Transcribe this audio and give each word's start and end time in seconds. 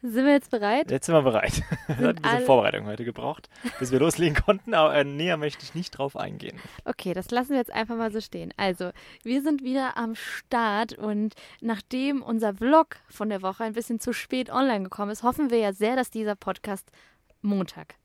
Sind 0.00 0.26
wir 0.26 0.32
jetzt 0.32 0.50
bereit? 0.50 0.90
Jetzt 0.90 1.06
sind 1.06 1.14
wir 1.16 1.22
bereit. 1.22 1.62
Es 1.88 1.96
hat 1.96 1.98
ein 1.98 2.14
bisschen 2.16 2.24
alle- 2.36 2.44
Vorbereitung 2.46 2.86
heute 2.86 3.04
gebraucht, 3.04 3.48
bis 3.80 3.90
wir 3.90 3.98
loslegen 3.98 4.36
konnten, 4.44 4.72
aber 4.74 4.94
äh, 4.94 5.02
näher 5.04 5.36
möchte 5.36 5.64
ich 5.64 5.74
nicht 5.74 5.90
drauf 5.90 6.16
eingehen. 6.16 6.58
Okay, 6.84 7.14
das 7.14 7.30
lassen 7.32 7.50
wir 7.50 7.56
jetzt 7.56 7.72
einfach 7.72 7.96
mal 7.96 8.12
so 8.12 8.20
stehen. 8.20 8.52
Also, 8.56 8.90
wir 9.24 9.42
sind 9.42 9.62
wieder 9.64 9.96
am 9.96 10.14
Start 10.14 10.92
und 10.92 11.34
nachdem 11.60 12.22
unser 12.22 12.54
Vlog 12.54 12.96
von 13.08 13.28
der 13.28 13.42
Woche 13.42 13.64
ein 13.64 13.72
bisschen 13.72 13.98
zu 13.98 14.12
spät 14.12 14.50
online 14.50 14.84
gekommen 14.84 15.10
ist, 15.10 15.22
hoffen 15.24 15.50
wir 15.50 15.58
ja 15.58 15.72
sehr, 15.72 15.96
dass 15.96 16.10
dieser 16.10 16.36
Podcast 16.36 16.90
Montag 17.42 17.96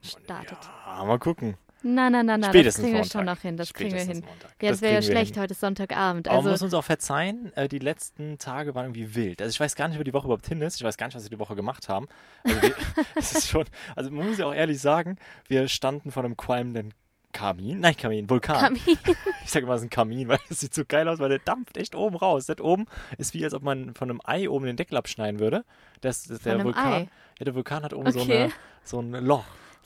startet. 0.00 0.58
Ja, 0.86 1.04
mal 1.04 1.18
gucken. 1.18 1.56
Na, 1.86 2.08
na, 2.08 2.22
na, 2.22 2.38
na, 2.38 2.38
das 2.38 2.48
Spätestens 2.48 2.82
kriegen 2.82 2.94
wir 2.94 3.00
Montag. 3.00 3.12
schon 3.12 3.24
noch 3.26 3.38
hin. 3.40 3.56
Das 3.58 3.72
kriegen 3.74 3.92
wir 3.94 4.00
hin. 4.00 4.24
Montag. 4.26 4.50
Ja, 4.62 4.70
das 4.70 4.80
wäre 4.80 4.94
ja 4.94 5.02
schlecht, 5.02 5.34
hin. 5.34 5.42
heute 5.42 5.52
ist 5.52 5.60
Sonntagabend. 5.60 6.28
Aber 6.28 6.36
man 6.38 6.46
Also, 6.46 6.50
muss 6.50 6.62
uns 6.62 6.74
auch 6.74 6.84
verzeihen, 6.84 7.52
äh, 7.56 7.68
die 7.68 7.78
letzten 7.78 8.38
Tage 8.38 8.74
waren 8.74 8.86
irgendwie 8.86 9.14
wild. 9.14 9.42
Also 9.42 9.50
ich 9.52 9.60
weiß 9.60 9.76
gar 9.76 9.88
nicht, 9.88 9.98
wie 10.00 10.04
die 10.04 10.14
Woche 10.14 10.24
überhaupt 10.26 10.46
hin 10.48 10.62
ist. 10.62 10.76
Ich 10.76 10.82
weiß 10.84 10.96
gar 10.96 11.06
nicht, 11.08 11.14
was 11.14 11.24
wir 11.24 11.30
die 11.30 11.38
Woche 11.38 11.54
gemacht 11.54 11.88
haben. 11.90 12.06
Also 12.42 12.62
wir, 12.62 12.74
ist 13.16 13.48
schon, 13.48 13.64
also 13.94 14.10
man 14.10 14.26
muss 14.28 14.38
ja 14.38 14.46
auch 14.46 14.54
ehrlich 14.54 14.80
sagen, 14.80 15.16
wir 15.46 15.68
standen 15.68 16.10
vor 16.10 16.24
einem 16.24 16.36
qualmenden 16.36 16.94
Kamin, 17.32 17.80
nein, 17.80 17.96
Kamin, 17.96 18.30
Vulkan. 18.30 18.60
Kamin. 18.60 18.80
Ich 19.44 19.50
sage 19.50 19.66
immer, 19.66 19.74
es 19.74 19.82
ist 19.82 19.88
ein 19.88 19.90
Kamin, 19.90 20.28
weil 20.28 20.38
es 20.48 20.60
sieht 20.60 20.72
so 20.72 20.84
geil 20.88 21.06
aus, 21.08 21.18
weil 21.18 21.28
der 21.28 21.40
dampft 21.40 21.76
echt 21.76 21.94
oben 21.94 22.16
raus. 22.16 22.46
Das 22.46 22.60
oben 22.60 22.86
ist 23.18 23.34
wie, 23.34 23.44
als 23.44 23.52
ob 23.52 23.62
man 23.62 23.92
von 23.94 24.08
einem 24.08 24.20
Ei 24.24 24.48
oben 24.48 24.64
den 24.64 24.76
Deckel 24.76 24.96
abschneiden 24.96 25.38
würde. 25.40 25.64
Das, 26.00 26.22
das 26.22 26.38
der 26.40 26.62
Vulkan. 26.64 27.08
Ja, 27.38 27.44
der 27.44 27.54
Vulkan 27.54 27.82
hat 27.82 27.92
oben 27.92 28.10
so, 28.12 28.20
Okay. 28.20 28.44
eine, 28.44 28.52
so 28.84 29.00
ein 29.00 29.10
Loch. 29.12 29.44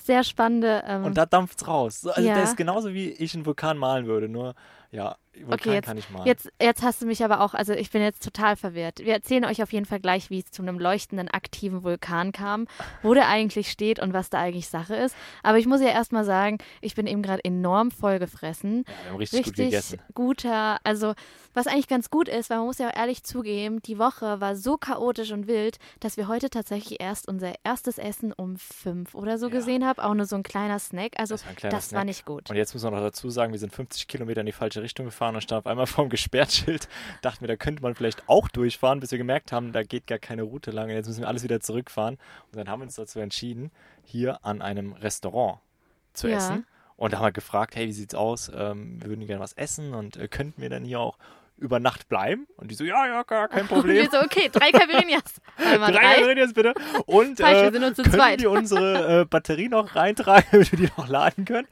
Sehr 0.09 0.25
spannende. 0.25 0.83
Ähm, 0.87 1.05
Und 1.05 1.19
da 1.19 1.27
dampft's 1.27 1.69
raus. 1.69 2.01
So, 2.01 2.11
Also 2.11 2.27
Ja. 2.27 2.35
das 2.35 2.51
ist 2.53 2.57
genauso 2.57 2.95
wie 2.95 3.11
ich 3.11 3.35
einen 3.35 3.45
Vulkan 3.45 3.77
malen 3.77 4.07
würde. 4.07 4.27
Nur, 4.27 4.55
ja, 4.91 5.17
Vulkan 5.35 5.53
Okay, 5.55 5.73
jetzt- 5.75 5.85
kann 5.87 5.99
ich 5.99 6.11
malen. 6.11 6.27
Jetzt, 6.27 6.51
jetzt 6.61 6.83
hast 6.83 7.01
du 7.03 7.07
mich 7.07 7.23
aber 7.25 7.41
auch, 7.43 7.55
also 7.55 7.73
ich 7.73 7.91
bin 7.93 8.03
jetzt 8.03 8.25
total 8.25 8.57
verwirrt. 8.57 8.99
Wir 8.99 9.13
erzählen 9.13 9.45
euch 9.45 9.63
auf 9.63 9.73
jeden 9.73 9.87
Fall 9.87 10.01
gleich, 10.01 10.31
wie 10.31 10.41
es 10.41 10.51
zu 10.51 10.63
einem 10.63 10.79
leuchtenden, 10.81 11.29
aktiven 11.29 11.85
Vulkan 11.85 12.33
kam, 12.33 12.67
wo 13.05 13.15
der 13.15 13.29
eigentlich 13.29 13.71
steht 13.71 14.01
und 14.01 14.13
was 14.15 14.31
da 14.31 14.39
eigentlich 14.41 14.69
Sache 14.69 14.97
ist. 14.97 15.15
Aber 15.45 15.59
ich 15.59 15.67
muss 15.67 15.81
ja 15.81 15.89
erstmal 15.89 16.25
sagen, 16.25 16.59
ich 16.81 16.97
bin 16.97 17.07
eben 17.07 17.23
gerade 17.23 17.45
enorm 17.45 17.93
vollgefressen. 17.93 18.85
ja, 18.87 18.95
wir 19.05 19.11
haben 19.11 19.17
richtig, 19.19 19.39
gut 19.45 19.47
Richtig 19.59 19.65
gegessen. 19.71 19.99
guter, 20.15 20.79
also 20.85 21.15
was 21.55 21.67
eigentlich 21.69 21.89
ganz 21.89 22.11
gut 22.11 22.29
ist, 22.29 22.51
weil 22.51 22.59
man 22.59 22.67
muss 22.67 22.79
ja 22.79 22.89
auch 22.91 22.97
ehrlich 22.97 23.23
zugeben, 23.25 23.81
die 23.83 23.99
Woche 23.99 24.41
war 24.41 24.57
so 24.57 24.77
chaotisch 24.77 25.31
und 25.33 25.47
wild, 25.47 25.79
dass 26.01 26.17
wir 26.17 26.27
heute 26.29 26.51
tatsächlich 26.51 27.01
erst 27.01 27.29
unser 27.29 27.53
erstes 27.65 27.99
Essen 27.99 28.33
um 28.33 28.57
fünf 28.57 29.15
oder 29.15 29.39
so 29.39 29.47
Ja. 29.47 29.53
gesehen 29.53 29.85
haben. 29.87 30.01
Auch 30.01 30.15
nur 30.15 30.27
so 30.27 30.37
ein 30.37 30.43
kleiner 30.43 30.79
Snack. 30.79 31.13
Also 31.17 31.35
Das 31.35 31.47
war 31.47 31.55
kleiner 31.55 31.77
das 31.77 31.85
war 31.93 32.01
Snack. 32.01 32.05
nicht 32.07 32.25
gut. 32.25 32.51
Und 32.51 32.57
jetzt 32.57 32.75
muss 32.75 32.83
man 32.83 32.93
noch 32.95 33.01
dazu 33.01 33.31
sagen, 33.31 33.53
wir 33.53 33.59
sind 33.61 33.73
50 33.73 34.07
Kilometer 34.09 34.41
in 34.41 34.47
die 34.47 34.53
falsche 34.53 34.78
Richtung 34.83 35.07
gefahren 35.07 35.35
und 35.35 35.41
standen 35.43 35.61
auf 35.67 35.71
einmal 35.71 35.87
vorm 35.89 36.09
Gesperrtschild. 36.09 36.89
Dachten 37.23 37.41
wir, 37.43 37.49
da 37.49 37.57
könnte 37.57 37.83
man 37.83 37.95
vielleicht 37.95 38.29
auch 38.29 38.49
durchfahren, 38.49 39.01
bis 39.01 39.11
wir 39.11 39.19
gemerkt 39.19 39.53
haben, 39.53 39.73
da 39.73 39.83
geht 39.83 40.07
gar 40.07 40.19
keine 40.19 40.43
Route 40.43 40.71
lang. 40.71 40.89
Und 40.89 40.95
jetzt 40.95 41.07
müssen 41.09 41.21
wir 41.21 41.29
alles 41.29 41.43
wieder 41.43 41.61
zurückfahren. 41.61 42.19
Und 42.53 42.57
dann 42.59 42.69
haben 42.69 42.81
wir 42.81 42.85
uns 42.85 42.95
dazu 42.97 43.21
entschieden, 43.21 43.71
hier 44.05 44.45
an 44.45 44.63
einem 44.63 44.93
Restaurant 44.93 45.59
zu 46.13 46.29
Ja. 46.29 46.37
essen. 46.39 46.67
Und 46.97 47.13
da 47.13 47.19
haben 47.19 47.27
wir 47.27 47.33
gefragt, 47.33 47.77
hey, 47.77 47.87
wie 47.87 47.93
sieht's 47.93 48.15
aus? 48.15 48.51
Ähm, 48.55 49.01
wir 49.01 49.11
würden 49.11 49.27
gerne 49.27 49.41
was 49.41 49.53
essen 49.53 49.95
und 49.95 50.17
äh, 50.17 50.27
könnten 50.27 50.61
wir 50.61 50.69
dann 50.69 50.85
hier 50.85 50.99
auch 50.99 51.17
über 51.57 51.79
Nacht 51.81 52.09
bleiben? 52.09 52.47
Und 52.57 52.71
die 52.71 52.75
so, 52.75 52.85
ja, 52.85 53.07
ja, 53.07 53.23
gar 53.23 53.49
kein 53.49 53.61
Und 53.63 53.69
Problem. 53.69 53.97
wir 53.97 54.11
so, 54.11 54.19
okay, 54.25 54.49
drei. 54.51 54.67
Einmal 55.73 55.93
Drei 55.93 56.35
drei. 56.35 56.47
Bitte. 56.53 56.75
Und 57.07 57.39
Falsch, 57.39 57.59
wir 57.61 57.69
äh, 57.69 57.73
sind 57.73 57.81
nur 57.83 57.95
zu 57.95 58.03
können 58.03 58.15
zweit. 58.15 58.41
wir 58.41 58.51
unsere 58.51 59.21
äh, 59.21 59.25
Batterie 59.25 59.69
noch 59.69 59.95
reintragen, 59.95 60.45
damit 60.51 60.73
wir 60.73 60.79
die 60.79 60.91
noch 60.97 61.09
laden 61.09 61.45
können? 61.45 61.69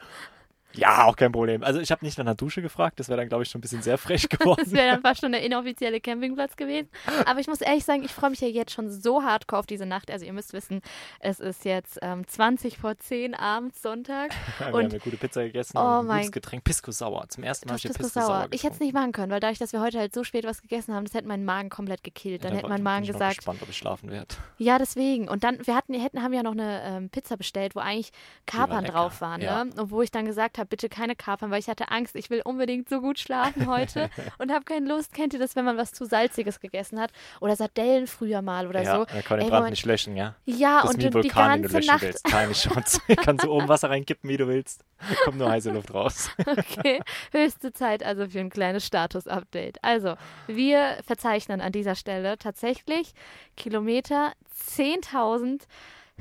Ja, 0.76 1.04
auch 1.06 1.16
kein 1.16 1.32
Problem. 1.32 1.62
Also 1.62 1.80
ich 1.80 1.90
habe 1.90 2.04
nicht 2.04 2.18
nach 2.18 2.24
einer 2.24 2.34
Dusche 2.34 2.62
gefragt, 2.62 3.00
das 3.00 3.08
wäre 3.08 3.18
dann, 3.18 3.28
glaube 3.28 3.42
ich, 3.44 3.50
schon 3.50 3.58
ein 3.58 3.62
bisschen 3.62 3.82
sehr 3.82 3.98
frech 3.98 4.28
Das 4.30 4.38
geworden. 4.38 4.70
wäre 4.72 4.92
dann 4.92 5.00
fast 5.02 5.20
schon 5.20 5.32
der 5.32 5.42
inoffizielle 5.42 6.00
Campingplatz 6.00 6.56
gewesen. 6.56 6.88
Aber 7.24 7.40
ich 7.40 7.46
muss 7.46 7.60
ehrlich 7.60 7.84
sagen, 7.84 8.02
ich 8.04 8.12
freue 8.12 8.30
mich 8.30 8.40
ja 8.40 8.48
jetzt 8.48 8.72
schon 8.72 8.90
so 8.90 9.22
hardcore 9.22 9.60
auf 9.60 9.66
diese 9.66 9.86
Nacht. 9.86 10.10
Also 10.10 10.24
ihr 10.26 10.32
müsst 10.32 10.52
wissen, 10.52 10.82
es 11.20 11.40
ist 11.40 11.64
jetzt 11.64 11.98
ähm, 12.02 12.26
20 12.26 12.78
vor 12.78 12.96
10 12.98 13.34
abends 13.34 13.80
Sonntag. 13.82 14.30
wir 14.58 14.66
haben 14.66 14.74
und- 14.74 14.84
eine 14.84 14.98
gute 15.00 15.16
Pizza 15.16 15.42
gegessen 15.44 15.76
Oh 15.78 15.80
und 16.00 16.10
ein 16.10 16.16
gutes 16.18 16.32
Getränk. 16.32 16.64
Pisco 16.64 16.90
Sauer. 16.90 17.24
Zum 17.28 17.44
ersten 17.44 17.66
Mal 17.68 17.74
habe 17.74 17.82
Das 17.82 17.90
ich 17.90 17.96
das 17.96 18.12
Pisco 18.12 18.20
Sauer. 18.26 18.48
Ich 18.50 18.62
hätte 18.64 18.74
es 18.74 18.80
nicht 18.80 18.92
machen 18.94 19.12
können, 19.12 19.32
weil 19.32 19.40
dadurch, 19.40 19.58
dass 19.58 19.72
wir 19.72 19.80
heute 19.80 19.98
halt 19.98 20.14
so 20.14 20.24
spät 20.24 20.44
was 20.44 20.60
gegessen 20.62 20.94
haben, 20.94 21.04
das 21.04 21.14
hätte 21.14 21.26
meinen 21.28 21.44
Magen 21.44 21.70
komplett 21.70 22.04
gekillt. 22.04 22.44
Dann 22.44 22.52
hätte 22.54 22.68
mein 22.68 22.82
Magen 22.82 23.04
Ich 23.04 23.10
bin 23.10 23.18
gesagt, 23.18 23.36
gespannt, 23.38 23.60
ob 23.62 23.68
ich 23.68 23.76
schlafen 23.76 24.10
werde. 24.10 24.34
ja, 24.58 24.78
deswegen. 24.78 25.28
Und 25.28 25.42
dann, 25.44 25.64
wir 25.66 25.74
hatten, 25.74 25.92
wir 25.92 26.02
hätten, 26.02 26.22
haben 26.22 26.32
ja 26.32 26.42
noch 26.42 26.52
eine 26.52 26.82
ähm, 26.84 27.08
Pizza 27.10 27.36
bestellt, 27.36 27.74
wo 27.74 27.80
eigentlich 27.80 28.10
Kapern 28.46 28.84
drauf 28.84 29.20
waren. 29.20 29.40
ja. 29.40 29.64
Ne? 29.64 29.70
Und 29.76 29.90
wo 29.90 30.02
ich 30.02 30.10
dann 30.10 30.24
gesagt 30.26 30.58
habe, 30.58 30.65
bitte 30.66 30.88
keine 30.88 31.16
Kapern, 31.16 31.50
weil 31.50 31.60
ich 31.60 31.68
hatte 31.68 31.90
Angst, 31.90 32.16
ich 32.16 32.30
will 32.30 32.42
unbedingt 32.44 32.88
so 32.88 33.00
gut 33.00 33.18
schlafen 33.18 33.66
heute 33.66 34.10
und 34.38 34.52
habe 34.52 34.64
keine 34.64 34.88
Lust. 34.88 35.12
Kennt 35.14 35.32
ihr 35.34 35.40
das, 35.40 35.56
wenn 35.56 35.64
man 35.64 35.76
was 35.76 35.92
zu 35.92 36.04
Salziges 36.04 36.60
gegessen 36.60 37.00
hat? 37.00 37.12
Oder 37.40 37.56
Sardellen 37.56 38.06
früher 38.06 38.42
mal 38.42 38.66
oder 38.66 38.82
ja, 38.82 38.96
so? 38.96 39.04
da 39.04 39.22
kann 39.22 39.38
den 39.38 39.46
Ey, 39.46 39.50
Brand 39.50 39.70
nicht 39.70 39.86
löschen, 39.86 40.16
ja. 40.16 40.34
Ja, 40.44 40.82
Das 40.82 40.90
ist 40.90 40.96
und 40.96 41.02
wie 41.02 41.06
ein 41.06 41.10
die 41.10 41.14
Vulkan, 41.14 41.62
den 41.62 41.62
du 41.62 41.72
ganze 41.72 41.88
Nacht. 41.88 42.02
willst. 42.02 42.24
Keine 42.24 42.52
Chance. 42.52 43.00
Kannst 43.16 43.44
du 43.44 43.50
oben 43.52 43.68
Wasser 43.68 43.90
reinkippen, 43.90 44.28
wie 44.28 44.36
du 44.36 44.46
willst. 44.48 44.84
Kommt 45.24 45.38
nur 45.38 45.50
heiße 45.50 45.70
Luft 45.70 45.92
raus. 45.92 46.30
Okay, 46.46 47.00
höchste 47.32 47.72
Zeit 47.72 48.02
also 48.02 48.28
für 48.28 48.40
ein 48.40 48.50
kleines 48.50 48.86
Status-Update. 48.86 49.78
Also, 49.82 50.16
wir 50.46 50.98
verzeichnen 51.06 51.60
an 51.60 51.72
dieser 51.72 51.94
Stelle 51.94 52.38
tatsächlich 52.38 53.12
Kilometer 53.56 54.32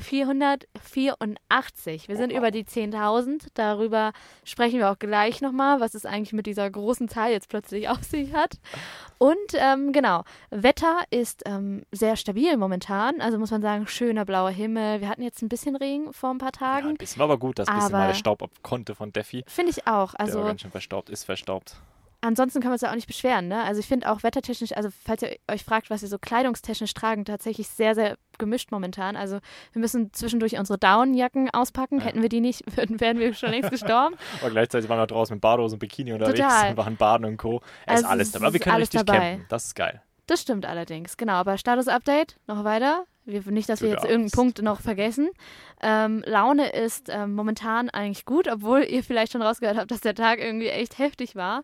10.484. 0.01 2.07
Wir 2.07 2.17
sind 2.17 2.31
über 2.31 2.51
die 2.51 2.63
10.000. 2.63 3.47
Darüber 3.53 4.11
sprechen 4.43 4.79
wir 4.79 4.91
auch 4.91 4.99
gleich 4.99 5.41
nochmal, 5.41 5.79
was 5.79 5.93
es 5.95 6.05
eigentlich 6.05 6.33
mit 6.33 6.45
dieser 6.45 6.69
großen 6.69 7.07
Zahl 7.09 7.31
jetzt 7.31 7.49
plötzlich 7.49 7.89
auf 7.95 8.03
sich 8.03 8.33
hat. 8.33 8.55
Und 9.17 9.35
ähm, 9.53 9.91
genau, 9.93 10.23
Wetter 10.49 11.01
ist 11.09 11.43
ähm, 11.45 11.83
sehr 11.91 12.15
stabil 12.15 12.57
momentan. 12.57 13.21
Also 13.21 13.37
muss 13.39 13.51
man 13.51 13.61
sagen, 13.61 13.87
schöner 13.87 14.25
blauer 14.25 14.51
Himmel. 14.51 15.01
Wir 15.01 15.09
hatten 15.09 15.21
jetzt 15.21 15.41
ein 15.41 15.49
bisschen 15.49 15.75
Regen 15.75 16.13
vor 16.13 16.31
ein 16.31 16.37
paar 16.37 16.51
Ja, 16.53 16.59
Tagen. 16.59 16.89
ein 16.89 16.97
bisschen 16.97 17.19
war 17.19 17.25
aber 17.25 17.37
gut, 17.37 17.59
dass 17.59 17.67
ein 17.67 17.75
bisschen 17.75 17.91
mal 17.91 18.07
der 18.07 18.13
Staub 18.13 18.43
ab 18.43 18.51
konnte 18.61 18.95
von 18.95 19.11
Defi. 19.13 19.43
Finde 19.47 19.71
ich 19.71 19.87
auch. 19.87 20.11
Der 20.13 20.19
Also 20.21 20.39
war 20.39 20.47
ganz 20.47 20.61
schön 20.61 20.71
verstaubt, 20.71 21.09
ist 21.09 21.23
verstaubt. 21.23 21.75
Ansonsten 22.25 22.59
können 22.59 22.71
wir 22.71 22.73
uns 22.75 22.81
ja 22.81 22.91
auch 22.91 22.95
nicht 22.95 23.07
beschweren, 23.07 23.47
ne? 23.47 23.63
Also 23.63 23.79
ich 23.79 23.87
finde 23.87 24.11
auch 24.11 24.23
wettertechnisch, 24.23 24.75
also 24.75 24.89
falls 25.03 25.21
ihr 25.21 25.37
euch 25.49 25.63
fragt, 25.63 25.89
was 25.89 26.01
wir 26.01 26.09
so 26.09 26.17
kleidungstechnisch 26.19 26.93
tragen, 26.93 27.25
tatsächlich 27.25 27.67
sehr, 27.67 27.95
sehr 27.95 28.17
gemischt 28.37 28.71
momentan. 28.71 29.15
Also 29.15 29.39
wir 29.73 29.79
müssen 29.79 30.11
zwischendurch 30.13 30.57
unsere 30.57 30.77
Downjacken 30.77 31.49
auspacken. 31.51 31.99
Ja. 31.99 32.05
Hätten 32.05 32.21
wir 32.21 32.29
die 32.29 32.41
nicht, 32.41 32.63
würden, 32.77 32.99
wären 32.99 33.19
wir 33.19 33.33
schon 33.33 33.51
längst 33.51 33.69
gestorben. 33.71 34.15
Aber 34.41 34.49
gleichzeitig 34.49 34.89
waren 34.89 34.99
wir 34.99 35.07
draußen 35.07 35.33
mit 35.35 35.41
Badehose 35.41 35.75
und 35.75 35.79
Bikini 35.79 36.13
unterwegs 36.13 36.39
Total. 36.39 36.71
und 36.71 36.77
waren 36.77 36.97
baden 36.97 37.25
und 37.25 37.37
Co. 37.37 37.61
Es 37.85 37.93
Also 37.93 38.03
ist 38.03 38.09
alles 38.09 38.27
es 38.27 38.33
dabei. 38.33 38.45
Aber 38.47 38.53
wir 38.53 38.59
können 38.59 38.75
alles 38.75 38.87
richtig 38.89 39.05
dabei. 39.05 39.29
campen. 39.31 39.45
Das 39.49 39.65
ist 39.65 39.75
geil. 39.75 40.01
Das 40.27 40.41
stimmt 40.41 40.65
allerdings, 40.65 41.17
genau. 41.17 41.33
Aber 41.33 41.57
Status-Update, 41.57 42.37
noch 42.47 42.63
weiter. 42.63 43.05
Wir, 43.25 43.41
nicht, 43.51 43.69
dass 43.69 43.81
wir 43.81 43.89
jetzt 43.89 44.05
irgendeinen. 44.05 44.31
Punkt 44.31 44.61
noch 44.61 44.81
vergessen. 44.81 45.29
Ähm, 45.81 46.23
Laune 46.25 46.69
ist 46.69 47.09
ähm, 47.09 47.33
momentan 47.33 47.89
eigentlich 47.89 48.25
gut, 48.25 48.47
obwohl 48.47 48.83
ihr 48.83 49.03
vielleicht 49.03 49.31
schon 49.31 49.41
rausgehört 49.41 49.77
habt, 49.77 49.91
dass 49.91 50.01
der 50.01 50.15
Tag 50.15 50.39
irgendwie 50.39 50.67
echt 50.67 50.99
heftig 50.99 51.35
war. 51.35 51.63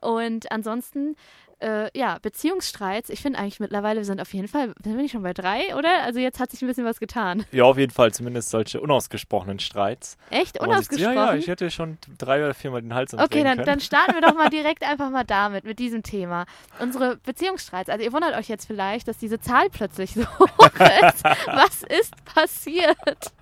Und 0.00 0.50
ansonsten, 0.50 1.16
äh, 1.60 1.88
ja, 1.98 2.18
Beziehungsstreits. 2.20 3.08
Ich 3.08 3.20
finde 3.22 3.38
eigentlich 3.38 3.60
mittlerweile, 3.60 4.00
wir 4.00 4.04
sind 4.04 4.20
auf 4.20 4.32
jeden 4.34 4.48
Fall, 4.48 4.74
sind 4.82 4.94
wir 4.94 5.02
nicht 5.02 5.12
schon 5.12 5.22
bei 5.22 5.32
drei, 5.32 5.74
oder? 5.74 6.02
Also 6.02 6.20
jetzt 6.20 6.38
hat 6.38 6.50
sich 6.50 6.60
ein 6.62 6.68
bisschen 6.68 6.84
was 6.84 7.00
getan. 7.00 7.44
Ja, 7.52 7.64
auf 7.64 7.78
jeden 7.78 7.92
Fall 7.92 8.12
zumindest 8.12 8.50
solche 8.50 8.80
unausgesprochenen 8.80 9.58
Streits. 9.58 10.16
Echt? 10.30 10.60
Man 10.60 10.68
sich- 10.68 10.74
Unausgesprochen? 10.76 11.14
Ja, 11.16 11.26
ja, 11.32 11.34
ich 11.36 11.48
hätte 11.48 11.70
schon 11.70 11.98
drei 12.18 12.44
oder 12.44 12.54
viermal 12.54 12.82
den 12.82 12.92
Hals 12.94 13.14
Okay, 13.14 13.42
dann, 13.42 13.64
dann 13.64 13.80
starten 13.80 14.14
wir 14.14 14.20
doch 14.20 14.34
mal 14.34 14.50
direkt 14.50 14.82
einfach 14.84 15.10
mal 15.10 15.24
damit, 15.24 15.64
mit 15.64 15.78
diesem 15.78 16.02
Thema. 16.02 16.44
Unsere 16.78 17.16
Beziehungsstreits. 17.18 17.88
Also 17.88 18.04
ihr 18.04 18.12
wundert 18.12 18.34
euch 18.36 18.48
jetzt 18.48 18.66
vielleicht, 18.66 19.08
dass 19.08 19.18
diese 19.18 19.40
Zahl 19.40 19.70
plötzlich 19.70 20.12
so 20.14 20.22
hoch 20.38 20.58
ist. 20.74 21.24
Was 21.46 21.82
ist 21.88 22.12
passiert? 22.24 22.96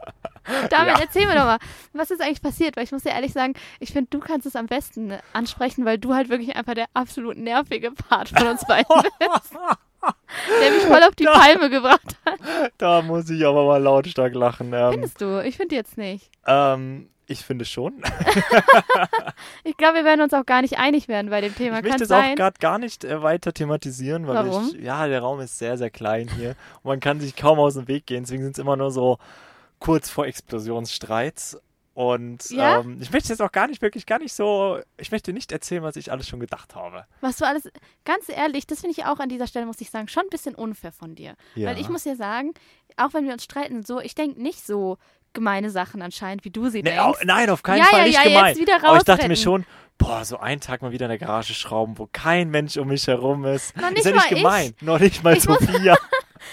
Damit 0.71 0.97
Ja. 0.99 1.01
erzähl 1.01 1.27
mir 1.27 1.35
doch 1.35 1.45
mal, 1.45 1.59
was 1.95 2.11
ist 2.11 2.21
eigentlich 2.21 2.43
passiert? 2.43 2.77
Weil 2.77 2.85
ich 2.85 2.93
muss 2.93 3.03
dir 3.03 3.11
ehrlich 3.13 3.33
sagen, 3.33 3.55
ich 3.81 3.93
finde, 3.93 4.09
du 4.11 4.19
kannst 4.21 4.47
es 4.47 4.57
am 4.57 4.67
besten 4.67 5.15
ansprechen, 5.33 5.87
weil 5.87 5.97
du 5.99 6.13
halt 6.15 6.29
wirklich 6.29 6.55
einfach 6.55 6.75
der 6.75 6.85
absolut 6.93 7.39
nervige 7.39 7.93
Part 8.09 8.29
von 8.31 8.47
uns 8.49 8.65
beiden 8.67 8.87
bist. 9.19 9.53
Der 10.61 10.71
mich 10.71 10.83
voll 10.83 11.03
auf 11.03 11.15
die 11.15 11.25
Palme 11.25 11.71
gebracht 11.71 12.17
hat. 12.27 12.39
Da 12.77 13.01
muss 13.03 13.31
ich 13.31 13.45
aber 13.47 13.65
mal 13.65 13.83
lautstark 13.83 14.35
lachen. 14.35 14.73
Ähm, 14.75 14.93
Findest 14.93 15.21
du? 15.21 15.43
Ich 15.43 15.57
finde 15.57 15.75
jetzt 15.77 15.97
nicht. 15.97 16.31
ähm, 16.47 17.09
ich 17.27 17.43
finde 17.45 17.65
schon. 17.65 18.03
Ich 19.65 19.77
glaube, 19.79 19.97
wir 19.97 20.05
werden 20.05 20.21
uns 20.21 20.35
auch 20.35 20.45
gar 20.45 20.61
nicht 20.61 20.79
einig 20.79 21.09
werden 21.09 21.31
bei 21.31 21.41
dem 21.41 21.55
Thema. 21.55 21.79
Ich 21.79 21.85
möchte 21.85 22.05
es 22.05 22.13
auch 22.13 22.35
gerade 22.35 22.59
gar 22.61 22.79
nicht 22.79 23.03
äh, 23.05 23.23
weiter 23.23 23.53
thematisieren, 23.53 24.27
weil 24.27 24.37
Warum? 24.37 24.69
ich, 24.69 24.83
ja, 24.83 25.07
der 25.07 25.21
Raum 25.21 25.41
ist 25.41 25.59
sehr, 25.59 25.79
sehr 25.79 25.91
klein 25.91 26.29
hier 26.37 26.51
und 26.83 26.91
man 26.91 27.01
kann 27.01 27.19
sich 27.21 27.35
kaum 27.35 27.59
aus 27.59 27.75
dem 27.75 27.89
Weg 27.89 28.07
gehen. 28.07 28.25
Deswegen 28.25 28.43
sind 28.43 28.53
es 28.53 28.59
immer 28.59 28.77
nur 28.77 28.91
so 28.91 29.19
kurz 29.79 30.11
vor 30.11 30.27
Explosionsstreits. 30.27 31.59
Und 31.95 32.51
Ja? 32.51 32.81
ähm, 32.81 32.99
ich 33.01 33.11
möchte 33.13 33.29
jetzt 33.29 33.41
auch 33.41 33.53
gar 33.53 33.69
nicht, 33.69 33.81
wirklich 33.81 34.05
gar 34.05 34.19
nicht 34.19 34.33
so, 34.35 34.81
ich 34.99 35.11
möchte 35.13 35.33
nicht 35.33 35.53
erzählen, 35.53 35.83
was 35.85 35.95
ich 35.97 36.11
alles 36.11 36.29
schon 36.29 36.41
gedacht 36.41 36.75
habe. 36.75 37.05
Was 37.21 37.37
du 37.37 37.47
alles, 37.47 37.71
ganz 38.05 38.29
ehrlich, 38.29 38.67
das 38.67 38.81
finde 38.81 38.97
ich 38.99 39.07
auch 39.07 39.21
an 39.21 39.29
dieser 39.29 39.47
Stelle, 39.47 39.65
muss 39.67 39.81
ich 39.81 39.91
sagen, 39.91 40.09
schon 40.09 40.25
ein 40.25 40.31
bisschen 40.31 40.55
unfair 40.57 40.91
von 40.93 41.15
dir. 41.15 41.35
Ja. 41.55 41.69
Weil 41.71 41.79
ich 41.81 41.89
muss 41.89 42.05
ja 42.05 42.17
sagen, 42.17 42.53
auch 42.97 43.15
wenn 43.15 43.25
wir 43.25 43.33
uns 43.33 43.45
streiten, 43.45 43.85
so, 43.85 44.01
ich 44.01 44.15
denke 44.17 44.43
nicht 44.43 44.67
so 44.67 44.99
gemeine 45.35 45.71
Sachen 45.71 46.03
anscheinend, 46.03 46.45
wie 46.45 46.51
du 46.51 46.69
sie 46.69 46.83
Nee, 46.83 46.91
denkst. 46.97 47.21
nein, 47.25 47.49
auf 47.51 47.63
keinen 47.63 47.79
Ja, 47.79 47.85
Fall 47.87 48.05
nicht 48.09 48.23
gemein. 48.23 48.57
Aber 48.83 48.97
ich 48.99 49.03
dachte 49.05 49.29
mir 49.29 49.37
schon, 49.37 49.65
boah, 49.99 50.25
so 50.25 50.39
einen 50.39 50.61
Tag 50.61 50.83
mal 50.83 50.93
wieder 50.93 51.07
in 51.07 51.11
der 51.11 51.19
Garage 51.19 51.55
schrauben, 51.55 51.99
wo 51.99 52.09
kein 52.13 52.51
Mensch 52.51 52.77
um 52.77 52.89
mich 52.89 53.07
herum 53.07 53.45
ist. 53.45 53.77
Noch 53.77 53.91
ist 53.91 53.95
nicht 53.95 54.05
ja 54.07 54.11
nicht 54.13 54.21
mal 54.21 54.33
ich. 54.33 54.39
gemein. 54.43 54.75
Noch 54.81 54.99
nicht 55.01 55.23
mal 55.25 55.37
Ich 55.37 55.43
Sophia. 55.45 55.97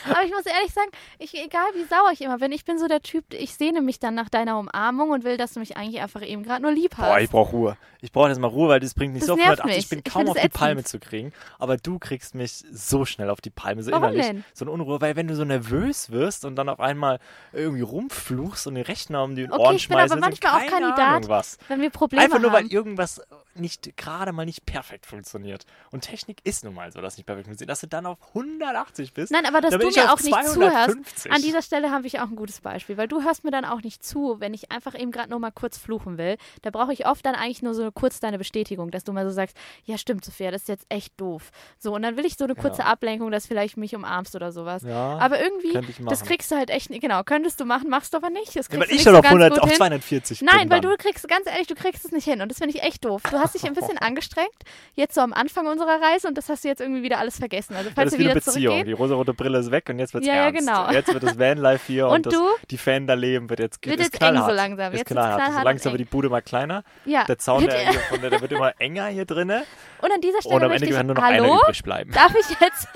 Aber 0.10 0.24
ich 0.24 0.32
muss 0.32 0.46
ehrlich 0.46 0.74
sagen, 0.74 0.90
ich, 1.20 1.34
egal 1.34 1.66
wie 1.76 1.84
sauer 1.86 2.12
ich 2.14 2.22
immer 2.22 2.38
bin, 2.38 2.52
ich 2.52 2.66
bin 2.66 2.80
so 2.80 2.88
der 2.88 3.02
Typ, 3.02 3.26
ich 3.34 3.54
sehne 3.56 3.82
mich 3.82 4.00
dann 4.00 4.16
nach 4.16 4.30
deiner 4.30 4.58
Umarmung 4.60 5.12
und 5.12 5.24
will, 5.24 5.38
dass 5.38 5.54
du 5.54 5.60
mich 5.60 5.78
eigentlich 5.78 6.02
einfach 6.02 6.22
eben 6.22 6.44
gerade 6.44 6.62
nur 6.62 6.72
lieb 6.72 6.98
hast. 6.98 7.08
Boah, 7.08 7.20
ich 7.20 7.30
brauche 7.30 7.52
Ruhe. 7.52 7.78
Ich 8.04 8.12
brauche 8.12 8.30
jetzt 8.30 8.40
mal 8.40 8.48
Ruhe, 8.48 8.70
weil 8.70 8.80
das 8.80 8.94
bringt 8.96 9.14
mich 9.14 9.22
Das 9.22 9.28
so 9.28 9.34
auf 9.34 9.40
nervt 9.40 9.60
180. 9.60 9.84
Ich 9.84 9.90
bin 9.90 10.00
Ich 10.06 10.12
kaum 10.12 10.22
find 10.22 10.30
auf 10.32 10.36
die 10.38 10.48
ätzend. 10.48 10.54
Palme 10.60 10.84
zu 10.84 11.00
kriegen. 11.00 11.34
Aber 11.60 11.78
du 11.78 12.00
kriegst 12.00 12.34
mich 12.34 12.64
so 12.72 13.06
schnell 13.06 13.30
auf 13.30 13.42
die 13.42 13.52
Palme, 13.52 13.84
so 13.84 13.92
Warum 13.92 14.06
innerlich. 14.06 14.26
denn? 14.26 14.44
So 14.54 14.66
eine 14.66 14.72
Unruhe, 14.72 15.00
weil 15.02 15.16
wenn 15.16 15.28
du 15.28 15.36
so 15.36 15.46
nervös 15.46 16.10
wirst 16.12 16.44
und 16.46 16.56
dann 16.56 16.68
auf 16.70 16.80
einmal 16.80 17.20
irgendwie 17.54 17.82
rumfluchst 17.84 18.66
und 18.68 18.76
den 18.76 18.86
Rechner 18.86 19.24
um 19.24 19.36
die 19.36 19.44
Okay, 19.50 19.62
Ohren 19.62 19.76
ich 19.76 19.88
bin 19.88 19.98
aber 19.98 20.08
schmeißt, 20.08 20.20
manchmal 20.22 20.52
auch 20.54 20.58
keine 20.60 20.72
Kandidat, 20.72 21.00
Ahnung 21.00 21.30
was. 21.30 21.58
Wenn 21.68 21.82
wir 21.82 21.90
Probleme 21.92 22.24
Einfach 22.24 22.40
nur, 22.40 22.52
haben. 22.52 22.66
weil 22.66 22.74
irgendwas 22.74 23.22
nicht 23.62 23.96
gerade 23.98 24.32
mal 24.34 24.46
nicht 24.46 24.66
perfekt 24.66 25.06
funktioniert. 25.06 25.66
Und 25.92 26.02
Technik 26.02 26.40
ist 26.44 26.64
nun 26.64 26.74
mal 26.74 26.92
so, 26.92 27.00
dass 27.02 27.18
nicht 27.18 27.26
perfekt 27.26 27.48
funktioniert. 27.48 27.70
Dass 27.72 27.82
du 27.82 27.88
dann 27.88 28.06
auf 28.06 28.18
180 28.30 29.14
bist. 29.14 29.32
Nein, 29.32 29.46
aber 29.46 29.62
dass 29.62 29.72
du 29.72 29.78
mir 29.78 30.12
auch 30.12 30.20
nicht 30.20 30.34
zuhörst. 30.48 30.54
250. 30.56 31.32
An 31.32 31.42
dieser 31.42 31.62
Stelle 31.62 31.92
habe 31.92 32.08
ich 32.08 32.20
auch 32.20 32.30
ein 32.30 32.36
gutes 32.36 32.62
Beispiel, 32.62 32.98
weil 32.98 33.08
du 33.08 33.24
hörst 33.24 33.44
mir 33.44 33.52
dann 33.52 33.66
auch 33.66 33.82
nicht 33.82 34.04
zu, 34.04 34.38
wenn 34.40 34.54
ich 34.54 34.72
einfach 34.72 34.98
eben 35.00 35.12
gerade 35.12 35.30
nur 35.30 35.40
mal 35.40 35.52
kurz 35.52 35.78
fluchen 35.78 36.18
will. 36.18 36.38
Da 36.62 36.70
brauche 36.72 36.94
ich 36.94 37.06
oft 37.06 37.26
dann 37.26 37.36
eigentlich 37.36 37.62
nur 37.62 37.74
so 37.74 37.92
kurz 37.92 38.20
deine 38.20 38.38
Bestätigung, 38.38 38.92
dass 38.92 39.04
du 39.04 39.14
mal 39.14 39.26
so 39.26 39.32
sagst, 39.32 39.56
ja 39.86 39.98
stimmt, 39.98 40.26
Sophia, 40.26 40.52
das 40.52 40.64
ist 40.64 40.68
jetzt 40.68 40.86
echt 40.90 41.20
doof. 41.20 41.52
So, 41.78 41.94
und 41.96 42.02
dann 42.02 42.18
will 42.18 42.26
ich 42.26 42.36
so 42.38 42.44
eine 42.46 42.56
kurze 42.56 42.80
Ja. 42.82 42.86
Ablenkung, 42.88 43.32
dass 43.32 43.46
vielleicht 43.48 43.78
mich 43.78 43.96
umarmst 43.96 44.36
oder 44.36 44.52
sowas. 44.52 44.84
ja, 44.84 45.18
Aber 45.18 45.42
irgendwie, 45.42 45.74
das 46.06 46.24
kriegst 46.24 46.52
du 46.52 46.56
halt 46.56 46.70
echt, 46.70 46.90
nicht- 46.90 47.02
genau, 47.02 47.24
könntest 47.24 47.60
du 47.60 47.66
machen, 47.66 47.90
machst 47.90 48.14
du 48.14 48.18
aber 48.18 48.30
nicht. 48.30 48.56
Das 48.56 48.56
ja, 48.56 48.62
kriegst 48.64 48.80
weil 48.80 48.88
du 48.88 48.96
ich 48.96 49.02
schon 49.04 49.16
auf, 49.16 49.22
ganz 49.22 49.32
100, 49.34 49.54
gut 49.54 49.60
auf 49.64 49.70
hin. 49.70 49.78
240 49.78 50.42
Nein, 50.42 50.70
weil 50.70 50.82
du 50.82 50.96
kriegst, 50.98 51.28
ganz 51.28 51.46
ehrlich, 51.48 51.68
du 51.68 51.76
kriegst 51.76 52.06
es 52.06 52.12
nicht 52.12 52.26
hin 52.26 52.42
und 52.42 52.50
das 52.50 52.58
finde 52.58 52.76
ich 52.76 52.84
echt 52.84 53.06
doof. 53.06 53.22
Du 53.30 53.38
hast 53.40 53.51
dich 53.54 53.64
ein 53.66 53.74
bisschen 53.74 53.98
angestrengt, 53.98 54.50
jetzt 54.96 55.16
so 55.16 55.22
am 55.22 55.34
Anfang 55.34 55.68
unserer 55.68 56.02
Reise 56.02 56.28
und 56.28 56.38
das 56.38 56.50
hast 56.50 56.64
du 56.64 56.68
jetzt 56.68 56.82
irgendwie 56.82 57.04
wieder 57.04 57.20
alles 57.20 57.38
vergessen. 57.38 57.76
Also 57.76 57.90
Ja, 57.90 57.96
falls 57.96 58.12
das 58.12 58.14
ist 58.14 58.20
wie 58.20 58.30
eine 58.30 58.36
wieder 58.36 58.46
Beziehung. 58.46 58.86
Die 58.86 58.92
rosarote 58.94 59.34
Brille 59.34 59.60
ist 59.60 59.72
weg 59.72 59.88
und 59.90 60.00
jetzt 60.00 60.14
wird's 60.14 60.28
Ja, 60.28 60.36
ja, 60.36 60.42
ernst. 60.46 60.60
genau. 60.60 60.92
Jetzt 60.92 61.14
wird 61.14 61.24
das 61.24 61.38
Vanlife 61.40 61.84
hier 61.88 62.08
und, 62.10 62.28
Und 62.28 62.34
das, 62.34 62.42
die 62.70 62.78
Fan-Leben 62.78 63.50
wird 63.50 63.60
jetzt, 63.60 63.86
Wird 63.86 64.00
jetzt 64.00 64.14
eng 64.14 64.20
so 64.22 64.32
knallhart. 64.32 64.56
langsam. 64.56 64.94
Ist 64.94 65.00
Jetzt 65.00 65.08
knallhart. 65.08 65.38
knallhart 65.38 65.60
so 65.62 65.64
langsam 65.68 65.92
wird 65.94 66.00
die 66.02 66.06
Bude 66.06 66.30
mal 66.30 66.42
kleiner. 66.42 66.84
ja. 67.06 67.24
Der 67.26 67.38
Zaun, 67.38 67.62
Wird- 67.62 67.74
der, 67.74 68.18
der, 68.20 68.30
der 68.30 68.42
wird 68.42 68.52
immer 68.52 68.74
enger 68.80 69.08
hier 69.08 69.26
drinne. 69.26 69.64
Und 70.02 70.12
an 70.12 70.20
dieser 70.22 70.42
Stelle 70.42 70.56
Und 70.56 70.64
am 70.64 70.70
möchte 70.70 70.86
Ende 70.86 70.98
kann 70.98 71.06
nur 71.06 71.16
noch 71.16 71.22
einer 71.24 71.44
hallo, 71.44 71.60
übrig 71.64 71.84
bleiben. 71.84 72.12
darf 72.12 72.34
ich 72.36 72.60
jetzt, 72.60 72.88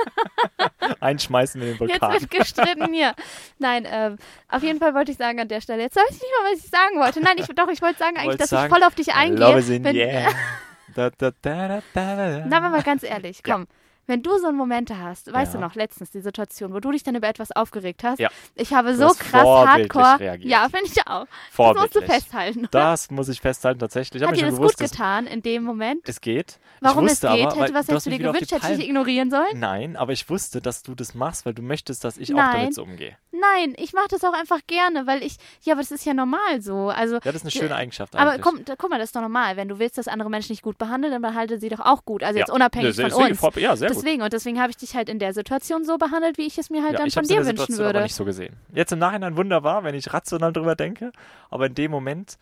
Einschmeißen 1.00 1.62
in 1.62 1.68
den 1.78 1.88
jetzt 1.88 2.02
Vulkan. 2.02 2.14
wird 2.14 2.32
gestritten 2.32 2.92
hier. 2.94 3.14
Nein, 3.60 3.88
ähm, 3.90 4.18
auf 4.50 4.64
jeden 4.64 4.80
Fall 4.80 4.94
wollte 4.96 5.12
ich 5.12 5.18
sagen 5.18 5.40
an 5.40 5.48
der 5.48 5.62
Stelle, 5.62 5.84
jetzt 5.84 5.96
weiß 5.96 6.04
ich 6.10 6.14
nicht 6.22 6.32
mal, 6.42 6.52
was 6.52 6.64
ich 6.64 6.70
sagen 6.70 7.00
wollte. 7.00 7.20
Nein, 7.22 7.36
ich, 7.38 7.46
doch, 7.56 7.68
ich 7.70 7.82
wollte 7.82 8.00
sagen 8.00 8.18
eigentlich, 8.18 8.38
dass 8.38 8.50
sagen, 8.50 8.72
ich 8.72 8.78
voll 8.78 8.88
auf 8.88 8.96
dich 8.96 9.14
eingehe. 9.14 9.84
Wenn, 9.84 9.96
air. 9.96 10.30
Da, 10.96 11.10
da, 11.10 11.32
da, 11.42 11.68
da, 11.68 11.82
da. 12.16 12.46
Na, 12.46 12.58
aber 12.58 12.70
mal 12.70 12.84
ganz 12.84 13.04
ehrlich, 13.04 13.42
Ja. 13.46 13.66
Wenn 14.08 14.22
du 14.22 14.38
so 14.38 14.52
Momente 14.52 15.00
hast, 15.00 15.32
weißt 15.34 15.54
Ja. 15.54 15.60
du 15.60 15.66
noch, 15.66 15.76
letztens 15.76 16.12
die 16.12 16.22
Situation, 16.22 16.74
wo 16.74 16.80
du 16.80 16.92
dich 16.92 17.04
dann 17.04 17.16
über 17.16 17.28
etwas 17.28 17.52
aufgeregt 17.52 18.04
hast, 18.04 18.20
Ja. 18.20 18.30
ich 18.56 18.74
habe 18.74 18.96
so 18.96 19.08
krass 19.10 19.44
hardcore. 19.44 20.20
reagiert. 20.20 20.50
Ja, 20.52 20.68
finde 20.70 20.86
ich 20.92 21.08
auch. 21.08 21.26
Das 21.58 21.76
musst 21.76 21.96
du 21.96 22.02
festhalten. 22.02 22.60
oder? 22.60 22.70
Das 22.96 23.10
muss 23.12 23.30
ich 23.30 23.42
festhalten, 23.42 23.80
tatsächlich. 23.80 24.22
Ich 24.22 24.28
Hat 24.28 24.36
dir 24.38 24.46
das 24.46 24.58
gut 24.58 24.78
getan 24.78 25.26
in 25.28 25.42
dem 25.42 25.64
Moment? 25.64 26.02
es 26.08 26.22
geht. 26.22 26.60
Warum 26.82 27.06
es 27.08 27.22
geht? 27.22 27.30
aber, 27.30 27.64
Hätte, 27.64 27.74
was 27.74 27.88
hättest 27.88 28.06
du 28.06 28.10
dir 28.12 28.20
gewünscht? 28.20 28.52
Hätte 28.52 28.72
ich 28.72 28.78
dich 28.78 28.88
ignorieren 28.90 29.32
sollen? 29.32 29.60
Nein, 29.60 29.96
aber 29.96 30.12
ich 30.12 30.30
wusste, 30.30 30.62
dass 30.62 30.84
du 30.84 30.94
das 30.94 31.16
machst, 31.16 31.46
weil 31.46 31.54
du 31.54 31.62
möchtest, 31.62 32.04
dass 32.04 32.18
ich 32.18 32.32
auch 32.34 32.38
Nein. 32.38 32.56
damit 32.56 32.74
so 32.76 32.84
umgehe. 32.84 33.18
Nein, 33.32 33.74
ich 33.78 33.94
mache 33.94 34.08
das 34.10 34.24
auch 34.24 34.34
einfach 34.34 34.60
gerne, 34.68 35.08
weil 35.08 35.24
ich, 35.24 35.38
ja, 35.64 35.74
aber 35.74 35.82
das 35.82 35.92
ist 35.92 36.06
ja 36.06 36.14
normal 36.14 36.62
so. 36.62 36.90
Also, 36.90 37.16
Ja, 37.16 37.20
das 37.24 37.36
ist 37.38 37.42
eine 37.44 37.52
schöne 37.52 37.76
Eigenschaft 37.76 38.16
aber 38.16 38.38
komm, 38.40 38.64
da, 38.66 38.76
guck 38.78 38.90
mal, 38.90 38.98
das 39.00 39.10
ist 39.10 39.16
doch 39.16 39.22
normal. 39.22 39.58
Wenn 39.58 39.68
du 39.68 39.80
willst, 39.80 39.98
dass 39.98 40.08
andere 40.08 40.30
Menschen 40.30 40.50
dich 40.54 40.62
gut 40.62 40.78
behandeln, 40.78 41.12
dann 41.12 41.22
behalte 41.22 41.60
sie 41.60 41.70
doch 41.70 41.80
auch 41.80 42.06
gut. 42.06 42.24
Also 42.24 42.38
ja. 42.38 42.46
jetzt 42.46 42.52
unabhängig 42.54 42.96
Ja, 42.96 43.10
von 43.10 43.24
uns. 43.24 43.40
vor- 43.40 43.58
Ja, 43.58 43.76
sehr 43.76 43.90
gut. 43.90 43.95
Deswegen, 43.96 44.22
und 44.22 44.34
deswegen 44.34 44.60
habe 44.60 44.70
ich 44.72 44.78
dich 44.78 44.96
halt 44.96 45.10
in 45.10 45.20
der 45.20 45.34
Situation 45.34 45.84
so 45.86 45.98
behandelt, 45.98 46.38
wie 46.38 46.46
ich 46.46 46.58
es 46.58 46.70
mir 46.70 46.84
halt 46.84 46.94
Ja, 46.94 47.00
dann 47.00 47.08
ich 47.08 47.14
von 47.14 47.24
habe 47.24 47.28
dir 47.28 47.38
wünschen 47.40 47.48
Situation 47.58 47.78
würde. 47.80 48.00
aber 48.00 48.04
nicht 48.04 48.16
so 48.16 48.26
gesehen. 48.26 48.56
Jetzt 48.74 48.92
im 48.92 49.00
Nachhinein 49.00 49.36
wunderbar, 49.38 49.84
wenn 49.84 49.96
ich 49.96 50.14
rational 50.14 50.54
drüber 50.54 50.76
denke, 50.76 51.12
aber 51.50 51.68
in 51.68 51.76
dem 51.76 51.92
Moment, 51.92 52.38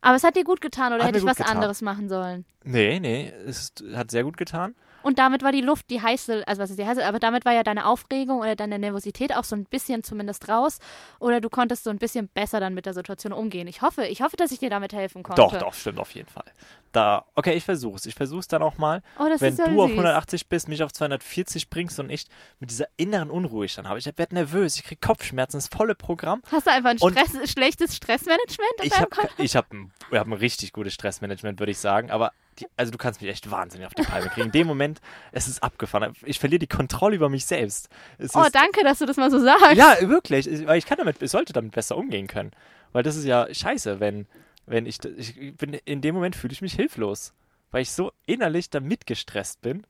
Aber 0.00 0.14
es 0.16 0.24
hat 0.24 0.36
dir 0.36 0.44
gut 0.44 0.60
getan 0.60 0.92
oder 0.92 1.04
hätte 1.04 1.18
ich 1.18 1.24
was 1.26 1.36
getan. 1.38 1.56
anderes 1.56 1.82
machen 1.82 2.08
sollen? 2.08 2.44
nee, 2.64 3.00
nee, 3.00 3.32
es 3.46 3.72
hat 3.94 4.10
sehr 4.10 4.24
gut 4.24 4.36
getan. 4.36 4.74
Und 5.06 5.20
damit 5.20 5.44
war 5.44 5.52
die 5.52 5.60
Luft, 5.60 5.88
die 5.90 6.02
heiße, 6.02 6.42
also 6.48 6.60
was 6.60 6.70
ist 6.70 6.80
die 6.80 6.84
heiße, 6.84 7.06
aber 7.06 7.20
damit 7.20 7.44
war 7.44 7.52
ja 7.52 7.62
deine 7.62 7.86
Aufregung 7.86 8.40
oder 8.40 8.56
deine 8.56 8.76
Nervosität 8.76 9.32
auch 9.36 9.44
so 9.44 9.54
ein 9.54 9.62
bisschen 9.64 10.02
zumindest 10.02 10.48
raus. 10.48 10.80
Oder 11.20 11.40
du 11.40 11.48
konntest 11.48 11.84
so 11.84 11.90
ein 11.90 11.98
bisschen 11.98 12.26
besser 12.26 12.58
dann 12.58 12.74
mit 12.74 12.86
der 12.86 12.92
Situation 12.92 13.32
umgehen. 13.32 13.68
Ich 13.68 13.82
hoffe, 13.82 14.04
ich 14.06 14.20
hoffe, 14.20 14.36
dass 14.36 14.50
ich 14.50 14.58
dir 14.58 14.68
damit 14.68 14.92
helfen 14.92 15.22
konnte. 15.22 15.40
Doch, 15.40 15.56
doch, 15.56 15.74
stimmt 15.74 16.00
auf 16.00 16.10
jeden 16.16 16.28
Fall. 16.28 16.42
Da, 16.90 17.24
okay, 17.36 17.52
ich 17.52 17.62
versuch's. 17.64 18.04
Ich 18.06 18.16
versuch's 18.16 18.48
dann 18.48 18.64
auch 18.64 18.78
mal. 18.78 19.00
Oh, 19.20 19.28
das 19.28 19.40
wenn 19.40 19.52
ist 19.52 19.60
ja 19.60 19.68
du 19.68 19.80
auf 19.80 19.90
süß. 19.90 19.98
180 19.98 20.48
bist, 20.48 20.68
mich 20.68 20.82
auf 20.82 20.92
240 20.92 21.70
bringst 21.70 22.00
und 22.00 22.10
ich 22.10 22.24
mit 22.58 22.70
dieser 22.70 22.88
inneren 22.96 23.30
Unruhe 23.30 23.64
ich 23.64 23.76
dann 23.76 23.88
habe. 23.88 24.00
Ich 24.00 24.06
werde 24.06 24.34
nervös, 24.34 24.74
ich 24.74 24.82
krieg 24.82 25.00
Kopfschmerzen, 25.00 25.58
das 25.58 25.68
volle 25.68 25.94
Programm. 25.94 26.42
Hast 26.50 26.66
du 26.66 26.72
einfach 26.72 26.90
ein 26.90 26.98
Stress, 26.98 27.48
schlechtes 27.52 27.94
Stressmanagement 27.94 28.72
auf 28.80 28.84
Ich 28.84 28.90
deinem 28.90 29.02
habe 29.02 29.10
Kopf? 29.10 29.38
ich 29.38 29.54
hab 29.54 29.72
ein, 29.72 29.92
ich 30.10 30.18
hab 30.18 30.26
ein 30.26 30.32
richtig 30.32 30.72
gutes 30.72 30.94
Stressmanagement, 30.94 31.60
würde 31.60 31.70
ich 31.70 31.78
sagen. 31.78 32.10
Aber 32.10 32.32
die, 32.58 32.66
also 32.76 32.92
du 32.92 32.98
kannst 32.98 33.20
mich 33.20 33.30
echt 33.30 33.50
wahnsinnig 33.50 33.86
auf 33.86 33.94
die 33.94 34.02
Palme 34.02 34.28
kriegen. 34.28 34.46
In 34.46 34.52
dem 34.52 34.66
Moment, 34.66 35.00
es 35.32 35.48
ist 35.48 35.62
abgefahren. 35.62 36.12
Ich 36.24 36.38
verliere 36.38 36.58
die 36.58 36.66
Kontrolle 36.66 37.16
über 37.16 37.28
mich 37.28 37.46
selbst. 37.46 37.88
Es 38.18 38.34
Oh, 38.34 38.42
ist, 38.42 38.54
danke, 38.54 38.82
dass 38.84 38.98
du 38.98 39.06
das 39.06 39.16
mal 39.16 39.30
so 39.30 39.38
sagst. 39.38 39.74
Ja, 39.76 39.96
wirklich. 40.08 40.46
Ich, 40.48 40.66
weil 40.66 40.78
ich 40.78 40.86
kann 40.86 40.98
damit, 40.98 41.20
ich 41.22 41.30
sollte 41.30 41.52
damit 41.52 41.72
besser 41.72 41.96
umgehen 41.96 42.26
können. 42.26 42.50
Weil 42.92 43.02
das 43.02 43.16
ist 43.16 43.24
ja 43.24 43.52
scheiße, 43.52 44.00
wenn, 44.00 44.26
wenn 44.66 44.86
ich, 44.86 45.04
ich 45.04 45.56
bin, 45.56 45.74
in 45.84 46.00
dem 46.00 46.14
Moment 46.14 46.36
fühle 46.36 46.52
ich 46.52 46.62
mich 46.62 46.74
hilflos. 46.74 47.32
Weil 47.70 47.82
ich 47.82 47.90
so 47.90 48.12
innerlich 48.26 48.70
damit 48.70 49.06
gestresst 49.06 49.60
bin. 49.60 49.86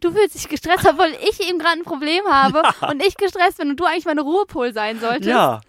Du 0.00 0.12
fühlst 0.12 0.34
dich 0.36 0.48
gestresst, 0.48 0.86
obwohl 0.88 1.12
ich 1.28 1.48
eben 1.48 1.58
gerade 1.58 1.78
ein 1.80 1.84
Problem 1.84 2.24
habe 2.30 2.62
und 2.88 3.04
ich 3.04 3.16
gestresst 3.16 3.58
bin 3.58 3.70
und 3.70 3.80
du 3.80 3.84
eigentlich 3.84 4.04
meine 4.04 4.20
Ruhepol 4.22 4.72
sein 4.72 5.00
solltest. 5.00 5.28
Ja, 5.28 5.60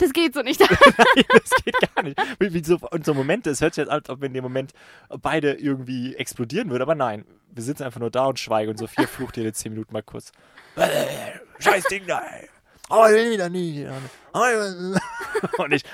Das 0.00 0.12
geht 0.14 0.32
so 0.32 0.40
nicht. 0.40 0.60
das 0.60 1.50
geht 1.64 1.94
gar 1.94 2.02
nicht. 2.02 2.18
Wie, 2.38 2.54
wie 2.54 2.64
so, 2.64 2.78
und 2.90 3.04
so 3.04 3.12
Momente, 3.12 3.50
es 3.50 3.60
hört 3.60 3.74
sich 3.74 3.82
jetzt 3.82 3.90
an, 3.90 3.98
als 3.98 4.08
ob 4.08 4.20
wir 4.20 4.26
in 4.26 4.34
dem 4.34 4.42
Moment 4.42 4.72
beide 5.20 5.52
irgendwie 5.52 6.16
explodieren 6.16 6.70
würden, 6.70 6.82
aber 6.82 6.94
nein. 6.94 7.24
Wir 7.52 7.62
sitzen 7.62 7.82
einfach 7.82 8.00
nur 8.00 8.10
da 8.10 8.26
und 8.26 8.38
schweigen 8.38 8.70
und 8.70 8.76
Sophia 8.78 9.06
flucht 9.06 9.36
jede 9.36 9.52
10 9.52 9.72
Minuten 9.72 9.92
mal 9.92 10.02
kurz. 10.02 10.32
Scheiß 11.58 11.84
Ding 11.84 12.06
da, 12.06 12.20
ey. 12.20 12.48
Oh, 12.88 13.04
ich 13.06 13.12
will 13.12 13.30
wieder 13.32 13.48
nie. 13.48 13.86
Oh, 14.32 14.40
Und 15.62 15.72
ich, 15.72 15.84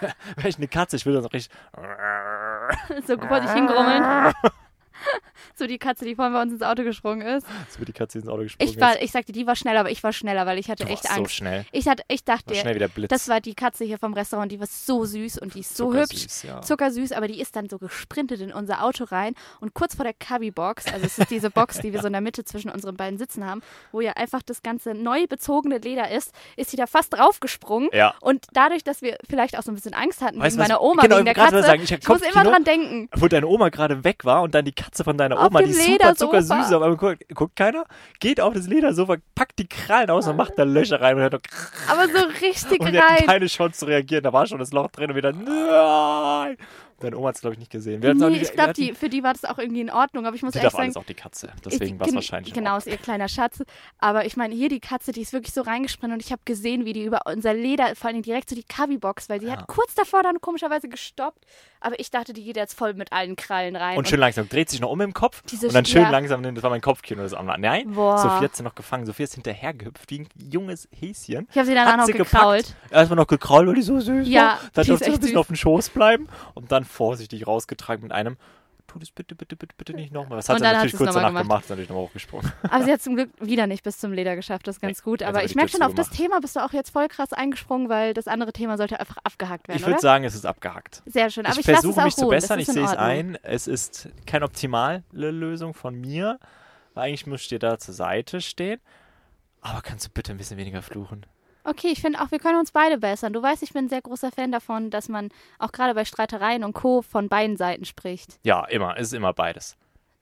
wäre 0.00 0.48
ich 0.48 0.56
eine 0.56 0.68
Katze, 0.68 0.94
ich 0.96 1.04
will 1.04 1.14
das 1.14 1.24
auch 1.24 1.32
richtig. 1.32 1.56
so 3.06 3.18
vor 3.18 3.42
sich 3.42 3.50
hingrummeln. 3.50 4.32
So 5.58 5.66
die 5.66 5.78
Katze, 5.78 6.04
die 6.04 6.14
vorhin 6.14 6.34
bei 6.34 6.42
uns 6.42 6.52
ins 6.52 6.62
Auto 6.62 6.82
gesprungen 6.84 7.26
ist. 7.26 7.46
So 7.70 7.80
wie 7.80 7.84
die 7.86 7.92
Katze 7.92 8.18
ins 8.18 8.28
Auto 8.28 8.42
gesprungen 8.42 8.70
Ich 8.70 8.80
war, 8.80 8.94
ist. 8.96 9.02
ich 9.02 9.10
sagte, 9.12 9.32
die 9.32 9.46
war 9.46 9.56
schneller, 9.56 9.80
aber 9.80 9.90
ich 9.90 10.02
war 10.02 10.12
schneller, 10.12 10.46
weil 10.46 10.58
ich 10.58 10.68
hatte 10.70 10.84
Du 10.84 10.90
echt 10.90 11.04
warst 11.04 11.14
so 11.14 11.20
Angst. 11.22 11.34
schnell. 11.34 11.64
Ich, 11.72 11.88
hatte, 11.88 12.02
ich 12.08 12.24
dachte, 12.24 12.54
War 12.54 12.60
schnell 12.60 12.88
das 13.08 13.28
war 13.28 13.40
die 13.40 13.54
Katze 13.54 13.84
hier 13.84 13.98
vom 13.98 14.12
Restaurant, 14.12 14.52
die 14.52 14.60
war 14.60 14.66
so 14.66 15.04
süß 15.04 15.38
und 15.38 15.54
die 15.54 15.60
ist 15.60 15.76
so 15.76 15.86
Zuckersüß, 15.90 16.22
hübsch. 16.22 16.44
ja. 16.44 16.60
Zuckersüß, 16.62 17.12
aber 17.12 17.26
die 17.28 17.40
ist 17.40 17.56
dann 17.56 17.68
so 17.68 17.78
gesprintet 17.78 18.40
in 18.40 18.52
unser 18.52 18.84
Auto 18.84 19.04
rein 19.04 19.34
und 19.60 19.74
kurz 19.74 19.94
vor 19.94 20.04
der 20.04 20.14
Cubby-Box, 20.14 20.86
also 20.92 21.06
es 21.06 21.18
ist 21.18 21.30
diese 21.30 21.50
Box, 21.50 21.80
die 21.80 21.92
wir 21.92 22.00
so 22.02 22.06
in 22.06 22.12
der 22.12 22.20
Mitte 22.22 22.44
zwischen 22.44 22.70
unseren 22.70 22.96
beiden 22.96 23.18
Sitzen 23.18 23.44
haben, 23.46 23.62
wo 23.92 24.00
ja 24.00 24.12
einfach 24.12 24.42
das 24.42 24.62
ganze 24.62 24.94
neu 24.94 25.26
bezogene 25.26 25.78
Leder 25.78 26.10
ist, 26.10 26.32
ist 26.56 26.70
sie 26.70 26.76
da 26.76 26.86
fast 26.86 27.14
draufgesprungen. 27.14 27.88
Ja. 27.92 28.14
Und 28.20 28.46
dadurch, 28.52 28.84
dass 28.84 29.02
wir 29.02 29.16
vielleicht 29.28 29.58
auch 29.58 29.62
so 29.62 29.70
ein 29.72 29.74
bisschen 29.74 29.94
Angst 29.94 30.20
hatten 30.22 30.38
Weißt 30.38 30.56
wegen 30.56 30.62
meiner 30.62 30.80
Oma, 30.82 31.02
genau, 31.02 31.16
wegen 31.16 31.24
der 31.24 31.34
Katze, 31.34 31.62
sagen, 31.62 31.82
ich 31.82 31.90
ich 31.92 32.06
muss 32.08 32.20
immer 32.20 32.28
Kopfkino. 32.30 32.50
dran 32.50 32.64
denken. 32.64 33.08
Wo 33.16 33.26
deine 33.28 33.46
Oma 33.46 33.68
gerade 33.70 34.04
weg 34.04 34.24
war 34.24 34.42
und 34.42 34.54
dann 34.54 34.64
die 34.64 34.72
Katze 34.72 35.02
von 35.04 35.16
deiner 35.16 35.38
Auf 35.38 35.45
Oma, 35.46 35.62
die 35.62 35.72
super 35.72 35.88
Ledersofa. 35.92 36.16
zuckersüß, 36.16 36.72
aber 36.72 36.96
guckt, 36.96 37.24
guckt 37.34 37.56
keiner, 37.56 37.84
geht 38.20 38.40
auf 38.40 38.54
das 38.54 38.66
Ledersofa, 38.66 39.16
packt 39.34 39.58
die 39.58 39.68
Krallen 39.68 40.10
aus 40.10 40.26
und 40.28 40.36
macht 40.36 40.52
da 40.56 40.62
Löcher 40.64 41.00
rein 41.00 41.16
und 41.16 41.22
hört 41.22 41.34
doch 41.34 41.40
Aber 41.88 42.06
so 42.08 42.26
richtig 42.42 42.80
und 42.80 42.94
rein. 42.96 43.26
keine 43.26 43.46
Chance 43.46 43.78
zu 43.80 43.86
reagieren. 43.86 44.24
Da 44.24 44.32
war 44.32 44.46
schon 44.46 44.58
das 44.58 44.72
Loch 44.72 44.90
drin 44.90 45.10
und 45.10 45.16
wieder 45.16 45.32
nein. 45.32 46.56
Deine 47.00 47.18
Oma 47.18 47.28
hat 47.28 47.34
es, 47.34 47.40
glaube 47.42 47.54
ich, 47.54 47.58
nicht 47.58 47.70
gesehen. 47.70 48.02
Wir 48.02 48.10
auch 48.12 48.14
Nee, 48.14 48.28
nicht, 48.30 48.42
ich 48.42 48.52
glaube, 48.52 48.72
die, 48.72 48.94
für 48.94 49.10
die 49.10 49.22
war 49.22 49.34
das 49.34 49.44
auch 49.44 49.58
irgendwie 49.58 49.82
in 49.82 49.90
Ordnung, 49.90 50.24
aber 50.26 50.34
ich 50.34 50.42
muss 50.42 50.52
die 50.52 50.58
ehrlich 50.58 50.72
darf 50.72 50.78
sagen, 50.78 50.84
alles 50.86 50.96
auch 50.96 51.04
die 51.04 51.14
Katze. 51.14 51.50
Deswegen 51.64 52.00
war 52.00 52.06
es 52.08 52.14
wahrscheinlich 52.14 52.54
in 52.56 52.62
Genau, 52.64 52.76
ist 52.78 52.86
ihr 52.86 52.96
kleiner 52.96 53.28
Schatz. 53.28 53.62
Aber 53.98 54.24
ich 54.24 54.36
meine, 54.38 54.54
hier 54.54 54.70
die 54.70 54.80
Katze, 54.80 55.12
die 55.12 55.20
ist 55.20 55.34
wirklich 55.34 55.52
so 55.52 55.60
reingesprengt 55.60 56.14
und 56.14 56.20
ich 56.24 56.32
habe 56.32 56.40
gesehen, 56.46 56.86
wie 56.86 56.94
die 56.94 57.04
über 57.04 57.20
unser 57.26 57.52
Leder, 57.52 57.94
vor 57.96 58.08
allem 58.10 58.22
direkt 58.22 58.48
so 58.48 58.56
die 58.56 58.62
Cubby-Box, 58.64 59.28
weil 59.28 59.40
sie 59.40 59.46
Ja. 59.46 59.52
hat 59.58 59.66
kurz 59.66 59.94
davor 59.94 60.22
dann 60.22 60.40
komischerweise 60.40 60.88
gestoppt. 60.88 61.44
Aber 61.80 62.00
ich 62.00 62.10
dachte, 62.10 62.32
die 62.32 62.42
geht 62.44 62.56
jetzt 62.56 62.72
voll 62.76 62.94
mit 62.94 63.12
allen 63.12 63.36
Krallen 63.36 63.76
rein. 63.76 63.98
Und 63.98 64.08
schön 64.08 64.18
langsam, 64.18 64.48
dreht 64.48 64.70
sich 64.70 64.80
noch 64.80 64.90
um 64.90 65.00
im 65.02 65.12
Kopf 65.12 65.42
und 65.42 65.74
dann 65.74 65.84
Sch- 65.84 65.88
schön 65.92 66.02
ja. 66.02 66.10
langsam, 66.10 66.42
das 66.42 66.62
war 66.62 66.70
mein 66.70 66.80
Kopfkino, 66.80 67.22
das 67.22 67.34
an. 67.34 67.46
Nein, 67.60 67.92
Boah. 67.92 68.16
Sophie 68.18 68.44
hat 68.44 68.56
sie 68.56 68.62
noch 68.62 68.74
gefangen. 68.74 69.04
Sophie 69.04 69.24
ist 69.24 69.34
hinterhergehüpft 69.34 70.10
wie 70.10 70.20
ein 70.20 70.28
junges 70.50 70.88
Häschen. 70.98 71.46
ich 71.50 71.56
habe 71.58 71.66
sie 71.66 71.74
danach 71.74 71.92
hat 71.92 71.98
noch 71.98 72.06
sie 72.06 72.12
gekrault. 72.14 72.74
erstmal 72.90 73.16
noch 73.18 73.26
gekrault, 73.26 73.66
weil 73.68 73.74
die 73.74 73.82
so 73.82 74.00
süß 74.00 74.26
Ja, 74.26 74.40
war. 74.42 74.60
Dann 74.72 74.84
die 74.84 74.88
durfte 74.88 75.26
sie 75.26 75.36
auf 75.36 75.48
dem 75.48 75.56
Schoß 75.56 75.90
bleiben 75.90 76.28
und 76.54 76.72
dann 76.72 76.84
vorsichtig 76.86 77.46
rausgetragen 77.46 78.02
mit 78.02 78.12
einem 78.12 78.36
tu 78.86 78.98
das 78.98 79.10
bitte, 79.10 79.34
bitte, 79.34 79.56
bitte, 79.56 79.74
bitte 79.76 79.94
nicht 79.94 80.12
nochmal. 80.12 80.36
Das 80.36 80.48
hat 80.48 80.56
Und 80.56 80.62
sie 80.64 80.72
natürlich 80.72 80.96
kurz 80.96 81.14
danach 81.14 81.28
gemacht. 81.28 81.42
gemacht, 81.44 81.64
ist 81.64 81.70
natürlich 81.70 81.88
nochmal 81.88 82.04
hochgesprungen. 82.04 82.52
Aber 82.70 82.84
sie 82.84 82.92
hat 82.92 83.02
zum 83.02 83.16
Glück 83.16 83.30
wieder 83.40 83.66
nicht 83.66 83.82
bis 83.82 83.98
zum 83.98 84.12
Leder 84.12 84.36
geschafft, 84.36 84.66
das 84.66 84.76
ist 84.76 84.80
ganz 84.80 84.98
Nee, 84.98 85.04
gut. 85.04 85.20
jetzt 85.20 85.28
Aber 85.28 85.44
ich 85.44 85.54
merke 85.54 85.70
schon, 85.70 85.82
auf 85.82 85.94
das. 85.94 86.10
Thema 86.10 86.40
bist 86.40 86.56
du 86.56 86.60
auch 86.60 86.72
jetzt 86.72 86.90
voll 86.90 87.08
krass 87.08 87.32
eingesprungen, 87.32 87.88
weil 87.88 88.14
das 88.14 88.28
andere 88.28 88.52
Thema 88.52 88.76
sollte 88.76 88.98
einfach 89.00 89.16
abgehakt 89.24 89.68
werden, 89.68 89.78
Ich 89.80 89.86
würde 89.86 90.00
sagen, 90.00 90.24
es 90.24 90.34
ist 90.34 90.46
abgehakt. 90.46 91.02
Sehr 91.06 91.30
schön. 91.30 91.46
Aber 91.46 91.54
ich, 91.54 91.60
ich 91.60 91.64
versuche 91.66 92.00
auch 92.00 92.04
mich 92.04 92.16
zu 92.16 92.28
bessern, 92.28 92.58
ich 92.58 92.66
sehe 92.66 92.84
es 92.84 92.94
ein. 92.96 93.38
Es 93.42 93.66
ist 93.66 94.08
keine 94.26 94.44
optimale 94.44 95.02
Lösung 95.12 95.74
von 95.74 95.94
mir, 95.94 96.38
weil 96.94 97.08
eigentlich 97.08 97.26
müsst 97.26 97.50
ihr 97.52 97.58
da 97.58 97.78
zur 97.78 97.94
Seite 97.94 98.40
stehen. 98.40 98.80
Aber 99.60 99.80
kannst 99.82 100.06
du 100.06 100.10
bitte 100.10 100.32
ein 100.32 100.38
bisschen 100.38 100.58
weniger 100.58 100.82
fluchen? 100.82 101.26
Okay, 101.68 101.88
ich 101.88 102.00
finde 102.00 102.20
auch, 102.20 102.30
wir 102.30 102.38
können 102.38 102.60
uns 102.60 102.70
beide 102.70 102.96
bessern. 102.96 103.32
Du 103.32 103.42
weißt, 103.42 103.60
ich 103.64 103.72
bin 103.72 103.86
ein 103.86 103.88
sehr 103.88 104.00
großer 104.00 104.30
Fan 104.30 104.52
davon, 104.52 104.88
dass 104.90 105.08
man 105.08 105.30
auch 105.58 105.72
gerade 105.72 105.94
bei 105.94 106.04
Streitereien 106.04 106.62
und 106.62 106.74
Co. 106.74 107.02
von 107.02 107.28
beiden 107.28 107.56
Seiten 107.56 107.84
spricht. 107.84 108.38
Ja, 108.44 108.64
immer. 108.66 108.96
Es 108.96 109.08
ist 109.08 109.14
immer 109.14 109.32
beides. 109.32 109.76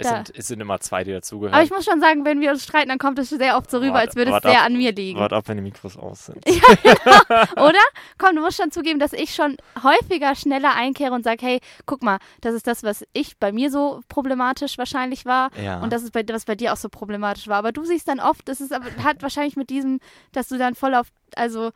Es, 0.05 0.11
Da- 0.11 0.17
sind, 0.17 0.33
es 0.37 0.47
sind 0.49 0.61
immer 0.61 0.79
zwei, 0.81 1.03
die 1.05 1.13
dazugehören. 1.13 1.55
Aber 1.55 1.63
ich 1.65 1.71
muss 1.71 1.85
schon 1.85 2.01
sagen, 2.01 2.25
wenn 2.25 2.41
wir 2.41 2.51
uns 2.51 2.63
streiten, 2.65 2.89
dann 2.89 2.99
kommt 2.99 3.19
es 3.19 3.31
sehr 3.31 3.57
oft 3.57 3.71
so 3.71 3.79
rüber, 3.79 3.95
Warte- 3.95 4.07
als 4.09 4.17
würde 4.17 4.31
es 4.37 4.43
sehr 4.43 4.61
ab- 4.61 4.67
an 4.67 4.77
mir 4.77 4.93
liegen. 4.93 5.19
Wart 5.19 5.33
ab, 5.33 5.45
wenn 5.49 5.57
die 5.57 5.63
Mikros 5.63 5.97
aus 5.97 6.27
sind. 6.27 6.45
Oder? 7.57 7.79
Komm, 8.19 8.37
du 8.37 8.43
musst 8.43 8.57
schon 8.61 8.71
zugeben, 8.71 8.99
dass 8.99 9.13
ich 9.13 9.35
schon 9.35 9.57
häufiger 9.83 10.35
schneller 10.35 10.75
einkehre 10.75 11.13
und 11.13 11.25
sage, 11.25 11.45
hey, 11.45 11.61
guck 11.87 12.03
mal, 12.03 12.19
das 12.41 12.55
ist 12.55 12.67
das, 12.67 12.83
was 12.83 13.05
ich 13.13 13.39
bei 13.39 13.53
mir 13.53 13.71
so 13.71 14.01
problematisch 14.09 14.79
wahrscheinlich 14.79 15.25
war. 15.27 15.51
Ja. 15.63 15.81
Und 15.81 15.93
das 15.93 16.03
ist 16.03 16.13
bei, 16.13 16.25
was 16.29 16.45
bei 16.45 16.55
dir 16.55 16.73
auch 16.73 16.77
so 16.77 16.89
problematisch 16.89 17.49
war. 17.49 17.57
Aber 17.59 17.73
du 17.73 17.85
siehst 17.85 18.09
dann 18.09 18.21
oft, 18.21 18.49
das 18.49 18.61
ist 18.61 18.73
aber 18.73 18.87
hat 19.03 19.23
wahrscheinlich 19.23 19.57
mit 19.57 19.71
diesem, 19.71 20.01
dass 20.33 20.49
du 20.49 20.59
dann 20.59 20.75
voll 20.75 20.95
auf, 20.95 21.09
also 21.37 21.71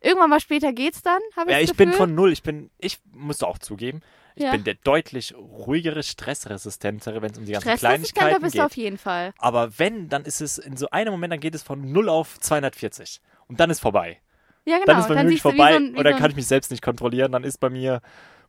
irgendwann 0.00 0.30
mal 0.30 0.40
später 0.40 0.72
geht's 0.72 1.02
dann, 1.02 1.20
habe 1.36 1.50
ich 1.50 1.56
Ja, 1.56 1.62
ich 1.62 1.76
bin 1.76 1.90
Gefühl. 1.90 2.06
von 2.06 2.14
null. 2.14 2.32
Ich 2.32 2.42
bin, 2.42 2.70
ich 2.78 2.98
muss 3.12 3.42
auch 3.42 3.58
zugeben, 3.58 4.00
ich 4.34 4.44
Ja. 4.44 4.50
bin 4.52 4.64
der 4.64 4.74
deutlich 4.74 5.34
ruhigere, 5.34 6.02
stressresistentere, 6.02 7.22
wenn 7.22 7.30
es 7.32 7.38
um 7.38 7.44
die 7.44 7.52
ganzen 7.52 7.76
Kleinigkeiten 7.76 8.40
bist 8.40 8.52
geht. 8.54 8.60
du 8.62 8.66
auf 8.66 8.76
jeden 8.76 8.98
Fall. 8.98 9.32
Aber 9.38 9.78
wenn, 9.78 10.08
dann 10.08 10.24
ist 10.24 10.40
es 10.40 10.58
in 10.58 10.76
so 10.76 10.88
einem 10.90 11.12
Moment, 11.12 11.32
dann 11.32 11.40
geht 11.40 11.54
es 11.54 11.62
von 11.62 11.92
0 11.92 12.08
auf 12.08 12.38
240. 12.40 13.20
Und 13.48 13.60
dann 13.60 13.70
ist 13.70 13.80
vorbei. 13.80 14.20
Ja, 14.64 14.76
genau. 14.76 14.86
Dann 14.86 14.98
ist 15.00 15.08
bei 15.08 15.14
mir 15.14 15.22
wirklich 15.24 15.42
vorbei 15.42 15.72
so 15.72 15.76
ein, 15.78 15.94
und 15.96 16.04
dann 16.04 16.14
so 16.14 16.18
kann 16.20 16.30
ich 16.30 16.36
mich 16.36 16.46
selbst 16.46 16.70
nicht 16.70 16.82
kontrollieren. 16.82 17.32
Dann 17.32 17.44
ist 17.44 17.58
bei 17.58 17.68
mir, 17.70 18.00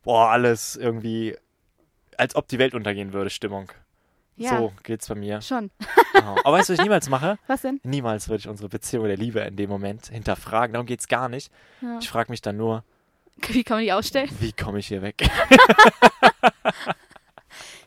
boah, 0.04 0.30
alles 0.30 0.75
irgendwie, 0.75 1.36
als 2.18 2.36
ob 2.36 2.48
die 2.48 2.60
Welt 2.60 2.74
untergehen 2.75 3.13
würde, 3.13 3.30
Stimmung. 3.30 3.72
Ja. 4.36 4.58
So 4.58 4.74
geht's 4.84 5.08
bei 5.08 5.16
mir. 5.16 5.42
Schon. 5.42 5.70
Genau. 6.13 6.36
Aber 6.44 6.58
weißt 6.58 6.70
du, 6.70 6.74
was 6.74 6.80
ich 6.80 6.84
niemals 6.84 7.10
mache? 7.10 7.40
Was 7.48 7.63
denn? 7.63 7.80
Niemals 7.84 8.30
würde 8.30 8.42
ich 8.42 8.48
unsere 8.48 8.70
Beziehung 8.70 9.06
der 9.06 9.18
Liebe 9.18 9.40
in 9.40 9.56
dem 9.56 9.68
Moment 9.68 10.10
hinterfragen. 10.10 10.74
Darum 10.74 10.86
geht's 10.86 11.08
gar 11.08 11.28
nicht. 11.28 11.52
Ja. 11.82 11.98
Ich 12.00 12.08
frage 12.08 12.32
mich 12.32 12.40
dann 12.44 12.56
nur, 12.56 12.84
Wie 13.38 13.63
kann 13.63 13.78
man 13.78 13.84
die 13.84 13.94
ausstellen? 13.94 14.30
wie 14.40 14.54
komme 14.54 14.80
ich 14.80 14.88
hier 14.88 15.02
weg? 15.02 15.16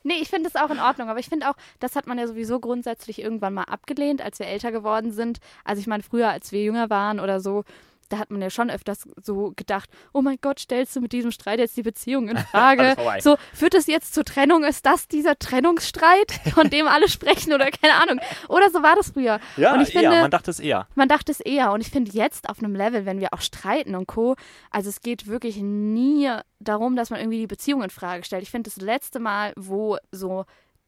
Nee, 0.07 0.19
ich 0.23 0.29
finde 0.29 0.49
es 0.49 0.55
auch 0.55 0.71
in 0.71 0.79
Ordnung, 0.79 1.09
aber 1.09 1.19
ich 1.19 1.29
finde 1.29 1.51
auch, 1.51 1.57
das 1.81 1.97
hat 1.97 2.07
man 2.07 2.17
ja 2.17 2.29
sowieso 2.29 2.61
grundsätzlich 2.61 3.21
irgendwann 3.21 3.55
mal 3.55 3.65
abgelehnt, 3.65 4.23
als 4.23 4.39
wir 4.39 4.47
älter 4.47 4.71
geworden 4.71 5.11
sind. 5.11 5.41
Also 5.65 5.81
ich 5.81 5.89
meine, 5.89 6.05
früher, 6.05 6.29
als 6.29 6.53
wir 6.53 6.63
jünger 6.63 6.91
waren 6.91 7.19
oder 7.19 7.41
so, 7.41 7.65
da 8.09 8.19
hat 8.19 8.31
man 8.31 8.41
ja 8.43 8.51
schon 8.51 8.71
öfters 8.71 9.09
so 9.23 9.53
gedacht, 9.57 9.91
oh 10.13 10.23
mein 10.23 10.39
Gott, 10.41 10.61
stellst 10.61 10.95
du 10.97 11.01
mit 11.01 11.13
diesem 11.13 11.31
Streit 11.31 11.59
jetzt 11.59 11.77
die 11.77 11.83
Beziehung 11.83 12.29
in 12.29 12.37
Frage? 12.53 12.97
So, 13.21 13.37
führt 13.53 13.75
es 13.75 13.87
jetzt 13.87 14.15
zur 14.15 14.25
Trennung? 14.25 14.65
Ist 14.65 14.87
das 14.87 15.09
dieser 15.09 15.39
Trennungsstreit, 15.39 16.33
von 16.55 16.71
dem 16.71 16.87
alle 16.89 17.09
sprechen 17.09 17.53
oder 17.53 17.71
keine 17.71 17.95
Ahnung? 17.95 18.21
Oder 18.49 18.71
so 18.71 18.83
war 18.83 18.97
das 18.97 19.11
früher. 19.11 19.41
Ja, 19.57 19.75
Und 19.75 19.83
ich 19.83 19.95
eher. 19.95 20.03
finde- 20.03 20.21
Man 20.23 20.31
dachte 20.31 20.51
es 20.51 20.61
eher. 20.61 20.87
Man 20.95 21.09
dachte 21.09 21.33
es 21.33 21.41
eher. 21.41 21.73
Und 21.73 21.81
ich 21.81 21.91
finde 21.91 22.13
jetzt 22.13 22.49
auf 22.49 22.59
einem 22.59 22.75
Level, 22.75 23.07
wenn 23.07 23.21
wir 23.21 23.33
auch 23.33 23.41
streiten 23.41 23.95
und 23.95 24.07
Co., 24.07 24.37
also 24.71 24.89
es 24.89 25.01
geht 25.01 25.27
wirklich 25.27 25.57
nie 25.59 26.31
darum, 26.61 26.97
dass 26.97 27.11
man 27.11 27.21
irgendwie 27.21 27.39
die 27.39 27.47
Beziehung 27.47 27.83
in 27.83 27.91
Frage 27.91 28.25
stellt. 28.25 28.43
Ich 28.43 28.51
finde 28.51 28.71
das 28.71 28.81
letzte 28.81 29.19
Mal, 29.21 29.53
wo 29.57 29.99
so 30.13 30.45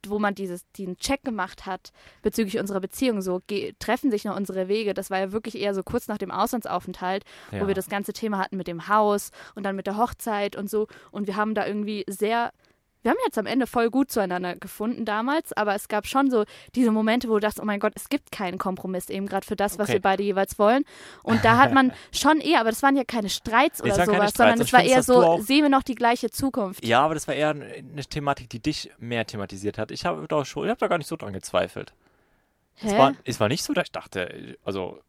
wo 0.07 0.19
man 0.19 0.35
dieses, 0.35 0.71
diesen 0.73 0.97
Check 0.97 1.23
gemacht 1.25 1.67
hat 1.67 1.93
bezüglich 2.23 2.59
unserer 2.59 2.81
Beziehung, 2.81 3.21
so 3.23 3.41
treffen 3.79 4.11
sich 4.11 4.25
noch 4.25 4.37
unsere 4.37 4.69
Wege. 4.69 4.95
Das 4.95 5.11
war 5.11 5.19
ja 5.19 5.33
wirklich 5.33 5.59
eher 5.59 5.75
so 5.75 5.83
kurz 5.83 6.09
nach 6.09 6.19
dem 6.19 6.31
Auslandsaufenthalt, 6.31 7.25
Ja. 7.51 7.61
wo 7.63 7.67
wir 7.67 7.75
das 7.75 7.89
ganze 7.89 8.13
Thema 8.13 8.39
hatten 8.39 8.57
mit 8.57 8.67
dem 8.69 8.89
Haus 8.89 9.31
und 9.55 9.65
dann 9.65 9.77
mit 9.77 9.87
der 9.87 9.97
Hochzeit 9.97 10.57
und 10.57 10.71
so. 10.71 10.87
Und 11.11 11.27
wir 11.27 11.37
haben 11.37 11.55
da 11.55 11.67
irgendwie 11.67 12.05
sehr, 12.09 12.53
wir 13.03 13.11
haben 13.13 13.19
jetzt 13.25 13.39
am 13.39 13.47
Ende 13.47 13.67
voll 13.67 13.91
gut 13.91 14.11
zueinander 14.11 14.57
gefunden 14.57 15.05
damals, 15.05 15.53
aber 15.53 15.75
es 15.75 15.89
gab 15.89 16.07
schon 16.07 16.31
so 16.31 16.45
diese 16.75 16.91
Momente, 16.91 17.29
wo 17.29 17.35
du 17.35 17.41
dachtest, 17.41 17.61
oh 17.61 17.65
mein 17.65 17.81
Gott, 17.81 17.93
es 17.95 18.09
gibt 18.09 18.33
keinen 18.33 18.59
Kompromiss 18.59 19.09
eben 19.09 19.27
gerade 19.27 19.47
für 19.47 19.57
das, 19.57 19.79
was 19.79 19.89
Okay. 19.89 19.95
wir 19.95 20.01
beide 20.03 20.23
jeweils 20.23 20.59
wollen. 20.59 20.85
Und 21.23 21.45
da 21.45 21.59
hat 21.59 21.73
man 21.73 21.93
schon 22.13 22.41
eher, 22.41 22.61
aber 22.61 22.71
das 22.71 22.83
waren 22.83 22.97
ja 22.97 23.05
keine 23.05 23.29
Streits 23.31 23.81
oder 23.83 23.91
es 23.99 24.05
sowas, 24.07 24.33
sondern 24.35 24.57
Streits. 24.57 24.61
es 24.61 24.67
Ich 24.67 24.73
war 24.73 24.83
eher 24.83 25.03
so, 25.03 25.41
sehen 25.43 25.63
wir 25.63 25.69
noch 25.69 25.83
die 25.85 25.95
gleiche 25.95 26.31
Zukunft. 26.31 26.85
Ja, 26.85 27.01
aber 27.03 27.15
das 27.15 27.29
war 27.29 27.35
eher 27.35 27.51
eine 27.51 28.05
Thematik, 28.09 28.51
die 28.51 28.61
dich 28.61 28.91
mehr 28.99 29.27
thematisiert 29.27 29.79
hat. 29.79 29.91
Ich 29.91 30.05
habe 30.05 30.27
da 30.29 30.45
schon, 30.45 30.65
ich 30.65 30.71
habe 30.71 30.81
da 30.81 30.89
gar 30.89 30.99
nicht 30.99 31.09
so 31.09 31.17
dran 31.17 31.33
gezweifelt. 31.33 31.95
Es 32.81 32.93
Hä? 32.93 32.99
war, 32.99 33.15
es 33.25 33.41
war 33.41 33.49
nicht 33.49 33.63
so, 33.65 33.73
dass 33.73 33.87
ich 33.87 33.93
dachte, 33.93 34.57
also 34.65 35.01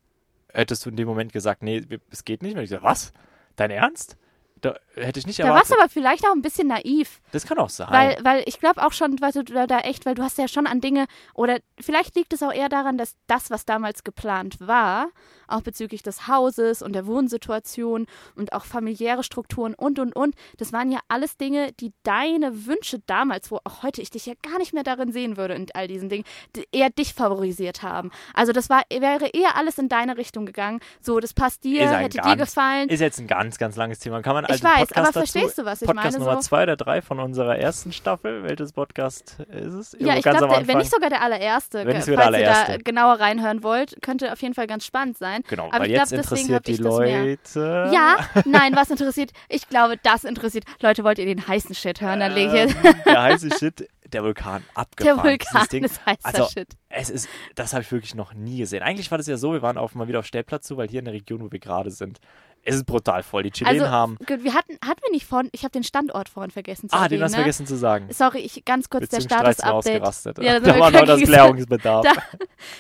hättest 0.54 0.86
du 0.86 0.90
in 0.90 0.96
dem 0.96 1.08
Moment 1.08 1.34
gesagt, 1.34 1.64
nee, 1.64 1.84
es 2.10 2.26
geht 2.26 2.42
nicht. 2.44 2.56
Und 2.56 2.64
ich 2.64 2.70
gesagt, 2.70 2.84
was? 2.84 3.14
Dein 3.56 3.72
Ernst? 3.72 4.18
Da 4.62 4.76
hätte 4.96 5.20
ich 5.20 5.28
nicht 5.28 5.40
da 5.40 5.46
warst 5.46 5.72
erwartet. 5.72 5.72
du 5.72 5.80
aber 5.82 5.90
vielleicht 5.90 6.26
auch 6.26 6.34
ein 6.34 6.42
bisschen 6.42 6.68
naiv. 6.68 7.22
das 7.32 7.46
kann 7.46 7.58
auch 7.58 7.70
sein. 7.70 7.88
Weil, 7.90 8.18
weil 8.24 8.44
ich 8.46 8.60
glaube 8.60 8.84
auch 8.86 8.94
schon, 8.94 9.20
weil 9.22 9.32
du 9.32 9.44
da 9.44 9.80
echt, 9.80 10.06
weil 10.06 10.16
du 10.16 10.24
hast 10.24 10.38
ja 10.38 10.48
schon 10.48 10.68
an 10.68 10.82
Dinge, 10.82 11.06
oder 11.34 11.60
vielleicht 11.80 12.16
liegt 12.16 12.34
es 12.34 12.44
auch 12.44 12.54
eher 12.54 12.70
daran, 12.70 12.98
dass 12.98 13.16
das, 13.28 13.50
was 13.50 13.66
damals 13.66 14.04
geplant 14.04 14.58
war, 14.60 15.10
auch 15.48 15.62
bezüglich 15.62 16.04
des 16.04 16.28
Hauses 16.28 16.82
und 16.82 16.94
der 16.94 17.06
Wohnsituation 17.06 18.06
und 18.36 18.54
auch 18.54 18.66
familiäre 18.66 19.24
Strukturen 19.24 19.74
und, 19.74 20.00
und, 20.00 20.16
und, 20.16 20.36
das 20.58 20.74
waren 20.74 20.92
ja 20.92 21.00
alles 21.08 21.38
Dinge, 21.38 21.72
die 21.80 21.94
deine 22.04 22.66
Wünsche 22.66 23.00
damals, 23.06 23.52
wo 23.52 23.58
auch 23.64 23.84
heute 23.84 24.02
ich 24.02 24.10
dich 24.10 24.26
ja 24.26 24.34
gar 24.42 24.60
nicht 24.60 24.74
mehr 24.74 24.84
darin 24.84 25.12
sehen 25.12 25.38
würde 25.38 25.54
in 25.56 25.68
all 25.74 25.88
diesen 25.88 26.10
Dingen, 26.10 26.26
die 26.56 26.68
eher 26.72 26.90
dich 26.90 27.14
favorisiert 27.14 27.82
haben. 27.84 28.12
Also 28.34 28.52
das 28.52 28.70
war, 28.70 28.84
wäre 28.90 29.28
eher 29.28 29.56
alles 29.56 29.78
in 29.78 29.90
deine 29.90 30.18
Richtung 30.18 30.46
gegangen. 30.46 30.80
So, 31.02 31.20
das 31.20 31.34
passt 31.34 31.64
dir, 31.64 31.90
hätte 31.90 32.22
dir 32.22 32.36
gefallen. 32.36 32.90
ist 32.90 33.00
jetzt 33.00 33.20
ein 33.20 33.28
ganz, 33.28 33.58
ganz 33.58 33.76
langes 33.76 34.00
Thema. 34.00 34.22
Kann 34.22 34.34
man 34.34 34.46
Ich 34.50 34.64
also 34.64 34.64
weiß, 34.66 34.80
Podcast 34.80 34.98
aber 34.98 35.06
dazu, 35.08 35.20
verstehst 35.20 35.58
du, 35.58 35.66
was 35.66 35.82
ich 35.82 35.88
Podcast 35.88 36.06
meine? 36.14 36.26
Nummer 36.26 36.42
So? 36.42 36.48
zwei 36.48 36.64
oder 36.64 36.76
drei 36.76 37.02
von 37.02 37.20
unserer 37.20 37.58
ersten 37.58 37.92
Staffel. 37.92 38.44
Welches 38.44 38.74
Podcast 38.74 39.38
ist 39.52 39.74
es? 39.74 39.92
Ja, 39.94 40.00
Irgendwo 40.00 40.18
ich 40.18 40.24
ganz 40.26 40.38
glaube, 40.40 40.68
wenn 40.68 40.78
nicht 40.78 40.92
sogar 40.92 41.10
der 41.10 41.22
allererste, 41.22 41.86
Wenn 41.86 41.96
nicht 41.96 42.06
sogar 42.06 42.24
falls 42.24 42.32
der 42.38 42.42
ihr 42.42 42.46
da 42.48 42.54
allererste. 42.62 42.84
genauer 42.84 43.20
reinhören 43.20 43.64
wollt, 43.64 44.02
könnte 44.02 44.32
auf 44.32 44.42
jeden 44.42 44.54
Fall 44.56 44.68
ganz 44.68 44.86
spannend 44.86 45.18
sein. 45.18 45.44
Genau, 45.48 45.68
aber 45.68 45.82
weil 45.82 45.88
ich 45.92 45.94
glaub, 45.94 46.10
jetzt 46.10 46.14
hab 46.14 46.38
interessiert 46.38 46.68
die 46.68 46.72
ich. 46.74 46.80
Leute. 46.80 47.92
Ja, 47.94 48.18
nein, 48.46 48.76
was 48.76 48.90
interessiert? 48.90 49.32
Ich 49.50 49.70
glaube, 49.70 49.96
das 50.02 50.24
interessiert. 50.24 50.64
Leute, 50.82 51.04
wollt 51.04 51.20
ihr 51.20 51.26
den 51.26 51.48
heißen 51.48 51.76
Shit 51.76 52.02
hören? 52.02 52.20
Dann 52.20 52.34
lege 52.34 52.66
ich 52.66 52.76
Ähm, 52.84 52.96
der 53.06 53.22
heiße 53.22 53.50
Shit, 53.58 53.88
der 54.14 54.24
Vulkan 54.24 54.64
abgefahren. 54.74 55.18
Der 55.18 55.24
Vulkan 55.32 55.84
ist 55.84 56.06
heißer 56.06 56.20
also, 56.24 56.46
Shit. 56.50 56.70
Es 56.90 57.10
ist, 57.10 57.30
das 57.56 57.74
habe 57.74 57.84
ich 57.84 57.92
wirklich 57.92 58.16
noch 58.16 58.34
nie 58.34 58.58
gesehen. 58.60 58.84
Eigentlich 58.84 59.10
war 59.12 59.18
das 59.18 59.28
ja 59.28 59.38
so, 59.38 59.54
wir 59.54 59.62
waren 59.62 59.78
auf, 59.78 59.96
mal 59.96 60.08
wieder 60.08 60.20
auf 60.20 60.26
Stellplatz 60.26 60.66
zu, 60.68 60.78
weil 60.78 60.88
hier 60.90 61.00
in 61.00 61.06
der 61.06 61.14
Region, 61.14 61.42
wo 61.42 61.52
wir 61.52 61.60
gerade 61.60 61.92
sind, 61.92 62.20
es 62.62 62.76
ist 62.76 62.86
brutal 62.86 63.24
voll. 63.24 63.44
Die 63.44 63.52
Chilenen 63.52 63.82
Also, 63.84 63.92
haben. 63.92 64.18
gut, 64.18 64.44
wir 64.44 64.54
hatten, 64.54 64.74
hatten 64.86 65.00
wir 65.02 65.12
nicht 65.12 65.26
vorhin, 65.26 65.50
ich 65.54 65.64
habe 65.64 65.72
den 65.72 65.84
Standort 65.84 66.28
vorhin 66.28 66.52
vergessen 66.52 66.90
zu 66.90 66.96
Ah, 66.96 67.08
den 67.08 67.22
hast 67.24 67.32
du 67.32 67.38
ne? 67.38 67.44
vergessen 67.44 67.66
zu 67.66 67.78
sagen. 67.78 68.08
Sorry, 68.12 68.40
ich 68.40 68.66
ganz 68.66 68.90
kurz 68.90 69.08
der 69.10 69.22
Status-Update. 69.22 70.40
Ja, 70.44 70.60
da 70.60 70.78
war 70.78 70.92
noch 70.92 71.06
das 71.06 71.22
Klärungsbedarf. 71.22 72.06
Da- 72.06 72.22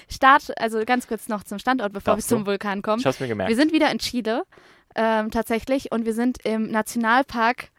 Start, 0.09 0.51
also 0.59 0.83
ganz 0.85 1.07
kurz 1.07 1.29
noch 1.29 1.43
zum 1.43 1.59
Standort, 1.59 1.93
bevor 1.93 2.15
Darfst 2.15 2.29
wir 2.29 2.35
zum 2.35 2.43
du? 2.43 2.51
Vulkan 2.51 2.81
kommen. 2.81 2.99
Ich 2.99 3.05
hab's 3.05 3.19
mir 3.19 3.27
gemerkt. 3.29 3.49
Wir 3.49 3.55
sind 3.55 3.71
wieder 3.71 3.89
in 3.91 3.99
Chile, 3.99 4.43
ähm, 4.95 5.31
tatsächlich, 5.31 5.91
und 5.91 6.05
wir 6.05 6.13
sind 6.13 6.45
im 6.45 6.69
Nationalpark 6.69 7.69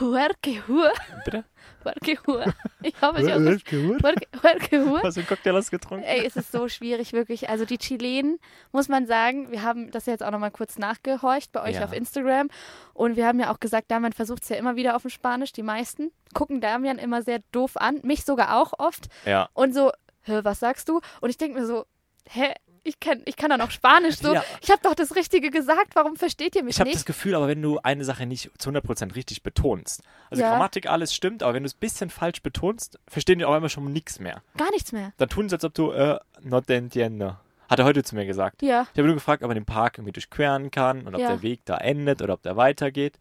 Huerquehue. 0.00 0.90
Bitte? 1.24 1.44
Huerquehue. 1.84 2.44
Ich 2.82 2.94
hoffe, 3.00 3.22
ich 3.22 3.30
habe 3.32 3.44
Huerquehue. 3.44 5.02
Hast 5.02 5.16
du 5.16 5.20
einen 5.20 5.26
Cocktail 5.28 5.54
hast 5.54 5.70
getrunken? 5.70 6.04
Ey, 6.04 6.24
es 6.26 6.36
ist 6.36 6.52
so 6.52 6.68
schwierig, 6.68 7.12
wirklich. 7.12 7.48
Also 7.48 7.64
die 7.64 7.78
Chilenen, 7.78 8.38
muss 8.72 8.88
man 8.88 9.06
sagen, 9.06 9.50
wir 9.50 9.62
haben 9.62 9.90
das 9.90 10.06
jetzt 10.06 10.22
auch 10.22 10.30
nochmal 10.30 10.50
kurz 10.50 10.78
nachgehorcht 10.78 11.52
bei 11.52 11.62
euch 11.62 11.76
Ja. 11.76 11.84
auf 11.84 11.92
Instagram. 11.92 12.48
Und 12.94 13.16
wir 13.16 13.26
haben 13.26 13.40
ja 13.40 13.52
auch 13.52 13.60
gesagt, 13.60 13.90
Damian 13.90 14.12
versucht 14.12 14.42
es 14.42 14.48
ja 14.48 14.56
immer 14.56 14.76
wieder 14.76 14.96
auf 14.96 15.02
dem 15.02 15.10
Spanisch. 15.10 15.52
Die 15.52 15.62
meisten 15.62 16.10
gucken 16.34 16.60
Damian 16.60 16.98
immer 16.98 17.22
sehr 17.22 17.40
doof 17.52 17.76
an. 17.76 18.00
Mich 18.02 18.24
sogar 18.24 18.60
auch 18.60 18.72
oft. 18.78 19.08
Ja. 19.24 19.48
Und 19.54 19.74
so, 19.74 19.90
hä, 20.22 20.40
was 20.42 20.60
sagst 20.60 20.88
du? 20.88 21.00
Und 21.20 21.30
ich 21.30 21.38
denke 21.38 21.58
mir 21.60 21.66
so, 21.66 21.86
hä, 22.28 22.52
ich 22.88 22.98
kann, 23.00 23.22
ich 23.26 23.36
kann 23.36 23.50
doch 23.50 23.58
noch 23.58 23.70
Spanisch. 23.70 24.16
So, 24.16 24.34
Ja. 24.34 24.42
ich 24.60 24.70
habe 24.70 24.80
doch 24.82 24.94
das 24.94 25.14
Richtige 25.14 25.50
gesagt. 25.50 25.94
Warum 25.94 26.16
versteht 26.16 26.56
ihr 26.56 26.62
mich 26.64 26.76
Ich 26.76 26.80
habe 26.80 26.88
nicht? 26.88 26.96
das 26.98 27.04
Gefühl, 27.04 27.34
aber 27.34 27.46
wenn 27.48 27.62
du 27.62 27.78
eine 27.82 28.04
Sache 28.04 28.26
nicht 28.26 28.50
zu 28.58 28.70
100% 28.70 29.14
richtig 29.14 29.42
betonst, 29.42 30.02
also 30.30 30.42
Ja. 30.42 30.50
Grammatik, 30.50 30.88
alles 30.88 31.14
stimmt, 31.14 31.42
aber 31.42 31.54
wenn 31.54 31.62
du 31.62 31.66
es 31.68 31.74
ein 31.74 31.80
bisschen 31.80 32.10
falsch 32.10 32.42
betonst, 32.42 32.98
verstehen 33.06 33.38
die 33.38 33.44
auch 33.44 33.54
immer 33.56 33.68
schon 33.68 33.92
nichts 33.92 34.18
mehr. 34.18 34.42
Gar 34.56 34.70
nichts 34.72 34.92
mehr. 34.92 35.12
Dann 35.18 35.28
tun 35.28 35.48
sie, 35.48 35.54
als 35.56 35.64
ob 35.64 35.74
du, 35.74 35.90
äh, 35.92 36.18
no 36.42 36.60
te 36.60 36.74
entiendo. 36.74 37.36
Hat 37.68 37.78
er 37.78 37.84
heute 37.84 38.02
zu 38.02 38.14
mir 38.14 38.24
gesagt. 38.24 38.62
Ja. 38.62 38.82
Ich 38.92 38.98
habe 38.98 39.04
nur 39.06 39.14
gefragt, 39.14 39.42
ob 39.42 39.48
man 39.48 39.54
den 39.54 39.66
Park 39.66 39.98
irgendwie 39.98 40.12
durchqueren 40.12 40.70
kann 40.70 41.06
und 41.06 41.14
ob 41.14 41.20
Ja. 41.20 41.28
der 41.28 41.42
Weg 41.42 41.60
da 41.66 41.76
endet 41.76 42.22
oder 42.22 42.32
ob 42.34 42.42
der 42.42 42.56
weitergeht. 42.56 43.18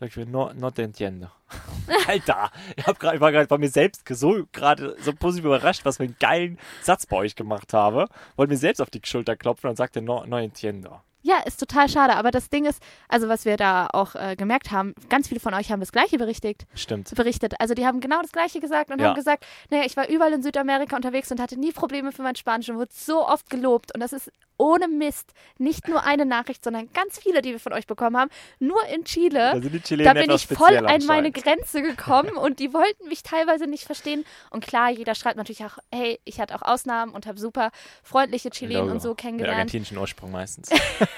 Sag 0.00 0.10
ich 0.10 0.16
mir, 0.16 0.26
no, 0.26 0.52
no 0.54 0.70
te 0.70 0.82
entiendo. 0.82 1.28
Alter, 2.06 2.50
ich, 2.76 2.86
hab 2.86 3.00
grad, 3.00 3.16
ich 3.16 3.20
war 3.20 3.32
gerade 3.32 3.48
bei 3.48 3.58
mir 3.58 3.68
selbst 3.68 4.02
so 4.08 4.46
gerade 4.52 4.96
so 5.00 5.12
positiv 5.12 5.46
überrascht, 5.46 5.84
was 5.84 5.96
für 5.96 6.04
einen 6.04 6.16
geilen 6.20 6.58
Satz 6.82 7.06
bei 7.06 7.16
euch 7.16 7.34
gemacht 7.34 7.72
habe. 7.72 8.08
Wollte 8.36 8.52
mir 8.52 8.58
selbst 8.58 8.80
auf 8.80 8.90
die 8.90 9.00
Schulter 9.02 9.36
klopfen 9.36 9.70
und 9.70 9.76
sagte, 9.76 10.00
no, 10.00 10.24
no 10.24 10.38
entiendo. 10.38 11.00
Ja, 11.28 11.40
ist 11.44 11.60
total 11.60 11.90
schade. 11.90 12.14
Aber 12.16 12.30
das 12.30 12.48
Ding 12.48 12.64
ist, 12.64 12.82
also 13.06 13.28
was 13.28 13.44
wir 13.44 13.58
da 13.58 13.88
auch 13.92 14.14
äh, 14.14 14.34
gemerkt 14.34 14.70
haben, 14.70 14.94
ganz 15.10 15.28
viele 15.28 15.40
von 15.40 15.52
euch 15.52 15.70
haben 15.70 15.80
das 15.80 15.92
Gleiche 15.92 16.16
berichtet. 16.16 16.62
Stimmt. 16.74 17.14
Berichtet. 17.14 17.60
Also 17.60 17.74
die 17.74 17.84
haben 17.84 18.00
genau 18.00 18.22
das 18.22 18.32
Gleiche 18.32 18.60
gesagt 18.60 18.90
und 18.90 18.98
Ja. 18.98 19.08
haben 19.08 19.14
gesagt, 19.14 19.44
naja, 19.68 19.82
ich 19.84 19.94
war 19.98 20.08
überall 20.08 20.32
in 20.32 20.42
Südamerika 20.42 20.96
unterwegs 20.96 21.30
und 21.30 21.38
hatte 21.38 21.60
nie 21.60 21.72
Probleme 21.72 22.12
für 22.12 22.22
mein 22.22 22.34
Spanisch 22.34 22.70
und 22.70 22.76
wurde 22.78 22.92
so 22.94 23.28
oft 23.28 23.50
gelobt. 23.50 23.92
Und 23.94 24.00
das 24.00 24.14
ist 24.14 24.32
ohne 24.60 24.88
Mist 24.88 25.34
nicht 25.58 25.86
nur 25.86 26.02
eine 26.02 26.24
Nachricht, 26.26 26.64
sondern 26.64 26.90
ganz 26.92 27.18
viele, 27.18 27.42
die 27.42 27.50
wir 27.52 27.60
von 27.60 27.72
euch 27.72 27.86
bekommen 27.86 28.16
haben. 28.16 28.30
Nur 28.58 28.82
in 28.86 29.04
Chile. 29.04 29.60
Die 29.60 29.96
Da 30.02 30.14
bin 30.14 30.30
ich 30.30 30.46
voll 30.48 30.76
an 30.78 31.04
meine. 31.06 31.30
Grenze 31.30 31.82
gekommen 31.82 32.36
und 32.36 32.58
die 32.58 32.72
wollten 32.72 33.06
mich 33.08 33.22
teilweise 33.22 33.66
nicht 33.66 33.84
verstehen. 33.84 34.24
Und 34.50 34.66
klar, 34.66 34.90
jeder 34.90 35.14
schreibt 35.14 35.36
natürlich 35.36 35.64
auch, 35.64 35.78
hey, 35.94 36.18
ich 36.24 36.40
hatte 36.40 36.54
auch 36.56 36.62
Ausnahmen 36.62 37.12
und 37.12 37.26
habe 37.26 37.38
super 37.38 37.70
freundliche 38.02 38.50
Chilenen 38.50 38.90
und 38.90 39.02
so 39.02 39.10
Mit 39.10 39.18
kennengelernt. 39.18 39.58
argentinischen 39.58 39.98
Ursprung 39.98 40.32
meistens. 40.32 40.70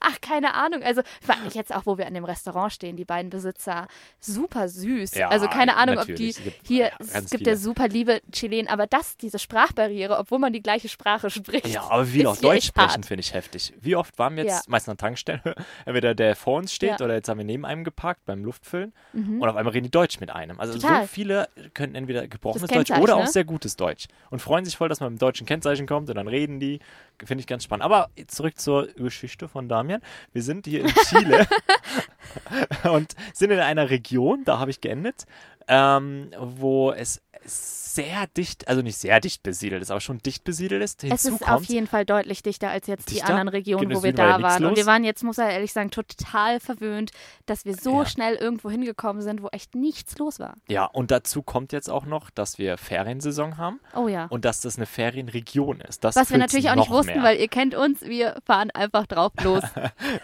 Ach, 0.00 0.20
keine 0.20 0.54
Ahnung. 0.54 0.82
Also 0.82 1.02
vor 1.20 1.34
allem 1.36 1.48
jetzt 1.52 1.74
auch, 1.74 1.86
wo 1.86 1.98
wir 1.98 2.06
an 2.06 2.14
dem 2.14 2.24
Restaurant 2.24 2.72
stehen, 2.72 2.96
die 2.96 3.04
beiden 3.04 3.30
Besitzer, 3.30 3.88
super 4.20 4.68
süß. 4.68 5.14
Ja, 5.14 5.28
also 5.28 5.48
keine 5.48 5.76
Ahnung, 5.76 5.98
ob 5.98 6.06
die 6.06 6.12
natürlich. 6.12 6.38
Es 6.38 6.44
gibt- 6.44 6.66
hier, 6.66 6.84
ja, 6.86 6.92
es 7.00 7.30
gibt 7.30 7.46
ja 7.46 7.56
super 7.56 7.88
liebe 7.88 8.20
Chilenen, 8.32 8.68
aber 8.68 8.86
das, 8.86 9.16
diese 9.16 9.38
Sprachbarriere, 9.38 10.18
obwohl 10.18 10.38
man 10.38 10.52
die 10.52 10.62
gleiche 10.62 10.88
Sprache 10.88 11.30
spricht. 11.30 11.66
Ja, 11.68 11.82
aber 11.90 12.12
wie 12.12 12.26
auch 12.26 12.34
hier 12.36 12.42
Deutsch 12.50 12.66
sprechen, 12.66 13.02
finde 13.02 13.20
ich 13.20 13.32
heftig. 13.34 13.72
Wie 13.80 13.96
oft 13.96 14.18
waren 14.18 14.36
wir 14.36 14.44
jetzt 14.44 14.66
Ja. 14.66 14.70
meistens 14.70 14.90
an 14.90 14.96
der 14.96 15.06
Tankstelle, 15.06 15.54
entweder 15.86 16.14
der 16.14 16.36
vor 16.36 16.58
uns 16.58 16.72
steht 16.74 17.00
oder 17.00 17.14
jetzt 17.14 17.28
haben 17.28 17.38
wir 17.38 17.44
neben 17.44 17.64
einem 17.64 17.84
geparkt 17.84 18.24
beim 18.26 18.44
Luftfüllen 18.44 18.92
Mhm. 19.12 19.40
und 19.40 19.48
auf 19.48 19.56
einmal 19.56 19.72
reden 19.72 19.84
die 19.84 19.90
Deutsch 19.90 20.20
mit 20.20 20.30
einem. 20.30 20.60
Also 20.60 20.74
Total. 20.78 21.02
so 21.02 21.06
viele 21.08 21.48
können 21.74 21.94
entweder 21.94 22.26
gebrochenes 22.28 22.70
Deutsch 22.70 22.90
oder 22.90 23.16
auch 23.16 23.24
ne? 23.24 23.28
sehr 23.28 23.44
gutes 23.44 23.76
Deutsch 23.76 24.06
und 24.30 24.40
freuen 24.40 24.64
sich 24.64 24.76
voll, 24.76 24.88
dass 24.88 25.00
man 25.00 25.12
mit 25.12 25.20
dem 25.20 25.24
deutschen 25.26 25.46
Kennzeichen 25.46 25.86
kommt 25.86 26.08
und 26.10 26.16
dann 26.16 26.28
reden 26.28 26.60
die. 26.60 26.80
Finde 27.24 27.42
ich 27.42 27.46
ganz 27.46 27.62
spannend. 27.62 27.84
Aber 27.84 28.10
zurück 28.26 28.58
zur 28.58 28.88
Geschichte 28.94 29.46
von 29.54 29.68
Damian. 29.68 30.02
Wir 30.32 30.42
sind 30.42 30.66
hier 30.66 30.80
in 30.80 30.92
Chile 31.08 31.46
und 32.92 33.14
sind 33.32 33.52
in 33.52 33.60
einer 33.60 33.88
Region, 33.88 34.42
da 34.44 34.58
habe 34.58 34.72
ich 34.72 34.80
geendet, 34.80 35.26
ähm, 35.68 36.30
wo 36.38 36.90
es 36.90 37.22
sehr 37.46 38.26
dicht, 38.36 38.66
also 38.66 38.82
nicht 38.82 38.96
sehr 38.98 39.20
dicht 39.20 39.42
besiedelt 39.44 39.80
ist, 39.82 39.90
aber 39.92 40.00
schon 40.00 40.18
dicht 40.18 40.42
besiedelt 40.42 40.82
ist. 40.82 41.04
Es 41.04 41.22
Hinzu 41.22 41.36
ist 41.36 41.48
auf 41.48 41.64
jeden 41.64 41.86
Fall 41.86 42.04
deutlich 42.04 42.42
dichter 42.42 42.70
als 42.70 42.88
jetzt 42.88 43.08
die 43.10 43.14
Dichter? 43.14 43.30
anderen 43.30 43.48
Regionen, 43.48 43.90
Im 43.90 43.96
wo 43.98 44.02
wir 44.02 44.10
Süden 44.10 44.18
war 44.18 44.26
da 44.26 44.38
nichts 44.38 44.52
waren. 44.54 44.64
Und 44.64 44.70
los. 44.70 44.78
wir 44.78 44.86
waren 44.86 45.04
jetzt, 45.04 45.22
muss 45.22 45.38
ich 45.38 45.44
ehrlich 45.44 45.72
sagen, 45.72 45.90
total 45.92 46.58
verwöhnt, 46.58 47.12
dass 47.46 47.64
wir 47.64 47.76
so 47.76 48.00
Ja. 48.02 48.06
schnell 48.06 48.34
irgendwo 48.34 48.68
hingekommen 48.68 49.22
sind, 49.22 49.42
wo 49.42 49.48
echt 49.52 49.76
nichts 49.76 50.18
los 50.18 50.40
war. 50.40 50.54
Ja, 50.68 50.86
und 50.86 51.12
dazu 51.12 51.42
kommt 51.42 51.72
jetzt 51.72 51.88
auch 51.88 52.04
noch, 52.04 52.30
dass 52.30 52.58
wir 52.58 52.78
Feriensaison 52.78 53.58
haben 53.58 53.78
Oh 53.94 54.08
ja. 54.08 54.26
und 54.26 54.44
dass 54.44 54.60
das 54.60 54.76
eine 54.76 54.86
Ferienregion 54.86 55.80
ist. 55.80 56.02
Das 56.02 56.16
Was 56.16 56.30
wir 56.30 56.38
natürlich 56.38 56.70
auch 56.70 56.74
nicht 56.76 56.90
wussten, 56.90 57.14
mehr. 57.14 57.22
weil 57.22 57.38
ihr 57.38 57.48
kennt 57.48 57.76
uns, 57.76 58.02
wir 58.02 58.36
fahren 58.44 58.70
einfach 58.72 59.06
drauf 59.06 59.32
los. 59.42 59.62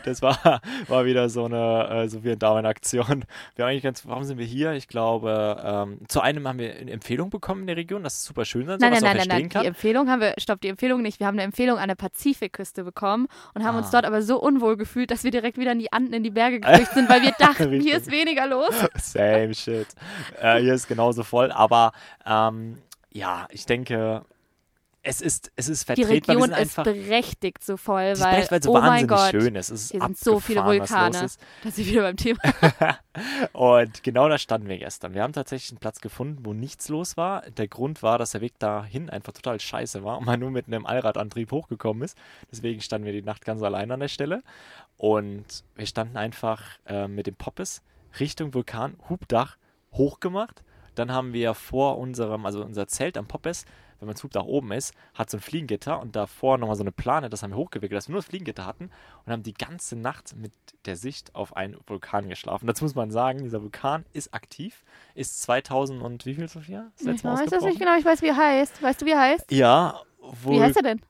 Das 0.05 0.23
war, 0.23 0.61
war 0.89 1.05
wieder 1.05 1.29
so 1.29 1.45
eine, 1.45 1.89
äh, 2.05 2.09
so 2.09 2.25
wie 2.25 2.29
eine 2.31 2.37
Daumenaktion. 2.37 3.25
Wir 3.55 3.65
haben 3.65 3.71
eigentlich 3.71 3.83
ganz, 3.83 4.07
warum 4.07 4.25
sind 4.25 4.39
wir 4.39 4.47
hier? 4.47 4.73
Ich 4.73 4.89
glaube, 4.89 5.61
ähm, 5.65 6.01
zu 6.09 6.21
einem 6.21 6.49
haben 6.49 6.59
wir 6.59 6.75
eine 6.75 6.91
Empfehlung 7.11 7.31
bekommen 7.31 7.63
in 7.63 7.67
der 7.67 7.77
Region, 7.77 8.05
dass 8.05 8.19
es 8.19 8.25
super 8.25 8.45
schön 8.45 8.67
sein 8.67 8.79
soll, 8.79 8.89
Nein, 8.89 8.93
was 8.97 9.03
nein, 9.03 9.17
man 9.17 9.17
nein, 9.19 9.29
nein, 9.29 9.41
verstehen 9.41 9.51
nein. 9.55 9.63
Die. 9.63 9.69
Empfehlung 9.69 10.09
haben 10.11 10.21
wir, 10.21 10.35
stopp, 10.39 10.61
die 10.61 10.69
Empfehlung 10.69 11.03
nicht. 11.03 11.19
Wir 11.19 11.27
haben 11.27 11.35
eine 11.35 11.43
Empfehlung 11.43 11.77
an 11.79 11.89
der 11.89 11.97
Pazifikküste 11.97 12.85
bekommen 12.85 13.27
und 13.55 13.65
haben 13.65 13.77
uns 13.77 13.89
Ah. 13.89 13.91
dort 13.93 14.05
aber 14.05 14.23
so 14.23 14.41
unwohl 14.41 14.77
gefühlt, 14.77 15.11
dass 15.11 15.25
wir 15.25 15.33
direkt 15.33 15.59
wieder 15.59 15.73
in 15.73 15.81
die 15.81 15.93
Anden, 15.93 16.13
in 16.13 16.23
die 16.23 16.31
Berge 16.31 16.61
geflüchtet 16.61 16.95
sind, 16.95 17.09
weil 17.09 17.23
wir 17.23 17.33
dachten, 17.39 17.81
hier 17.81 17.97
ist 17.97 18.13
weniger 18.13 18.47
los. 18.47 18.73
Same 18.95 19.55
shit. 19.55 19.89
Äh, 20.41 20.61
hier 20.61 20.75
ist 20.75 20.87
genauso 20.87 21.25
voll, 21.25 21.51
aber 21.51 21.91
ähm, 22.25 22.79
ja, 23.11 23.49
ich 23.51 23.67
denke, 23.67 24.23
es 25.03 25.23
ist, 25.23 25.51
es 25.57 25.69
ist 25.69 25.89
Die 25.89 26.05
vertretbar. 26.05 26.37
wir 26.37 26.43
Region 26.45 26.63
ist 26.63 26.77
berechtigt 26.77 27.65
so 27.65 27.79
voll, 27.79 28.15
die 28.15 28.21
weil, 28.21 28.31
berechtigt, 28.31 28.51
weil 28.53 28.59
es 28.59 28.65
so 28.65 28.71
oh 28.73 28.75
wahnsinnig 28.75 29.09
Gott, 29.09 29.31
schön 29.31 29.55
ist. 29.55 29.71
Es 29.71 29.83
ist 29.85 29.91
hier 29.93 30.01
sind 30.03 30.19
so 30.19 30.41
viele 30.41 30.65
Vulkane. 30.65 31.27
Da 31.63 31.71
sind 31.71 31.87
wir 31.87 31.87
wieder 31.87 32.03
beim 32.03 32.17
Thema. 32.17 32.41
Und 33.53 34.03
genau 34.03 34.29
da 34.29 34.37
standen 34.37 34.69
wir 34.69 34.77
gestern. 34.77 35.15
Wir 35.15 35.23
haben 35.23 35.33
tatsächlich 35.33 35.71
einen 35.71 35.81
Platz 35.81 36.01
gefunden, 36.01 36.45
wo 36.45 36.53
nichts 36.53 36.91
los 36.91 37.17
war. 37.17 37.43
Der 37.43 37.67
Grund 37.67 38.03
war, 38.03 38.19
dass 38.19 38.33
der 38.33 38.43
Weg 38.43 38.59
dahin 38.59 39.09
einfach 39.09 39.33
total 39.33 39.59
scheiße 39.59 40.05
war 40.05 40.19
und 40.19 40.27
man 40.27 40.39
nur 40.39 40.51
mit 40.51 40.67
einem 40.67 40.85
Allradantrieb 40.85 41.51
hochgekommen 41.51 42.03
ist. 42.03 42.19
Deswegen 42.51 42.83
standen 42.83 43.07
wir 43.07 43.13
die 43.13 43.23
Nacht 43.23 43.45
ganz 43.47 43.63
allein 43.63 43.91
an 43.91 44.01
der 44.01 44.09
Stelle. 44.09 44.43
Und 44.99 45.65
wir 45.77 45.87
standen 45.87 46.19
einfach 46.19 46.63
äh, 46.87 47.09
mit 47.09 47.27
dem 47.27 47.37
Poppes 47.37 47.83
Richtung 48.19 48.53
Vulkan, 48.53 48.97
Hubdach, 49.09 49.57
hochgemacht. 49.93 50.63
Dann 51.01 51.13
haben 51.13 51.33
wir 51.33 51.55
vor 51.55 51.97
unserem, 51.97 52.45
also 52.45 52.63
unser 52.63 52.87
Zelt 52.87 53.17
am 53.17 53.27
Poppes, 53.27 53.65
wenn 53.99 54.07
man 54.07 54.15
das 54.15 54.23
Hubdach 54.23 54.45
oben 54.45 54.71
ist, 54.73 54.93
hat 55.15 55.31
so 55.31 55.39
ein 55.39 55.41
Fliegengitter 55.41 55.99
und 55.99 56.15
davor 56.15 56.59
nochmal 56.59 56.77
so 56.77 56.83
eine 56.83 56.93
Plane, 56.93 57.31
das 57.31 57.43
haben 57.43 57.53
wir 57.53 57.57
hochgewickelt, 57.57 57.97
dass 57.97 58.09
wir 58.09 58.13
nur 58.13 58.21
das 58.21 58.29
Fliegengitter 58.29 58.67
hatten 58.67 58.91
und 59.25 59.33
haben 59.33 59.43
die 59.43 59.55
ganze 59.55 59.97
Nacht 59.97 60.37
mit 60.37 60.53
der 60.85 60.97
Sicht 60.97 61.35
auf 61.35 61.57
einen 61.57 61.79
Vulkan 61.87 62.29
geschlafen. 62.29 62.67
Dazu 62.67 62.85
muss 62.85 62.95
man 62.95 63.11
sagen, 63.11 63.43
dieser 63.43 63.63
Vulkan 63.63 64.05
ist 64.13 64.35
aktiv, 64.35 64.85
ist 65.15 65.41
2000 65.41 66.03
und 66.03 66.27
wie 66.27 66.35
viel, 66.35 66.49
Sophia? 66.49 66.91
Ist 66.97 67.07
Ich 67.07 67.25
weiß 67.25 67.49
das 67.49 67.65
nicht 67.65 67.79
genau, 67.79 67.97
ich 67.97 68.05
weiß, 68.05 68.21
wie 68.21 68.29
er 68.29 68.37
heißt. 68.37 68.83
Weißt 68.83 69.01
du, 69.01 69.07
wie 69.07 69.13
er 69.13 69.21
heißt? 69.21 69.51
Ja, 69.53 70.03
Wie 70.45 70.61
heißt 70.61 70.77
er 70.77 70.83
denn? 70.83 71.01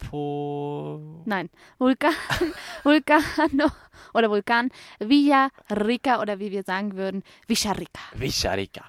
Vulcanopo... 0.00 1.22
Nein. 1.26 1.50
Vulkan, 1.78 2.14
Vulcano 2.84 3.70
oder 4.14 4.30
Vulkan 4.30 4.70
Villarrica 4.98 6.20
oder 6.20 6.38
wie 6.38 6.50
wir 6.50 6.62
sagen 6.62 6.96
würden, 6.96 7.22
Villarrica. 7.46 8.00
Vicharika. 8.14 8.84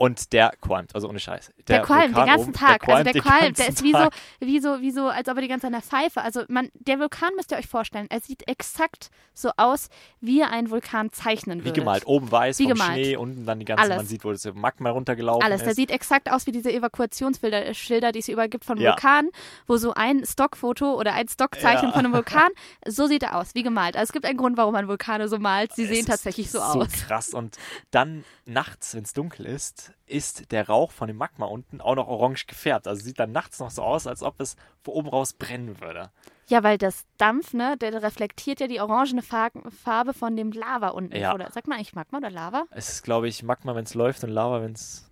Und 0.00 0.32
der 0.32 0.52
qualmt, 0.62 0.94
also 0.94 1.10
ohne 1.10 1.20
Scheiß. 1.20 1.52
Der, 1.68 1.82
qualmt 1.82 2.04
den 2.04 2.14
Vulkan 2.14 2.26
ganzen 2.26 2.44
oben, 2.44 2.52
Tag. 2.54 2.88
also 2.88 3.04
der 3.04 3.12
den 3.12 3.20
qualmt, 3.22 3.58
der 3.58 3.68
ist 3.68 3.82
wie 3.82 3.92
so, 3.92 4.08
wie 4.40 4.58
so, 4.58 4.80
wie 4.80 4.90
so, 4.92 5.08
als 5.08 5.28
ob 5.28 5.36
er 5.36 5.42
die 5.42 5.48
ganze 5.48 5.66
Zeit 5.66 5.74
an 5.74 5.80
der 5.80 5.82
Pfeife. 5.82 6.22
Also 6.22 6.44
man, 6.48 6.70
der 6.72 6.98
Vulkan 6.98 7.28
müsst 7.36 7.50
ihr 7.52 7.58
euch 7.58 7.66
vorstellen. 7.66 8.06
Er 8.08 8.20
sieht 8.20 8.48
exakt 8.48 9.10
so 9.34 9.50
aus, 9.58 9.90
wie 10.22 10.42
einen 10.42 10.70
Vulkan 10.70 11.12
zeichnen 11.12 11.60
Wie 11.60 11.64
würdet. 11.64 11.74
gemalt, 11.74 12.06
oben 12.06 12.32
weiß 12.32 12.58
Wie 12.60 12.62
vom 12.62 12.72
gemalt. 12.72 12.92
Schnee, 13.04 13.16
unten 13.16 13.44
dann 13.44 13.58
die 13.58 13.66
ganze, 13.66 13.82
Alles. 13.84 13.96
man 13.98 14.06
sieht, 14.06 14.24
wo 14.24 14.32
das 14.32 14.48
Magma 14.54 14.88
runtergelaufen 14.88 15.42
Alles. 15.44 15.60
Der 15.60 15.72
ist. 15.72 15.76
sieht 15.76 15.90
exakt 15.90 16.32
aus 16.32 16.46
wie 16.46 16.52
diese 16.52 16.72
Evakuationsschilder, 16.72 17.66
äh, 17.66 17.74
Schilder, 17.74 18.10
die 18.12 18.20
es 18.20 18.28
überall 18.28 18.48
gibt 18.48 18.64
von 18.64 18.78
Ja. 18.78 18.92
Vulkanen, 18.92 19.30
wo 19.66 19.76
so 19.76 19.92
ein 19.92 20.24
Stockfoto 20.24 20.94
oder 20.94 21.12
ein 21.12 21.28
Stockzeichen 21.28 21.88
Ja. 21.88 21.92
von 21.92 22.06
einem 22.06 22.14
Vulkan, 22.14 22.48
so 22.88 23.06
sieht 23.06 23.22
er 23.22 23.36
aus, 23.36 23.54
wie 23.54 23.62
gemalt. 23.62 23.96
Also 23.96 24.04
es 24.04 24.12
gibt 24.12 24.24
einen 24.24 24.38
Grund, 24.38 24.56
warum 24.56 24.72
man 24.72 24.88
Vulkane 24.88 25.28
so 25.28 25.38
malt. 25.38 25.74
Sie 25.74 25.82
Es 25.84 25.90
sehen 25.90 26.06
tatsächlich 26.06 26.50
so, 26.50 26.58
so 26.58 26.64
aus. 26.64 26.88
krass. 27.06 27.34
Und 27.34 27.58
dann 27.90 28.24
nachts, 28.46 28.94
wenn 28.94 29.04
es 29.04 29.12
dunkel 29.12 29.44
ist, 29.44 29.89
ist 30.06 30.50
der 30.52 30.66
Rauch 30.68 30.90
von 30.92 31.08
dem 31.08 31.16
Magma 31.16 31.46
unten 31.46 31.80
auch 31.80 31.94
noch 31.94 32.08
orange 32.08 32.46
gefärbt. 32.46 32.86
Also 32.88 33.02
sieht 33.02 33.18
dann 33.18 33.32
nachts 33.32 33.58
noch 33.60 33.70
so 33.70 33.82
aus, 33.82 34.06
als 34.06 34.22
ob 34.22 34.40
es 34.40 34.56
von 34.82 34.94
oben 34.94 35.08
raus 35.08 35.32
brennen 35.32 35.80
würde. 35.80 36.10
Ja, 36.48 36.62
weil 36.64 36.78
das 36.78 37.06
Dampf, 37.16 37.52
ne, 37.54 37.76
der 37.76 38.02
reflektiert 38.02 38.58
ja 38.60 38.66
die 38.66 38.80
orangene 38.80 39.22
Fa- 39.22 39.50
Farbe 39.84 40.12
von 40.14 40.36
dem 40.36 40.50
Lava 40.52 40.88
unten. 40.88 41.14
Ja. 41.16 41.32
Oder 41.34 41.50
sagt 41.52 41.68
man 41.68 41.76
eigentlich 41.78 41.94
Magma 41.94 42.18
oder 42.18 42.30
Lava? 42.30 42.64
Es 42.70 42.88
ist, 42.88 43.02
glaube 43.04 43.28
ich, 43.28 43.42
Magma, 43.42 43.74
wenn 43.74 43.84
es 43.84 43.94
läuft 43.94 44.24
und 44.24 44.30
Lava, 44.30 44.62
wenn 44.62 44.72
es. 44.72 45.09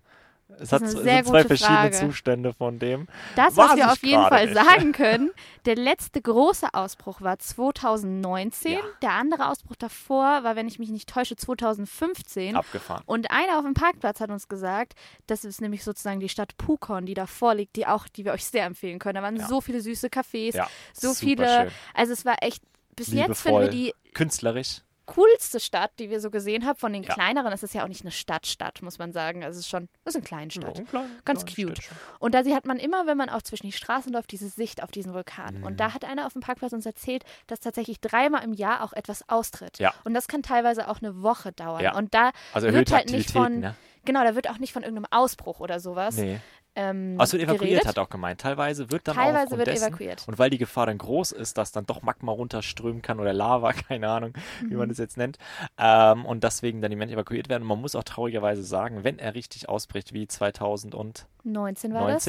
Es 0.57 0.71
hat 0.71 0.87
sehr 0.89 1.23
zwei 1.23 1.43
verschiedene 1.43 1.77
Frage. 1.77 1.95
Zustände 1.95 2.53
von 2.53 2.79
dem. 2.79 3.07
Das, 3.35 3.55
was 3.55 3.75
wir 3.75 3.91
auf 3.91 4.01
jeden 4.03 4.25
Fall 4.27 4.47
nicht. 4.47 4.55
sagen 4.57 4.91
können, 4.93 5.31
der 5.65 5.75
letzte 5.75 6.21
große 6.21 6.67
Ausbruch 6.73 7.21
war 7.21 7.37
2019. 7.37 8.73
Ja. 8.73 8.79
Der 9.01 9.11
andere 9.11 9.49
Ausbruch 9.49 9.75
davor 9.75 10.43
war, 10.43 10.55
wenn 10.55 10.67
ich 10.67 10.79
mich 10.79 10.89
nicht 10.89 11.07
täusche, 11.07 11.35
2015. 11.35 12.55
Abgefahren. 12.55 13.03
Und 13.05 13.31
einer 13.31 13.57
auf 13.59 13.63
dem 13.63 13.73
Parkplatz 13.73 14.19
hat 14.19 14.31
uns 14.31 14.47
gesagt, 14.47 14.93
das 15.27 15.45
ist 15.45 15.61
nämlich 15.61 15.83
sozusagen 15.83 16.19
die 16.19 16.29
Stadt 16.29 16.57
Pukon, 16.57 17.05
die 17.05 17.13
davor 17.13 17.55
liegt, 17.55 17.75
die 17.75 17.85
auch, 17.87 18.07
die 18.07 18.25
wir 18.25 18.33
euch 18.33 18.45
sehr 18.45 18.65
empfehlen 18.65 18.99
können. 18.99 19.15
Da 19.15 19.21
waren 19.21 19.35
Ja. 19.37 19.47
so 19.47 19.61
viele 19.61 19.81
süße 19.81 20.07
Cafés, 20.07 20.55
Ja, 20.55 20.67
so 20.93 21.09
super 21.09 21.19
viele. 21.19 21.47
schön. 21.47 21.71
Also 21.93 22.13
es 22.13 22.25
war 22.25 22.37
echt 22.41 22.63
bis 22.95 23.07
jetzt 23.13 23.41
finden 23.41 23.61
Liebevoll. 23.61 23.61
wir 23.63 23.69
die 23.69 23.93
Künstlerisch. 24.13 24.81
Coolste 25.15 25.59
Stadt, 25.59 25.91
die 25.99 26.09
wir 26.09 26.19
so 26.19 26.29
gesehen 26.31 26.65
haben. 26.65 26.77
Von 26.77 26.93
den 26.93 27.03
Ja. 27.03 27.13
kleineren, 27.13 27.51
es 27.51 27.63
ist 27.63 27.73
ja 27.73 27.83
auch 27.83 27.87
nicht 27.87 28.01
eine 28.01 28.11
Stadtstadt, 28.11 28.81
muss 28.81 28.97
man 28.99 29.11
sagen. 29.11 29.43
Also 29.43 29.59
es 29.59 29.65
ist 29.65 29.69
schon, 29.69 29.89
es 30.05 30.11
ist 30.11 30.15
eine 30.17 30.25
Kleinstadt. 30.25 30.77
Ja, 30.77 30.83
klein- 30.85 31.05
Ganz 31.25 31.45
klein 31.45 31.67
cute. 31.67 31.77
Städtchen. 31.83 31.97
Und 32.19 32.33
da 32.35 32.43
sie 32.43 32.55
hat 32.55 32.65
man 32.65 32.77
immer, 32.77 33.07
wenn 33.07 33.17
man 33.17 33.29
auch 33.29 33.41
zwischen 33.41 33.65
die 33.67 33.71
Straßen 33.71 34.11
läuft, 34.13 34.31
diese 34.31 34.49
Sicht 34.49 34.83
auf 34.83 34.91
diesen 34.91 35.13
Vulkan. 35.13 35.59
Mhm. 35.59 35.63
Und 35.63 35.79
da 35.79 35.93
hat 35.93 36.05
einer 36.05 36.25
auf 36.25 36.33
dem 36.33 36.41
Parkplatz 36.41 36.73
uns 36.73 36.85
erzählt, 36.85 37.23
dass 37.47 37.59
tatsächlich 37.59 37.99
dreimal 37.99 38.43
im 38.43 38.53
Jahr 38.53 38.83
auch 38.83 38.93
etwas 38.93 39.27
austritt. 39.29 39.79
Ja. 39.79 39.93
Und 40.03 40.13
das 40.13 40.27
kann 40.27 40.43
teilweise 40.43 40.87
auch 40.87 40.99
eine 41.01 41.21
Woche 41.21 41.51
dauern. 41.51 41.81
Ja. 41.83 41.95
Und 41.95 42.13
da 42.13 42.31
Also 42.53 42.71
wird 42.71 42.91
halt 42.91 43.09
nicht 43.11 43.31
von, 43.31 43.59
ne? 43.59 43.75
genau, 44.05 44.23
da 44.23 44.35
wird 44.35 44.49
auch 44.49 44.57
nicht 44.59 44.73
von 44.73 44.83
irgendeinem 44.83 45.07
Ausbruch 45.11 45.59
oder 45.59 45.79
sowas. 45.79 46.15
Nee. 46.17 46.39
Ähm, 46.79 47.19
es 47.19 47.33
wird 47.33 47.43
evakuiert, 47.43 47.61
geredet. 47.61 47.87
hat 47.87 47.97
er 47.97 48.03
auch 48.03 48.09
gemeint. 48.09 48.39
Teilweise 48.41 48.89
wird 48.91 49.07
dann 49.07 49.17
auch 49.17 49.21
Teilweise 49.21 49.43
aufgrund 49.43 49.57
wird 49.59 49.67
dessen, 49.67 49.87
evakuiert. 49.89 50.23
Und 50.27 50.39
weil 50.39 50.49
die 50.49 50.57
Gefahr 50.57 50.85
dann 50.85 50.97
groß 50.97 51.31
ist, 51.33 51.57
dass 51.57 51.71
dann 51.71 51.85
doch 51.85 52.01
Magma 52.01 52.31
runterströmen 52.31 53.01
kann 53.01 53.19
oder 53.19 53.33
Lava, 53.33 53.73
keine 53.87 54.09
Ahnung, 54.09 54.33
wie 54.61 54.73
Mhm. 54.73 54.77
man 54.77 54.89
das 54.89 54.97
jetzt 54.97 55.17
nennt. 55.17 55.37
Ähm, 55.77 56.25
und 56.25 56.43
deswegen 56.43 56.81
dann 56.81 56.91
die 56.91 56.97
Menschen 56.97 57.15
evakuiert 57.15 57.49
werden. 57.49 57.63
Und 57.63 57.67
man 57.69 57.81
muss 57.81 57.95
auch 57.95 58.03
traurigerweise 58.03 58.63
sagen, 58.63 59.03
wenn 59.03 59.19
er 59.19 59.35
richtig 59.35 59.67
ausbricht 59.67 60.13
wie 60.13 60.27
2019, 60.27 61.25
19 61.43 61.93
war 61.93 62.07
das. 62.11 62.27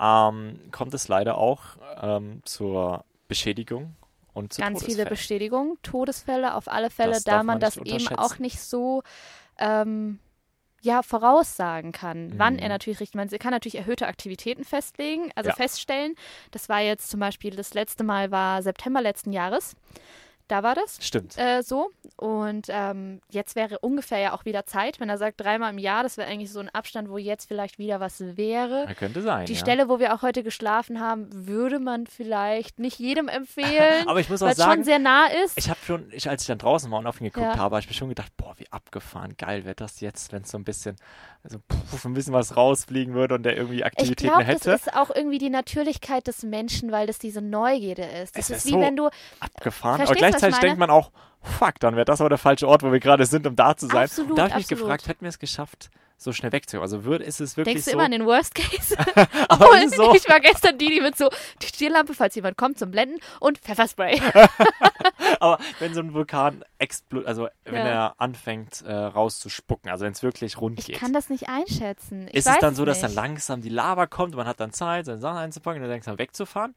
ähm, 0.00 0.58
kommt 0.70 0.94
es 0.94 1.08
leider 1.08 1.36
auch 1.38 1.60
ähm, 2.00 2.40
zur 2.44 3.04
Beschädigung 3.28 3.96
und 4.34 4.52
zu 4.52 4.62
Ganz 4.62 4.84
viele. 4.84 5.04
Bestätigungen, 5.06 5.76
Todesfälle 5.82 6.54
auf 6.54 6.68
alle 6.68 6.90
Fälle, 6.90 7.12
Das 7.12 7.24
da 7.24 7.42
man 7.42 7.60
das 7.60 7.76
eben 7.76 8.08
auch 8.16 8.38
nicht 8.38 8.60
so, 8.60 9.02
ähm, 9.58 10.18
ja 10.82 11.02
voraussagen 11.02 11.92
kann, 11.92 12.32
wann 12.36 12.58
er 12.58 12.64
Mhm. 12.66 12.72
natürlich 12.72 13.00
richtig, 13.00 13.14
man 13.16 13.28
kann 13.28 13.52
natürlich 13.52 13.76
erhöhte 13.76 14.06
Aktivitäten 14.06 14.64
festlegen, 14.64 15.30
also 15.36 15.48
Ja. 15.50 15.54
feststellen. 15.54 16.14
Das 16.50 16.68
war 16.68 16.80
jetzt 16.80 17.08
zum 17.10 17.20
Beispiel, 17.20 17.54
das 17.56 17.74
letzte 17.74 18.04
Mal 18.04 18.30
war 18.30 18.62
September 18.62 19.00
letzten 19.00 19.32
Jahres. 19.32 19.74
Da 20.52 20.62
war 20.62 20.74
das 20.74 20.98
Stimmt. 21.00 21.38
äh, 21.38 21.62
so. 21.62 21.88
Und 22.16 22.66
ähm, 22.68 23.22
jetzt 23.30 23.56
wäre 23.56 23.78
ungefähr 23.78 24.18
ja 24.18 24.32
auch 24.34 24.44
wieder 24.44 24.66
Zeit, 24.66 25.00
wenn 25.00 25.08
er 25.08 25.16
sagt 25.16 25.40
dreimal 25.40 25.70
im 25.72 25.78
Jahr, 25.78 26.02
das 26.02 26.18
wäre 26.18 26.28
eigentlich 26.28 26.52
so 26.52 26.60
ein 26.60 26.68
Abstand, 26.68 27.08
wo 27.08 27.16
jetzt 27.16 27.48
vielleicht 27.48 27.78
wieder 27.78 28.00
was 28.00 28.20
wäre. 28.36 28.84
Ja, 28.86 28.92
könnte 28.92 29.22
sein. 29.22 29.46
Die 29.46 29.54
ja. 29.54 29.58
Stelle, 29.58 29.88
wo 29.88 29.98
wir 29.98 30.14
auch 30.14 30.20
heute 30.20 30.42
geschlafen 30.42 31.00
haben, 31.00 31.28
würde 31.46 31.78
man 31.78 32.06
vielleicht 32.06 32.78
nicht 32.78 32.98
jedem 32.98 33.28
empfehlen, 33.28 34.06
Aber 34.06 34.20
ich 34.20 34.28
muss 34.28 34.42
auch 34.42 34.48
es 34.48 34.56
schon 34.58 34.66
sagen, 34.66 34.84
sehr 34.84 34.98
nah 34.98 35.24
ist. 35.42 35.56
ich 35.56 35.70
habe 35.70 35.80
schon, 35.86 36.06
ich, 36.12 36.28
als 36.28 36.42
ich 36.42 36.48
dann 36.48 36.58
draußen 36.58 36.90
war 36.90 36.98
und 36.98 37.06
auf 37.06 37.18
ihn 37.20 37.24
geguckt 37.28 37.46
Ja. 37.46 37.56
habe, 37.56 37.76
habe 37.76 37.80
ich 37.80 37.88
mir 37.88 37.94
schon 37.94 38.10
gedacht, 38.10 38.30
boah, 38.36 38.52
wie 38.58 38.70
abgefahren, 38.70 39.34
geil 39.38 39.64
wäre 39.64 39.74
das 39.74 40.00
jetzt, 40.00 40.32
wenn 40.32 40.42
es 40.42 40.50
so 40.50 40.58
ein 40.58 40.64
bisschen, 40.64 40.96
also 41.42 41.58
puff, 41.66 42.04
ein 42.04 42.12
bisschen 42.12 42.34
was 42.34 42.58
rausfliegen 42.58 43.14
würde 43.14 43.36
und 43.36 43.42
der 43.44 43.56
irgendwie 43.56 43.78
Ich 43.78 43.86
Aktivitäten 43.86 44.28
glaube, 44.34 44.44
das 44.44 44.54
hätte. 44.66 44.70
ist 44.72 44.94
auch 44.94 45.08
irgendwie 45.14 45.38
die 45.38 45.48
Natürlichkeit 45.50 46.26
des 46.26 46.42
Menschen, 46.42 46.92
weil 46.92 47.06
das 47.06 47.18
diese 47.18 47.40
Neugierde 47.40 48.02
ist. 48.04 48.36
Das 48.36 48.50
Es 48.50 48.50
ist 48.50 48.56
ist 48.58 48.66
wie 48.66 48.70
so 48.72 48.80
wenn 48.80 48.96
du 48.96 49.08
abgefahren. 49.40 50.00
Aber 50.02 50.14
ich 50.14 50.20
gleichzeitig 50.50 50.60
denkt 50.60 50.78
man 50.78 50.90
auch, 50.90 51.10
fuck, 51.40 51.80
dann 51.80 51.96
wäre 51.96 52.04
das 52.04 52.20
aber 52.20 52.28
der 52.28 52.38
falsche 52.38 52.68
Ort, 52.68 52.82
wo 52.82 52.92
wir 52.92 53.00
gerade 53.00 53.26
sind, 53.26 53.46
um 53.46 53.56
da 53.56 53.76
zu 53.76 53.86
sein. 53.86 54.04
Absolut, 54.04 54.30
und 54.30 54.36
da 54.36 54.42
habe 54.44 54.60
ich 54.60 54.70
mich 54.70 54.78
gefragt, 54.78 55.08
hätten 55.08 55.22
wir 55.22 55.28
es 55.28 55.38
geschafft, 55.38 55.90
so 56.16 56.32
schnell 56.32 56.52
wegzukommen? 56.52 56.82
Also 56.84 57.04
würde, 57.04 57.24
ist 57.24 57.40
es 57.40 57.56
wirklich 57.56 57.74
denkst 57.74 57.86
du 57.86 57.90
so? 57.90 57.96
immer 57.96 58.04
an 58.04 58.12
den 58.12 58.24
Worst 58.26 58.54
Case. 58.54 58.96
aber 59.48 59.66
Obwohl, 59.66 59.88
so? 59.88 60.14
Ich 60.14 60.28
war 60.28 60.38
gestern 60.40 60.78
die, 60.78 60.88
die 60.88 61.00
mit 61.00 61.16
so 61.16 61.28
die 61.60 61.66
Stirnlampe, 61.66 62.14
falls 62.14 62.34
jemand 62.36 62.56
kommt, 62.56 62.78
zum 62.78 62.90
Blenden 62.92 63.18
und 63.40 63.58
Pfefferspray. 63.58 64.20
Aber 65.40 65.58
wenn 65.80 65.94
so 65.94 66.00
ein 66.00 66.14
Vulkan 66.14 66.64
explodiert, 66.78 67.26
also 67.26 67.48
wenn 67.64 67.74
Ja. 67.74 67.80
er 67.88 68.14
anfängt 68.20 68.82
äh, 68.82 68.92
rauszuspucken, 68.92 69.90
also 69.90 70.04
wenn 70.04 70.12
es 70.12 70.22
wirklich 70.22 70.60
rund 70.60 70.78
Ich 70.78 70.86
geht. 70.86 70.98
kann 70.98 71.12
das 71.12 71.30
nicht 71.30 71.48
einschätzen. 71.48 72.28
Ich 72.28 72.34
ist 72.34 72.46
weiß 72.46 72.54
es 72.54 72.60
dann 72.60 72.74
so, 72.76 72.84
dass 72.84 73.02
nicht. 73.02 73.16
dann 73.16 73.24
langsam 73.24 73.60
die 73.60 73.68
Lava 73.68 74.06
kommt 74.06 74.34
und 74.34 74.38
man 74.38 74.46
hat 74.46 74.60
dann 74.60 74.72
Zeit, 74.72 75.06
seine 75.06 75.18
Sachen 75.18 75.38
einzupacken 75.38 75.78
und 75.80 75.88
dann 75.88 75.90
langsam 75.96 76.18
wegzufahren? 76.18 76.74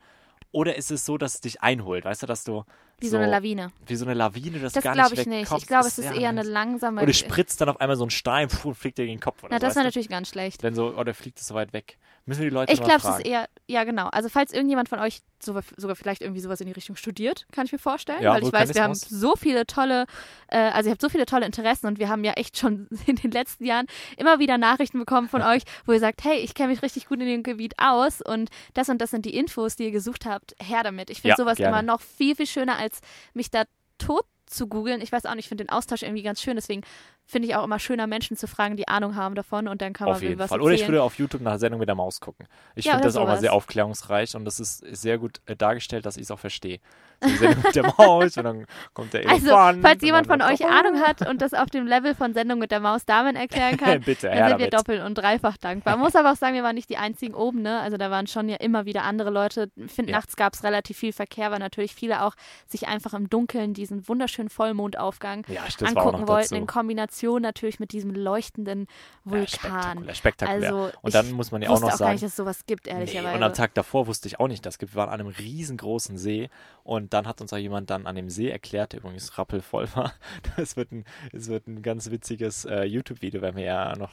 Oder 0.51 0.75
ist 0.75 0.89
es 0.89 1.05
so, 1.05 1.17
dass 1.17 1.35
es 1.35 1.41
dich 1.41 1.61
einholt, 1.61 2.05
weißt 2.05 2.23
du, 2.23 2.27
dass 2.27 2.43
du 2.43 2.63
Wie 2.99 3.07
so, 3.09 3.17
eine 3.17 3.27
Lawine. 3.27 3.71
wie 3.87 3.95
so 3.95 4.05
eine 4.05 4.13
Lawine, 4.13 4.59
Das 4.59 4.73
du 4.73 4.81
gar 4.81 4.93
glaube 4.93 5.11
nicht 5.11 5.21
ich 5.21 5.27
nicht. 5.27 5.51
Ich 5.51 5.67
glaube, 5.67 5.83
Das 5.83 5.97
es 5.97 6.05
ist 6.05 6.11
eher 6.15 6.29
eine 6.29 6.41
ganz- 6.41 6.47
langsame. 6.49 7.01
Oder 7.03 7.13
spritzt 7.13 7.59
dann 7.61 7.69
auf 7.69 7.79
einmal 7.81 7.97
so 7.97 8.05
ein 8.05 8.09
Stein 8.09 8.49
pfuh, 8.49 8.69
und 8.69 8.75
fliegt 8.75 8.97
dir 8.97 9.05
gegen 9.05 9.17
den 9.17 9.21
Kopf 9.23 9.43
oder 9.43 9.49
Na, 9.51 9.59
so, 9.59 9.65
das 9.67 9.75
wäre 9.75 9.83
du? 9.83 9.87
natürlich 9.89 10.09
ganz 10.09 10.29
schlecht. 10.29 10.63
Wenn 10.63 10.75
so, 10.75 10.95
oder 10.95 11.13
fliegt 11.13 11.39
es 11.39 11.47
so 11.47 11.55
weit 11.55 11.73
weg. 11.73 11.97
Müssen 12.27 12.41
wir 12.41 12.49
die 12.49 12.55
Leute 12.55 12.73
Ich 12.73 12.81
glaube, 12.81 12.97
es 13.07 13.19
ist 13.19 13.25
eher, 13.27 13.47
ja 13.67 13.83
genau. 13.83 14.07
Also 14.07 14.29
falls 14.29 14.51
irgendjemand 14.51 14.89
von 14.89 14.97
euch 14.99 15.21
sogar, 15.39 15.61
sogar 15.77 15.95
vielleicht 15.95 16.23
irgendwie 16.23 16.41
sowas 16.41 16.59
in 16.59 16.65
die 16.65 16.71
Richtung 16.73 16.95
studiert, 16.95 17.45
kann 17.51 17.67
ich 17.67 17.71
mir 17.71 17.77
vorstellen. 17.77 18.23
Ja, 18.23 18.33
weil 18.33 18.41
ich 18.43 18.51
weiß, 18.51 18.73
wir 18.73 18.81
haben 18.81 18.95
so 18.95 19.35
viele 19.35 19.67
tolle, 19.67 20.05
äh, 20.47 20.57
also 20.57 20.87
ihr 20.89 20.91
habt 20.93 21.01
so 21.01 21.09
viele 21.09 21.27
tolle 21.27 21.45
Interessen 21.45 21.85
und 21.85 21.99
wir 21.99 22.09
haben 22.09 22.23
ja 22.23 22.31
echt 22.33 22.57
schon 22.57 22.87
in 23.05 23.17
den 23.17 23.29
letzten 23.29 23.63
Jahren 23.65 23.85
immer 24.17 24.39
wieder 24.39 24.57
Nachrichten 24.57 24.97
bekommen 24.97 25.29
von 25.29 25.41
euch, 25.43 25.61
wo 25.85 25.91
ihr 25.91 25.99
sagt, 25.99 26.23
hey, 26.23 26.37
ich 26.39 26.55
kenne 26.55 26.69
mich 26.69 26.81
richtig 26.81 27.07
gut 27.07 27.19
in 27.19 27.27
dem 27.27 27.43
Gebiet 27.43 27.75
aus 27.77 28.21
und 28.21 28.49
das 28.73 28.89
und 28.89 28.99
das 29.01 29.11
sind 29.11 29.25
die 29.25 29.35
Infos, 29.35 29.75
die 29.75 29.83
ihr 29.83 29.91
gesucht 29.91 30.25
habt. 30.25 30.55
Her 30.59 30.81
damit. 30.81 31.11
Ich 31.11 31.17
finde 31.21 31.29
Ja, 31.33 31.35
sowas 31.37 31.57
gerne. 31.57 31.77
immer 31.77 31.83
noch 31.83 32.01
viel, 32.01 32.35
viel 32.35 32.47
schöner, 32.47 32.79
als 32.85 32.99
mich 33.33 33.51
da 33.51 33.63
tot 33.97 34.25
zu 34.45 34.67
googeln. 34.67 35.01
Ich 35.01 35.11
weiß 35.11 35.25
auch 35.25 35.35
nicht, 35.35 35.45
ich 35.45 35.49
finde 35.49 35.65
den 35.65 35.71
Austausch 35.71 36.03
irgendwie 36.03 36.23
ganz 36.23 36.41
schön, 36.41 36.55
deswegen 36.55 36.83
finde 37.25 37.47
ich 37.47 37.55
auch 37.55 37.63
immer 37.63 37.79
schöner, 37.79 38.07
Menschen 38.07 38.37
zu 38.37 38.47
fragen, 38.47 38.77
die 38.77 38.87
Ahnung 38.87 39.15
haben 39.15 39.35
davon 39.35 39.67
und 39.67 39.81
dann 39.81 39.93
kann 39.93 40.07
man 40.07 40.15
Auf 40.15 40.21
jeden 40.21 40.39
was 40.39 40.49
Fall. 40.49 40.61
Oder 40.61 40.73
ich 40.73 40.87
würde 40.87 41.03
auf 41.03 41.15
YouTube 41.15 41.41
nach 41.41 41.51
der 41.53 41.59
Sendung 41.59 41.79
mit 41.79 41.87
der 41.89 41.95
Maus 41.95 42.19
gucken. 42.19 42.47
Ich 42.75 42.85
Ja, 42.85 42.91
finde 42.93 43.07
das 43.07 43.15
auch 43.15 43.21
mal 43.21 43.27
sowas. 43.27 43.41
sehr 43.41 43.53
aufklärungsreich 43.53 44.35
und 44.35 44.45
das 44.45 44.59
ist 44.59 44.79
sehr 44.95 45.17
gut 45.17 45.41
äh, 45.47 45.55
dargestellt, 45.55 46.05
dass 46.05 46.17
ich 46.17 46.23
es 46.23 46.31
auch 46.31 46.39
verstehe. 46.39 46.79
So 47.21 47.29
die 47.29 47.35
Sendung 47.37 47.63
mit 47.65 47.75
der 47.75 47.83
Maus 47.97 48.37
und 48.37 48.43
dann 48.43 48.65
kommt 48.93 49.13
der 49.13 49.25
Also, 49.27 49.47
Elefant. 49.47 49.81
falls 49.81 50.01
und 50.03 50.05
jemand 50.05 50.27
von 50.27 50.41
euch 50.41 50.63
Ahnung 50.65 50.99
hat 51.01 51.27
und 51.27 51.41
das 51.41 51.53
auf 51.53 51.69
dem 51.69 51.87
Level 51.87 52.13
von 52.13 52.33
Sendung 52.33 52.59
mit 52.59 52.69
der 52.71 52.79
Maus 52.79 53.05
Damen 53.05 53.35
erklären 53.35 53.77
kann, 53.77 54.03
Bitte, 54.03 54.27
dann 54.27 54.37
sind 54.37 54.59
wir 54.59 54.69
damit. 54.69 54.73
doppelt 54.73 55.01
und 55.03 55.15
dreifach 55.15 55.57
dankbar. 55.57 55.95
Man 55.95 56.01
muss 56.05 56.15
aber 56.15 56.33
auch 56.33 56.35
sagen, 56.35 56.53
wir 56.53 56.61
waren 56.63 56.75
nicht 56.75 56.89
die 56.89 56.97
einzigen 56.97 57.33
oben, 57.33 57.61
ne? 57.63 57.79
Also 57.79 57.97
da 57.97 58.11
waren 58.11 58.27
schon 58.27 58.47
ja 58.49 58.57
immer 58.57 58.85
wieder 58.85 59.03
andere 59.03 59.29
Leute. 59.31 59.71
Ich 59.77 59.91
finde, 59.93 60.11
Ja. 60.11 60.17
nachts 60.19 60.35
gab 60.35 60.53
es 60.53 60.63
relativ 60.63 60.97
viel 60.97 61.13
Verkehr, 61.13 61.49
weil 61.51 61.59
natürlich 61.59 61.95
viele 61.95 62.21
auch 62.23 62.35
sich 62.67 62.87
einfach 62.87 63.13
im 63.13 63.29
Dunkeln 63.29 63.73
diesen 63.73 64.07
wunderschönen 64.07 64.49
Vollmondaufgang 64.49 65.45
Ja, 65.47 65.63
angucken 65.83 66.27
wollten, 66.27 66.55
in 66.55 66.67
Kombination 66.67 67.14
natürlich 67.39 67.79
mit 67.79 67.91
diesem 67.91 68.11
leuchtenden 68.11 68.87
Ja, 69.25 69.31
Vulkan. 69.31 69.47
spektakulär, 69.47 70.15
spektakulär. 70.15 70.73
Also, 70.73 70.97
und 71.01 71.13
dann 71.15 71.31
muss 71.31 71.51
man 71.51 71.61
ja 71.61 71.69
auch 71.69 71.75
noch 71.79 71.83
auch 71.83 71.89
gar 71.89 71.97
sagen, 71.97 72.11
nicht, 72.13 72.23
dass 72.23 72.31
es 72.31 72.35
sowas 72.37 72.65
gibt, 72.65 72.85
Nee, 72.85 72.93
ehrlicherweise. 72.93 73.35
und 73.35 73.43
am 73.43 73.53
Tag 73.53 73.73
davor 73.73 74.07
wusste 74.07 74.27
ich 74.27 74.39
auch 74.39 74.47
nicht, 74.47 74.65
das 74.65 74.77
gibt. 74.77 74.93
Wir 74.93 74.97
waren 74.99 75.09
an 75.09 75.19
einem 75.19 75.29
riesengroßen 75.29 76.17
See 76.17 76.49
und 76.83 77.13
dann 77.13 77.27
hat 77.27 77.41
uns 77.41 77.51
auch 77.53 77.57
jemand 77.57 77.89
dann 77.89 78.05
an 78.07 78.15
dem 78.15 78.29
See 78.29 78.49
erklärt, 78.49 78.93
der 78.93 78.99
übrigens 78.99 79.37
rappelvoll 79.37 79.87
war. 79.95 80.13
Das 80.57 80.77
wird 80.77 80.91
ein, 80.91 81.05
es 81.33 81.47
wird 81.47 81.67
ein 81.67 81.81
ganz 81.81 82.09
witziges 82.11 82.65
äh, 82.65 82.83
YouTube-Video, 82.83 83.41
werden 83.41 83.55
wir 83.57 83.63
ja 83.65 83.95
noch 83.97 84.11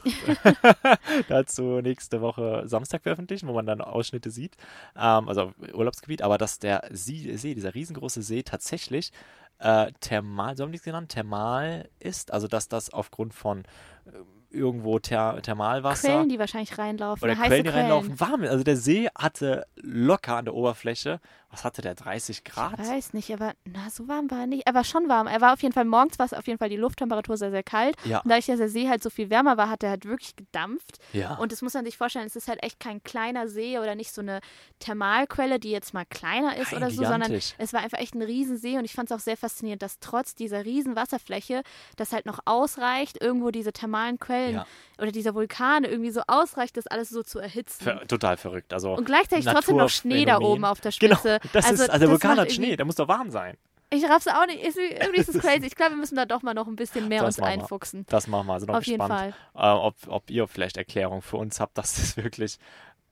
dazu 1.29 1.81
nächste 1.81 2.21
Woche 2.21 2.62
Samstag 2.67 3.03
veröffentlichen, 3.03 3.49
wo 3.49 3.53
man 3.53 3.67
dann 3.67 3.81
Ausschnitte 3.81 4.31
sieht. 4.31 4.57
Ähm, 4.97 5.29
also 5.29 5.53
Urlaubsgebiet, 5.73 6.23
aber 6.23 6.38
dass 6.38 6.59
der 6.59 6.88
See 6.91 7.55
dieser 7.55 7.75
riesengroße 7.75 8.23
See 8.23 8.43
tatsächlich 8.43 9.12
äh, 9.59 9.93
thermal, 10.01 10.57
so 10.57 10.65
haben 10.65 10.73
die 10.73 10.79
es 10.79 10.85
genannt, 10.85 11.11
thermal 11.11 11.88
ist. 11.99 12.33
Also 12.33 12.49
dass 12.49 12.69
das 12.69 12.91
aufgrund 12.91 13.35
von 13.35 13.65
äh, 14.07 14.11
irgendwo 14.51 14.99
Ther 14.99 15.41
Thermalwasser 15.43 16.09
Quellen, 16.09 16.29
die 16.29 16.38
wahrscheinlich 16.38 16.77
reinlaufen. 16.77 17.25
oder 17.25 17.35
Quellen, 17.37 17.65
die 17.65 17.71
reinlaufen, 17.71 18.21
warm. 18.21 18.43
Also 18.43 18.65
der 18.65 18.77
See 18.77 19.09
hatte 19.17 19.67
locker 19.77 20.37
an 20.37 20.45
der 20.45 20.55
Oberfläche, 20.55 21.21
was 21.53 21.65
hatte 21.65 21.83
der, 21.83 21.95
30 21.95 22.43
Grad? 22.45 22.81
Ich 22.81 22.88
weiß 22.88 23.12
nicht, 23.12 23.33
aber 23.33 23.53
na, 23.65 23.88
so 23.91 24.09
warm 24.09 24.31
war 24.31 24.41
er 24.41 24.47
nicht. 24.47 24.67
Er 24.67 24.75
war 24.75 24.83
schon 24.85 25.09
warm. 25.09 25.27
Er 25.29 25.41
war 25.41 25.53
auf 25.53 25.62
jeden 25.62 25.73
Fall, 25.75 25.85
morgens 25.85 26.19
war 26.19 26.27
es 26.27 26.33
auf 26.33 26.47
jeden 26.47 26.59
Fall 26.59 26.69
die 26.71 26.77
Lufttemperatur 26.77 27.37
sehr, 27.37 27.51
sehr 27.51 27.62
kalt. 27.62 27.95
Ja. 28.05 28.19
Und 28.21 28.31
dadurch, 28.31 28.47
dass 28.47 28.59
der 28.59 28.69
See 28.69 28.88
halt 28.88 29.03
so 29.03 29.11
viel 29.11 29.31
wärmer 29.31 29.57
war, 29.57 29.69
hat 29.71 29.83
er 29.85 29.91
halt 29.91 30.05
wirklich 30.07 30.35
gedampft. 30.35 30.99
Ja. 31.12 31.35
Und 31.37 31.53
das 31.53 31.62
muss 31.62 31.75
man 31.75 31.85
sich 31.85 31.97
vorstellen, 31.97 32.27
es 32.27 32.35
ist 32.37 32.49
halt 32.49 32.62
echt 32.62 32.81
kein 32.81 33.03
kleiner 33.05 33.47
See 33.49 33.79
oder 33.79 33.95
nicht 33.95 34.12
so 34.12 34.21
eine 34.23 34.41
Thermalquelle, 34.81 35.59
die 35.59 35.71
jetzt 35.71 35.95
mal 35.95 36.05
kleiner 36.07 36.57
ist 36.57 36.73
Nein, 36.73 36.83
oder 36.83 36.91
so, 36.91 36.97
sondern 37.03 37.23
gigantisch. 37.23 37.55
es 37.59 37.73
war 37.73 37.81
einfach 37.81 37.99
echt 37.99 38.15
ein 38.15 38.23
Riesensee 38.23 38.79
und 38.79 38.85
ich 38.85 38.93
fand 38.95 39.11
es 39.11 39.17
auch 39.17 39.21
sehr 39.21 39.37
faszinierend, 39.37 39.83
dass 39.83 39.99
trotz 40.01 40.35
dieser 40.35 40.65
riesen 40.65 40.97
Wasserfläche 40.97 41.62
das 41.97 42.12
halt 42.12 42.27
noch 42.27 42.41
ausreicht, 42.47 43.23
irgendwo 43.23 43.51
diese 43.51 43.73
thermalen 43.73 44.19
Quellen 44.19 44.55
Ja. 44.57 44.67
oder 44.99 45.12
dieser 45.12 45.35
Vulkan 45.35 45.85
irgendwie 45.85 46.11
so 46.11 46.23
ausreicht, 46.27 46.77
das 46.77 46.87
alles 46.87 47.11
so 47.11 47.23
zu 47.23 47.38
erhitzen. 47.38 47.85
Ver 47.85 48.07
total 48.07 48.37
verrückt. 48.37 48.73
Also 48.73 48.95
und 48.95 49.05
gleichzeitig 49.05 49.45
trotzdem 49.47 49.77
noch 49.77 49.88
Schnee 49.88 50.25
da 50.25 50.33
Naturphänomen. 50.33 50.53
oben 50.59 50.65
auf 50.65 50.81
der 50.81 50.93
Genau, 50.99 51.19
Das 51.52 51.70
ist, 51.70 51.81
also 51.81 51.87
der 51.90 51.98
das 51.98 52.11
Vulkan 52.11 52.38
hat 52.38 52.52
Schnee, 52.52 52.76
der 52.76 52.85
muss 52.87 52.96
doch 52.96 53.09
warm 53.09 53.31
sein. 53.31 53.57
Ich 53.90 54.02
raff's 54.09 54.26
auch 54.26 54.46
nicht. 54.46 54.62
Ist, 54.62 54.78
irgendwie 54.78 55.20
ist 55.20 55.28
es 55.28 55.38
crazy. 55.42 55.66
Ich 55.66 55.74
glaube, 55.76 55.92
wir 55.92 55.98
müssen 55.98 56.16
da 56.16 56.24
doch 56.24 56.42
mal 56.42 56.55
noch 56.55 56.66
ein 56.66 56.76
bisschen 56.76 57.09
mehr 57.09 57.20
Das 57.20 57.37
uns 57.37 57.38
machen 57.38 57.48
wir. 57.57 57.62
einfuchsen. 57.62 58.07
Das 58.09 58.26
machen 58.26 58.46
wir. 58.46 58.55
Also 58.55 58.66
noch 58.66 58.76
Auf 58.76 58.85
jeden 58.87 58.98
gespannt, 59.00 59.35
Fall. 59.55 59.74
äh, 59.76 59.78
ob, 59.78 59.94
ob 60.09 60.31
ihr 60.31 60.48
vielleicht 60.48 60.76
Erklärung 60.78 61.20
für 61.20 61.37
uns 61.37 61.61
habt, 61.61 61.76
dass 61.78 61.94
das 61.96 62.16
wirklich, 62.16 62.59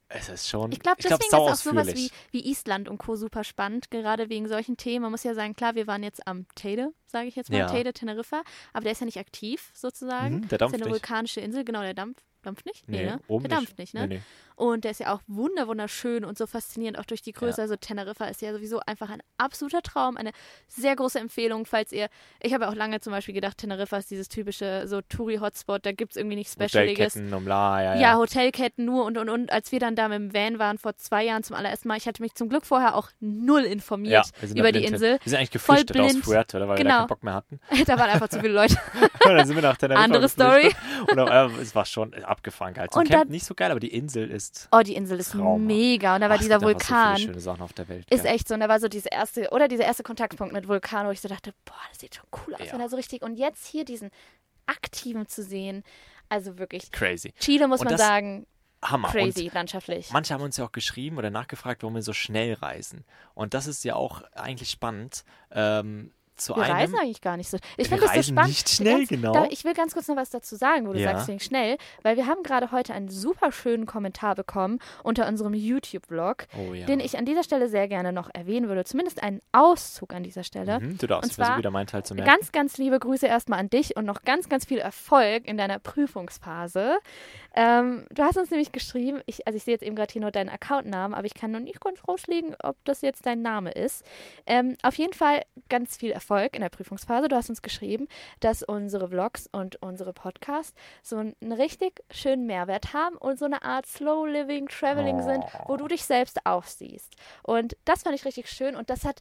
es 0.08 0.28
ist 0.30 0.48
schon, 0.48 0.72
Ich 0.72 0.80
glaube, 0.80 0.96
glaub, 1.02 1.18
deswegen 1.20 1.30
sau 1.30 1.46
ist 1.46 1.52
auch 1.52 1.72
sowas 1.72 1.94
wie, 1.94 2.10
wie 2.30 2.48
Island 2.50 2.88
und 2.88 2.96
Co. 2.98 3.14
super 3.14 3.44
spannend, 3.44 3.90
gerade 3.90 4.28
wegen 4.30 4.48
solchen 4.48 4.76
Themen. 4.78 5.02
Man 5.02 5.10
muss 5.10 5.22
ja 5.22 5.34
sagen, 5.34 5.54
klar, 5.54 5.74
wir 5.74 5.86
waren 5.86 6.02
jetzt 6.02 6.26
am 6.26 6.46
Teide, 6.54 6.92
sage 7.06 7.26
ich 7.28 7.36
jetzt 7.36 7.50
mal, 7.50 7.58
Ja. 7.58 7.66
Teide, 7.66 7.92
Teneriffa, 7.92 8.42
aber 8.72 8.84
der 8.84 8.92
ist 8.92 9.00
ja 9.00 9.04
nicht 9.06 9.18
aktiv 9.18 9.70
sozusagen. 9.74 10.36
Mhm, 10.36 10.40
der 10.40 10.46
ist 10.48 10.52
ja 10.52 10.58
dampft 10.58 10.74
eine 10.76 10.84
nicht. 10.84 10.92
vulkanische 10.92 11.40
Insel, 11.42 11.64
genau, 11.64 11.82
der 11.82 11.94
dampft. 11.94 12.24
Dampft 12.42 12.64
nicht? 12.64 12.88
Nee, 12.88 13.04
ne? 13.04 13.20
oben 13.28 13.46
der 13.46 13.58
dampft 13.58 13.76
nicht, 13.76 13.92
ne? 13.92 14.08
Nee, 14.08 14.14
nee. 14.16 14.22
Und 14.60 14.84
der 14.84 14.90
ist 14.90 15.00
ja 15.00 15.14
auch 15.14 15.20
wunder 15.26 15.66
wunderschön 15.68 16.22
und 16.24 16.36
so 16.36 16.46
faszinierend, 16.46 16.98
auch 16.98 17.06
durch 17.06 17.22
die 17.22 17.32
Größe. 17.32 17.58
Ja. 17.58 17.62
Also 17.62 17.76
Teneriffa 17.76 18.26
ist 18.26 18.42
ja 18.42 18.52
sowieso 18.52 18.80
einfach 18.86 19.08
ein 19.08 19.22
absoluter 19.38 19.80
Traum, 19.80 20.18
eine 20.18 20.32
sehr 20.68 20.94
große 20.96 21.18
Empfehlung, 21.18 21.64
falls 21.64 21.92
ihr, 21.92 22.08
ich 22.42 22.52
habe 22.52 22.64
ja 22.64 22.70
auch 22.70 22.74
lange 22.74 23.00
zum 23.00 23.12
Beispiel 23.12 23.32
gedacht, 23.34 23.56
Teneriffa 23.56 23.96
ist 23.96 24.10
dieses 24.10 24.28
typische 24.28 24.86
so 24.86 25.00
Touri-Hotspot, 25.00 25.86
da 25.86 25.92
gibt 25.92 26.12
es 26.12 26.16
irgendwie 26.18 26.36
nichts 26.36 26.52
Specialiges. 26.52 27.14
Hotelketten, 27.14 27.32
um 27.34 27.46
la, 27.48 27.82
ja, 27.82 27.94
Ja, 27.94 28.00
ja. 28.00 28.16
Hotelketten 28.18 28.84
nur 28.84 29.06
und 29.06 29.16
und 29.16 29.30
und. 29.30 29.50
Als 29.50 29.72
wir 29.72 29.80
dann 29.80 29.96
da 29.96 30.08
mit 30.08 30.18
dem 30.18 30.34
Van 30.34 30.58
waren 30.58 30.76
vor 30.76 30.94
zwei 30.96 31.24
Jahren 31.24 31.42
zum 31.42 31.56
allerersten 31.56 31.88
Mal, 31.88 31.96
ich 31.96 32.06
hatte 32.06 32.20
mich 32.22 32.34
zum 32.34 32.50
Glück 32.50 32.66
vorher 32.66 32.96
auch 32.96 33.08
null 33.20 33.62
informiert 33.62 34.26
Ja, 34.42 34.48
über 34.56 34.72
die. 34.72 34.84
Insel. 34.84 35.18
Wir 35.22 35.30
sind 35.30 35.38
eigentlich 35.38 35.50
geflüchtet 35.52 35.96
aus. 35.98 36.16
Fuerte, 36.22 36.60
weil 36.60 36.68
wir 36.68 36.74
da 36.76 36.82
Genau. 36.82 36.96
keinen 36.98 37.06
Bock 37.06 37.22
mehr 37.24 37.34
hatten. 37.34 37.60
da 37.86 37.98
waren 37.98 38.10
einfach 38.10 38.28
zu 38.28 38.40
viele 38.40 38.52
Leute. 38.52 38.76
Und 39.24 39.34
dann 39.34 39.46
sind 39.46 39.56
wir 39.56 39.62
nach 39.62 39.76
Teneriffa 39.78 40.04
Andere 40.04 40.22
geflüchtet. 40.22 40.74
Und 41.10 41.18
auf 41.18 41.30
einmal, 41.30 41.60
es 41.62 41.74
war 41.74 41.86
schon 41.86 42.12
Und 42.98 43.08
Camp 43.08 43.22
dann- 43.24 43.28
nicht 43.28 43.44
so 43.46 43.54
geil, 43.54 43.70
aber 43.70 43.80
die 43.80 43.94
Insel 43.94 44.30
ist 44.30 44.49
Oh, 44.72 44.80
die 44.80 44.94
Insel 44.94 45.18
ist 45.20 45.32
Traumhaft. 45.32 45.60
mega. 45.66 46.14
Und 46.14 46.20
da 46.22 46.28
war 46.28 46.36
Ach, 46.36 46.40
es 46.40 46.46
dieser 46.46 46.60
So 46.60 46.66
Vulkan. 46.66 47.16
viele 47.16 47.28
schöne 47.28 47.40
Sachen 47.40 47.62
auf 47.62 47.72
der 47.72 47.88
Welt. 47.88 48.06
Ist 48.10 48.22
gell? 48.24 48.34
echt 48.34 48.48
so. 48.48 48.54
Und 48.54 48.60
da 48.60 48.68
war 48.68 48.80
so 48.80 48.88
diese 48.88 49.08
erste, 49.10 49.48
oder 49.50 49.68
dieser 49.68 49.84
erste 49.84 50.02
Kontaktpunkt 50.02 50.52
mit 50.52 50.68
Vulkan, 50.68 51.06
wo 51.06 51.10
ich 51.10 51.20
so 51.20 51.28
dachte, 51.28 51.52
boah, 51.64 51.74
das 51.90 52.00
sieht 52.00 52.14
schon 52.16 52.26
cool 52.46 52.54
aus, 52.54 52.66
Ja. 52.66 52.72
wenn 52.72 52.80
er 52.80 52.88
so 52.88 52.96
richtig. 52.96 53.22
Und 53.22 53.36
jetzt 53.36 53.66
hier 53.66 53.84
diesen 53.84 54.10
aktiven 54.66 55.26
zu 55.26 55.42
sehen, 55.42 55.82
also 56.28 56.58
wirklich. 56.58 56.90
crazy. 56.92 57.32
Chile 57.40 57.66
muss 57.68 57.80
Und 57.80 57.88
man 57.90 57.98
sagen, 57.98 58.46
Hammer. 58.82 59.08
crazy 59.08 59.44
Und 59.46 59.54
landschaftlich. 59.54 60.10
manche 60.10 60.32
haben 60.32 60.42
uns 60.42 60.56
ja 60.56 60.64
auch 60.64 60.72
geschrieben 60.72 61.18
oder 61.18 61.30
nachgefragt, 61.30 61.82
warum 61.82 61.94
wir 61.96 62.02
so 62.02 62.12
schnell 62.12 62.54
reisen. 62.54 63.04
Und 63.34 63.52
das 63.54 63.66
ist 63.66 63.84
ja 63.84 63.94
auch 63.94 64.22
eigentlich 64.32 64.70
spannend. 64.70 65.24
Ähm, 65.50 66.12
zu 66.40 66.56
wir 66.56 66.62
einem. 66.64 66.72
reisen 66.74 66.98
eigentlich 66.98 67.20
gar 67.20 67.36
nicht 67.36 67.48
so. 67.50 67.56
Ich 67.76 67.90
Wir 67.90 67.98
finde 67.98 68.06
das 68.06 68.14
so 68.14 68.32
spannend. 68.32 68.48
nicht 68.48 68.68
schnell, 68.68 68.96
ganz, 68.98 69.08
genau. 69.08 69.32
Da, 69.32 69.46
ich 69.50 69.64
will 69.64 69.74
ganz 69.74 69.94
kurz 69.94 70.08
noch 70.08 70.16
was 70.16 70.30
dazu 70.30 70.56
sagen, 70.56 70.86
wo 70.88 70.92
du 70.92 70.98
Ja. 70.98 71.12
sagst, 71.12 71.28
wegen 71.28 71.40
schnell, 71.40 71.76
weil 72.02 72.16
wir 72.16 72.26
haben 72.26 72.42
gerade 72.42 72.72
heute 72.72 72.94
einen 72.94 73.08
super 73.08 73.52
schönen 73.52 73.86
Kommentar 73.86 74.34
bekommen 74.34 74.78
unter 75.02 75.28
unserem 75.28 75.54
YouTube-Vlog, 75.54 76.46
oh 76.58 76.72
ja. 76.74 76.86
den 76.86 77.00
ich 77.00 77.16
an 77.18 77.24
dieser 77.24 77.42
Stelle 77.44 77.68
sehr 77.68 77.86
gerne 77.88 78.12
noch 78.12 78.30
erwähnen 78.32 78.68
würde. 78.68 78.84
Zumindest 78.84 79.22
einen 79.22 79.40
Auszug 79.52 80.12
an 80.14 80.22
dieser 80.22 80.44
Stelle. 80.44 80.80
mhm, 80.80 80.98
du 80.98 81.06
darfst, 81.06 81.24
und 81.24 81.30
ich 81.30 81.36
zwar 81.36 81.58
wieder 81.58 81.70
meinen 81.70 81.86
Teil 81.86 82.04
zu 82.04 82.14
merken. 82.14 82.30
Ganz, 82.30 82.52
ganz 82.52 82.78
liebe 82.78 82.98
Grüße 82.98 83.26
erstmal 83.26 83.58
an 83.58 83.70
dich 83.70 83.96
und 83.96 84.04
noch 84.06 84.22
ganz, 84.22 84.48
ganz 84.48 84.64
viel 84.64 84.78
Erfolg 84.78 85.46
in 85.46 85.56
deiner 85.56 85.78
Prüfungsphase. 85.78 86.98
Ähm, 87.54 88.06
du 88.10 88.22
hast 88.22 88.36
uns 88.36 88.50
nämlich 88.50 88.72
geschrieben, 88.72 89.22
ich, 89.26 89.46
also 89.46 89.56
ich 89.56 89.64
sehe 89.64 89.74
jetzt 89.74 89.82
eben 89.82 89.96
gerade 89.96 90.12
hier 90.12 90.22
nur 90.22 90.30
deinen 90.30 90.48
Accountnamen, 90.48 91.14
aber 91.14 91.26
ich 91.26 91.34
kann 91.34 91.50
noch 91.50 91.60
nicht 91.60 91.80
ganz 91.80 92.00
rauslegen, 92.06 92.54
ob 92.62 92.76
das 92.84 93.00
jetzt 93.02 93.26
dein 93.26 93.42
Name 93.42 93.72
ist. 93.72 94.04
Ähm, 94.46 94.76
auf 94.82 94.94
jeden 94.96 95.12
Fall 95.12 95.42
ganz 95.68 95.96
viel 95.96 96.12
Erfolg 96.12 96.54
in 96.54 96.62
der 96.62 96.68
Prüfungsphase. 96.68 97.28
Du 97.28 97.36
hast 97.36 97.48
uns 97.48 97.62
geschrieben, 97.62 98.08
dass 98.40 98.62
unsere 98.62 99.08
Vlogs 99.08 99.48
und 99.52 99.82
unsere 99.82 100.12
Podcasts 100.12 100.74
so 101.02 101.16
einen 101.16 101.52
richtig 101.52 102.02
schönen 102.10 102.46
Mehrwert 102.46 102.92
haben 102.92 103.16
und 103.16 103.38
so 103.38 103.44
eine 103.44 103.62
Art 103.62 103.86
Slow 103.86 104.28
Living, 104.28 104.68
Traveling 104.68 105.22
sind, 105.22 105.44
wo 105.66 105.76
du 105.76 105.88
dich 105.88 106.04
selbst 106.04 106.46
aufsiehst. 106.46 107.16
Und 107.42 107.76
das 107.84 108.02
fand 108.02 108.14
ich 108.14 108.24
richtig 108.24 108.48
schön 108.48 108.76
und 108.76 108.90
das 108.90 109.04
hat 109.04 109.20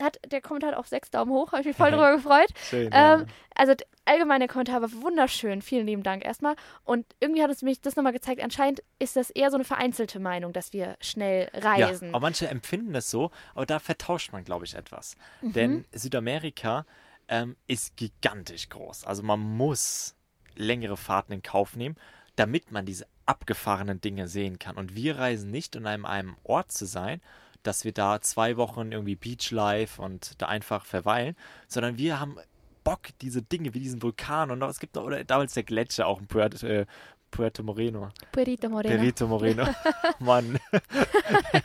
hat 0.00 0.18
der 0.30 0.40
Kommentar 0.40 0.72
hat 0.72 0.78
auch 0.78 0.86
sechs 0.86 1.10
Daumen 1.10 1.30
hoch, 1.30 1.52
habe 1.52 1.60
ich 1.62 1.66
mich 1.68 1.76
voll 1.76 1.90
darüber 1.90 2.12
gefreut. 2.16 2.48
Schön, 2.68 2.86
Ähm, 2.86 2.90
ja. 2.92 3.24
also 3.54 3.74
allgemein 4.04 4.40
der 4.40 4.48
Kommentar 4.48 4.82
war 4.82 4.92
wunderschön. 5.02 5.62
Vielen 5.62 5.86
lieben 5.86 6.02
Dank 6.02 6.24
erstmal. 6.24 6.56
Und 6.84 7.06
irgendwie 7.20 7.42
hat 7.42 7.50
es 7.50 7.62
mich 7.62 7.80
das 7.80 7.96
nochmal 7.96 8.12
gezeigt, 8.12 8.42
anscheinend 8.42 8.82
ist 8.98 9.16
das 9.16 9.30
eher 9.30 9.50
so 9.50 9.56
eine 9.56 9.64
vereinzelte 9.64 10.20
Meinung, 10.20 10.52
dass 10.52 10.72
wir 10.72 10.96
schnell 11.00 11.50
reisen. 11.54 12.08
Ja, 12.08 12.14
aber 12.14 12.20
manche 12.20 12.48
empfinden 12.48 12.92
das 12.92 13.10
so, 13.10 13.30
aber 13.54 13.66
da 13.66 13.78
vertauscht 13.78 14.32
man, 14.32 14.44
glaube 14.44 14.64
ich, 14.64 14.74
etwas. 14.74 15.16
Mhm. 15.40 15.52
Denn 15.52 15.84
Südamerika 15.92 16.84
ähm, 17.28 17.56
ist 17.66 17.96
gigantisch 17.96 18.68
groß. 18.68 19.04
Also 19.04 19.22
man 19.22 19.40
muss 19.40 20.14
längere 20.54 20.96
Fahrten 20.96 21.32
in 21.32 21.42
Kauf 21.42 21.76
nehmen, 21.76 21.96
damit 22.36 22.70
man 22.70 22.86
diese 22.86 23.06
abgefahrenen 23.24 24.00
Dinge 24.00 24.28
sehen 24.28 24.58
kann. 24.58 24.76
Und 24.76 24.94
wir 24.94 25.18
reisen 25.18 25.50
nicht, 25.50 25.74
um 25.76 25.86
an 25.86 26.04
einem 26.04 26.36
Ort 26.44 26.70
zu 26.70 26.86
sein, 26.86 27.20
dass 27.66 27.84
wir 27.84 27.92
da 27.92 28.20
zwei 28.20 28.56
Wochen 28.56 28.92
irgendwie 28.92 29.16
Beachlife 29.16 30.00
und 30.00 30.40
da 30.40 30.46
einfach 30.46 30.84
verweilen, 30.84 31.36
sondern 31.68 31.98
wir 31.98 32.20
haben 32.20 32.36
Bock, 32.84 33.08
diese 33.20 33.42
Dinge 33.42 33.74
wie 33.74 33.80
diesen 33.80 34.02
Vulkan 34.02 34.50
und 34.50 34.60
noch, 34.60 34.68
es 34.68 34.78
gibt 34.78 34.94
noch, 34.94 35.02
oder 35.02 35.24
damals 35.24 35.54
der 35.54 35.64
Gletscher 35.64 36.06
auch 36.06 36.20
in 36.20 36.28
Puerto, 36.28 36.64
äh, 36.66 36.86
Puerto 37.30 37.62
Moreno. 37.62 38.08
Perito 38.32 38.68
Moreno. 38.68 38.96
Perito 38.96 39.26
Moreno. 39.26 39.66
Mann, 40.20 40.58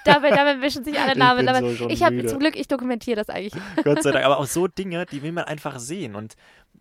Damit, 0.04 0.32
damit 0.32 0.60
mischen 0.60 0.84
sich 0.84 1.00
alle 1.00 1.14
Ich 1.14 1.18
Namen. 1.18 1.48
Aber 1.48 1.76
so 1.76 1.90
ich 1.90 2.04
habe 2.04 2.26
zum 2.26 2.40
Glück, 2.40 2.56
ich 2.56 2.68
dokumentiere 2.68 3.18
das 3.18 3.30
eigentlich. 3.30 3.54
Gott 3.84 4.04
sei 4.04 4.12
Dank. 4.12 4.26
Aber 4.26 4.40
auch 4.40 4.46
so 4.46 4.68
Dinge, 4.68 5.06
die 5.06 5.22
will 5.22 5.32
man 5.32 5.46
einfach 5.46 5.80
sehen. 5.80 6.16
Und 6.16 6.36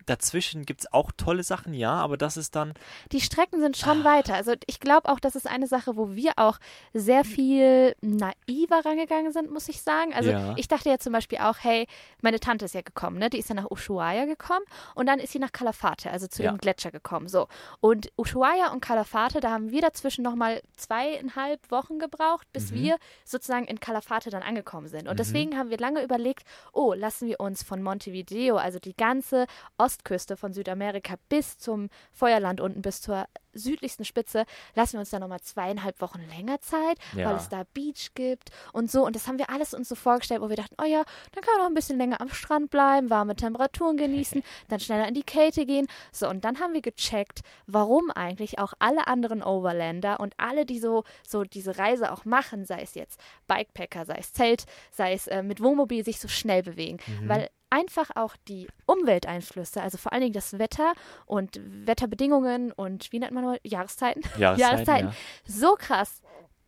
dazwischen 0.05 0.65
gibt 0.65 0.81
es 0.81 0.93
auch 0.93 1.11
tolle 1.15 1.43
Sachen, 1.43 1.73
ja, 1.73 1.93
aber 1.93 2.17
das 2.17 2.37
ist 2.37 2.55
dann, 2.55 2.73
Die 3.11 3.21
Strecken 3.21 3.59
sind 3.59 3.75
Ah. 3.81 3.85
schon 3.85 4.03
weiter. 4.03 4.33
Also 4.35 4.53
ich 4.67 4.79
glaube 4.79 5.09
auch, 5.09 5.19
das 5.19 5.35
ist 5.35 5.47
eine 5.47 5.67
Sache, 5.67 5.95
wo 5.97 6.15
wir 6.15 6.33
auch 6.37 6.57
sehr 6.93 7.23
viel 7.23 7.95
naiver 8.01 8.83
rangegangen 8.85 9.31
sind, 9.31 9.51
muss 9.51 9.67
ich 9.69 9.81
sagen. 9.81 10.13
Also 10.13 10.31
Ja. 10.31 10.53
ich 10.57 10.67
dachte 10.67 10.89
ja 10.89 10.97
zum 10.97 11.13
Beispiel 11.13 11.39
auch, 11.39 11.57
hey, 11.59 11.87
meine 12.21 12.39
Tante 12.39 12.65
ist 12.65 12.73
ja 12.73 12.81
gekommen, 12.81 13.17
ne? 13.17 13.29
Die 13.29 13.37
ist 13.39 13.49
ja 13.49 13.55
nach 13.55 13.69
Ushuaia 13.69 14.25
gekommen 14.25 14.65
und 14.95 15.05
dann 15.07 15.19
ist 15.19 15.31
sie 15.33 15.39
nach 15.39 15.51
Calafate, 15.51 16.09
also 16.11 16.27
zu 16.27 16.43
Ja. 16.43 16.51
dem 16.51 16.57
Gletscher 16.57 16.91
gekommen. 16.91 17.27
So. 17.27 17.47
Und 17.79 18.11
Ushuaia 18.17 18.71
und 18.71 18.81
Calafate, 18.81 19.39
da 19.39 19.51
haben 19.51 19.71
wir 19.71 19.81
dazwischen 19.81 20.23
nochmal 20.23 20.61
zweieinhalb 20.77 21.71
Wochen 21.71 21.99
gebraucht, 21.99 22.47
bis 22.53 22.71
Mhm. 22.71 22.75
wir 22.75 22.97
sozusagen 23.25 23.65
in 23.65 23.79
Calafate 23.79 24.29
dann 24.29 24.43
angekommen 24.43 24.87
sind. 24.87 25.07
Und 25.07 25.19
deswegen 25.19 25.57
haben 25.57 25.69
wir 25.69 25.77
lange 25.77 26.03
überlegt, 26.03 26.43
oh, 26.73 26.93
lassen 26.93 27.27
wir 27.27 27.39
uns 27.39 27.63
von 27.63 27.81
Montevideo, 27.81 28.57
also 28.57 28.79
die 28.79 28.95
ganze 28.95 29.45
Ostküste 29.91 30.37
von 30.37 30.53
Südamerika 30.53 31.15
bis 31.27 31.57
zum 31.57 31.89
Feuerland 32.13 32.61
unten, 32.61 32.81
bis 32.81 33.01
zur 33.01 33.25
südlichsten 33.53 34.05
Spitze, 34.05 34.45
lassen 34.75 34.93
wir 34.93 34.99
uns 35.01 35.09
da 35.09 35.19
nochmal 35.19 35.41
zweieinhalb 35.41 35.99
Wochen 36.01 36.21
länger 36.29 36.59
Zeit, 36.61 36.97
Ja. 37.15 37.29
weil 37.29 37.35
es 37.35 37.49
da 37.49 37.63
Beach 37.73 38.11
gibt 38.15 38.49
und 38.73 38.89
so. 38.91 39.05
Und 39.05 39.15
das 39.15 39.27
haben 39.27 39.37
wir 39.39 39.49
alles 39.49 39.73
uns 39.73 39.89
so 39.89 39.95
vorgestellt, 39.95 40.41
wo 40.41 40.49
wir 40.49 40.55
dachten, 40.55 40.75
oh 40.81 40.85
ja, 40.85 41.03
dann 41.33 41.43
kann 41.43 41.53
man 41.55 41.63
noch 41.63 41.69
ein 41.71 41.73
bisschen 41.75 41.97
länger 41.97 42.21
am 42.21 42.29
Strand 42.29 42.69
bleiben, 42.71 43.09
warme 43.09 43.35
Temperaturen 43.35 43.97
genießen, 43.97 44.43
dann 44.69 44.79
schneller 44.79 45.07
in 45.07 45.13
die 45.13 45.23
Kälte 45.23 45.65
gehen. 45.65 45.87
So, 46.11 46.29
und 46.29 46.45
dann 46.45 46.59
haben 46.59 46.73
wir 46.73 46.81
gecheckt, 46.81 47.41
warum 47.67 48.11
eigentlich 48.11 48.59
auch 48.59 48.73
alle 48.79 49.07
anderen 49.07 49.43
Overlander 49.43 50.19
und 50.19 50.33
alle, 50.37 50.65
die 50.65 50.79
so, 50.79 51.03
so 51.27 51.43
diese 51.43 51.77
Reise 51.77 52.11
auch 52.11 52.25
machen, 52.25 52.65
sei 52.65 52.81
es 52.81 52.95
jetzt 52.95 53.19
Bikepacker, 53.47 54.05
sei 54.05 54.17
es 54.19 54.33
Zelt, 54.33 54.65
sei 54.91 55.13
es 55.13 55.27
äh, 55.27 55.43
mit 55.43 55.61
Wohnmobil, 55.61 56.03
sich 56.05 56.19
so 56.19 56.27
schnell 56.27 56.63
bewegen. 56.63 56.97
Weil 57.25 57.49
einfach 57.69 58.09
auch 58.15 58.35
die 58.47 58.67
Umwelteinflüsse, 58.85 59.81
also 59.81 59.97
vor 59.97 60.11
allen 60.13 60.21
Dingen 60.21 60.33
das 60.33 60.59
Wetter 60.59 60.93
und 61.25 61.59
Wetterbedingungen 61.85 62.71
und 62.71 63.11
wie 63.11 63.19
nennt 63.19 63.31
man 63.33 63.40
noch, 63.41 63.57
Jahreszeiten? 63.63 64.21
Jahreszeiten, 64.37 65.07
ja. 65.09 65.13
so 65.45 65.75
krass 65.77 66.21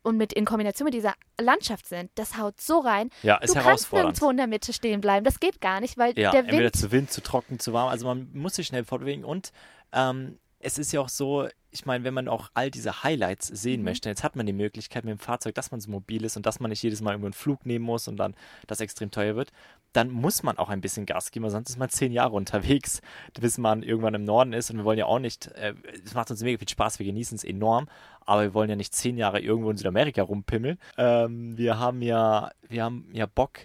und 0.03 0.17
mit 0.17 0.33
in 0.33 0.45
Kombination 0.45 0.86
mit 0.86 0.93
dieser 0.93 1.13
Landschaft 1.39 1.88
sind, 1.88 2.12
das 2.15 2.38
haut 2.38 2.59
so 2.59 2.79
rein. 2.79 3.09
Ja, 3.23 3.38
ist 3.38 3.51
du 3.51 3.53
kannst 3.53 3.65
herausfordernd. 3.67 4.07
nirgendwo 4.07 4.29
in 4.31 4.38
der 4.38 4.47
Mitte 4.47 4.73
stehen 4.73 5.01
bleiben. 5.01 5.23
Das 5.23 5.39
geht 5.39 5.62
gar 5.62 5.79
nicht, 5.79 5.97
weil 5.97 6.17
Ja, 6.19 6.31
der 6.31 6.41
entweder 6.41 6.65
Wind. 6.65 6.75
zu 6.75 6.91
Wind, 6.91 7.12
zu 7.12 7.21
trocken, 7.21 7.57
zu 7.59 7.71
warm. 7.73 7.88
Also 7.89 8.05
man 8.05 8.29
muss 8.33 8.55
sich 8.55 8.67
schnell 8.67 8.83
fortbewegen 8.83 9.23
und 9.23 9.51
ähm, 9.93 10.39
es 10.63 10.78
ist 10.78 10.91
ja 10.93 11.02
auch 11.02 11.10
so, 11.10 11.47
ich 11.71 11.86
meine, 11.86 12.04
wenn 12.04 12.13
man 12.13 12.28
auch 12.28 12.49
all 12.54 12.71
diese 12.71 13.04
Highlights 13.04 13.47
sehen 13.47 13.82
Mhm. 13.82 13.86
möchte, 13.86 14.10
jetzt 14.10 14.23
hat 14.23 14.36
man 14.36 14.45
die 14.45 14.54
Möglichkeit 14.54 15.04
mit 15.04 15.12
dem 15.12 15.19
Fahrzeug, 15.19 15.56
dass 15.56 15.71
man 15.71 15.82
so 15.82 15.91
mobil 15.91 16.23
ist 16.23 16.38
und 16.38 16.45
dass 16.45 16.60
man 16.60 16.69
nicht 16.69 16.82
jedes 16.84 17.02
Mal 17.02 17.12
irgendwo 17.12 17.28
einen 17.28 17.34
Flug 17.34 17.65
nehmen 17.65 17.84
muss 17.86 18.08
und 18.08 18.17
dann 18.17 18.36
das 18.67 18.80
extrem 18.80 19.12
teuer 19.12 19.36
wird, 19.36 19.52
dann 19.91 20.10
muss 20.10 20.41
man 20.41 20.58
auch 20.58 20.69
ein 20.69 20.82
bisschen 20.82 21.06
Gas 21.06 21.32
geben, 21.32 21.43
weil 21.43 21.52
sonst 21.52 21.69
ist 21.69 21.78
man 21.78 21.89
zehn 21.89 22.12
Jahre 22.12 22.34
unterwegs, 22.36 23.02
bis 23.39 23.58
man 23.58 23.84
irgendwann 23.84 24.13
im 24.13 24.23
Norden 24.23 24.54
ist 24.54 24.71
und 24.71 24.78
wir 24.78 24.86
wollen 24.86 24.97
ja 24.99 25.06
auch 25.06 25.19
nicht, 25.19 25.47
äh, 25.47 25.73
es 26.04 26.13
macht 26.13 26.32
uns 26.32 26.41
mega 26.41 26.58
viel 26.58 26.69
Spaß, 26.69 26.99
wir 26.99 27.06
genießen 27.06 27.36
es 27.36 27.43
enorm, 27.43 27.88
aber 28.21 28.41
wir 28.43 28.54
wollen 28.54 28.69
ja 28.69 28.76
nicht 28.76 28.93
zehn 28.95 29.17
Jahre 29.17 29.39
irgendwo 29.39 29.69
in 29.69 29.78
Südamerika 29.78 30.23
rumpimmeln. 30.23 30.80
Ähm, 30.97 31.58
wir 31.58 31.78
haben 31.78 32.02
ja, 32.02 32.52
wir 32.69 32.84
haben 32.84 33.10
ja 33.12 33.26
Bock, 33.26 33.60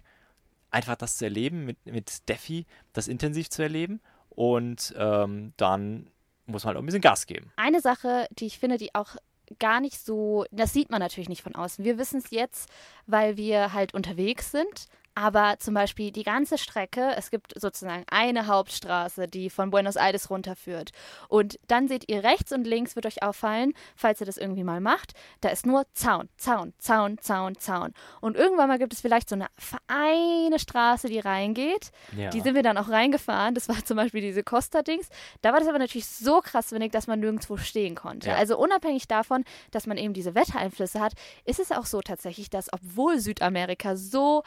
einfach 0.70 0.96
das 0.96 1.16
zu 1.16 1.24
erleben, 1.24 1.64
mit, 1.64 1.78
mit 1.86 2.28
Defi 2.28 2.66
das 2.92 3.08
intensiv 3.08 3.48
zu 3.48 3.62
erleben 3.62 4.00
und 4.30 4.94
ähm, 4.98 5.52
dann 5.56 6.10
muss 6.48 6.64
man 6.64 6.68
halt 6.68 6.78
auch 6.78 6.82
ein 6.82 6.86
bisschen 6.86 7.00
Gas 7.00 7.26
geben. 7.26 7.52
Eine 7.56 7.80
Sache, 7.80 8.26
die 8.30 8.46
ich 8.46 8.58
finde, 8.58 8.78
die 8.78 8.94
auch 8.94 9.16
gar 9.58 9.80
nicht 9.80 9.98
so, 10.04 10.44
das 10.50 10.72
sieht 10.72 10.90
man 10.90 11.00
natürlich 11.00 11.28
nicht 11.28 11.42
von 11.42 11.54
außen. 11.54 11.84
Wir 11.84 11.98
wissen 11.98 12.18
es 12.18 12.30
jetzt, 12.30 12.68
weil 13.06 13.36
wir 13.36 13.72
halt 13.72 13.94
unterwegs 13.94 14.50
sind. 14.50 14.86
Aber 15.18 15.56
zum 15.58 15.74
Beispiel 15.74 16.12
die 16.12 16.22
ganze 16.22 16.58
Strecke, 16.58 17.12
es 17.16 17.32
gibt 17.32 17.60
sozusagen 17.60 18.04
eine 18.08 18.46
Hauptstraße, 18.46 19.26
die 19.26 19.50
von 19.50 19.70
Buenos 19.70 19.96
Aires 19.96 20.30
runterführt. 20.30 20.92
Und 21.26 21.58
dann 21.66 21.88
seht 21.88 22.08
ihr 22.08 22.22
rechts 22.22 22.52
und 22.52 22.68
links, 22.68 22.94
wird 22.94 23.04
euch 23.04 23.20
auffallen, 23.24 23.72
falls 23.96 24.20
ihr 24.20 24.26
das 24.26 24.36
irgendwie 24.36 24.62
mal 24.62 24.80
macht, 24.80 25.14
da 25.40 25.48
ist 25.48 25.66
nur 25.66 25.86
Zaun, 25.92 26.28
Zaun, 26.36 26.72
Zaun, 26.78 27.18
Zaun, 27.18 27.58
Zaun. 27.58 27.94
Und 28.20 28.36
irgendwann 28.36 28.68
mal 28.68 28.78
gibt 28.78 28.92
es 28.92 29.00
vielleicht 29.00 29.28
so 29.28 29.34
eine 29.34 29.48
eine 29.88 30.60
Straße, 30.60 31.08
die 31.08 31.18
reingeht. 31.18 31.90
Ja. 32.16 32.30
Die 32.30 32.40
sind 32.40 32.54
wir 32.54 32.62
dann 32.62 32.78
auch 32.78 32.88
reingefahren. 32.88 33.56
Das 33.56 33.68
war 33.68 33.76
zum 33.84 33.96
Beispiel 33.96 34.20
diese 34.20 34.44
Costa-Dings. 34.44 35.08
Da 35.42 35.52
war 35.52 35.58
das 35.58 35.68
aber 35.68 35.80
natürlich 35.80 36.06
so 36.06 36.40
krass 36.40 36.70
windig, 36.70 36.92
dass 36.92 37.08
man 37.08 37.18
nirgendwo 37.18 37.56
stehen 37.56 37.96
konnte. 37.96 38.28
Ja. 38.28 38.36
Also 38.36 38.56
unabhängig 38.56 39.08
davon, 39.08 39.42
dass 39.72 39.88
man 39.88 39.96
eben 39.98 40.14
diese 40.14 40.36
Wettereinflüsse 40.36 41.00
hat, 41.00 41.14
ist 41.44 41.58
es 41.58 41.72
auch 41.72 41.86
so 41.86 42.02
tatsächlich, 42.02 42.50
dass 42.50 42.72
obwohl 42.72 43.18
Südamerika 43.18 43.96
so 43.96 44.44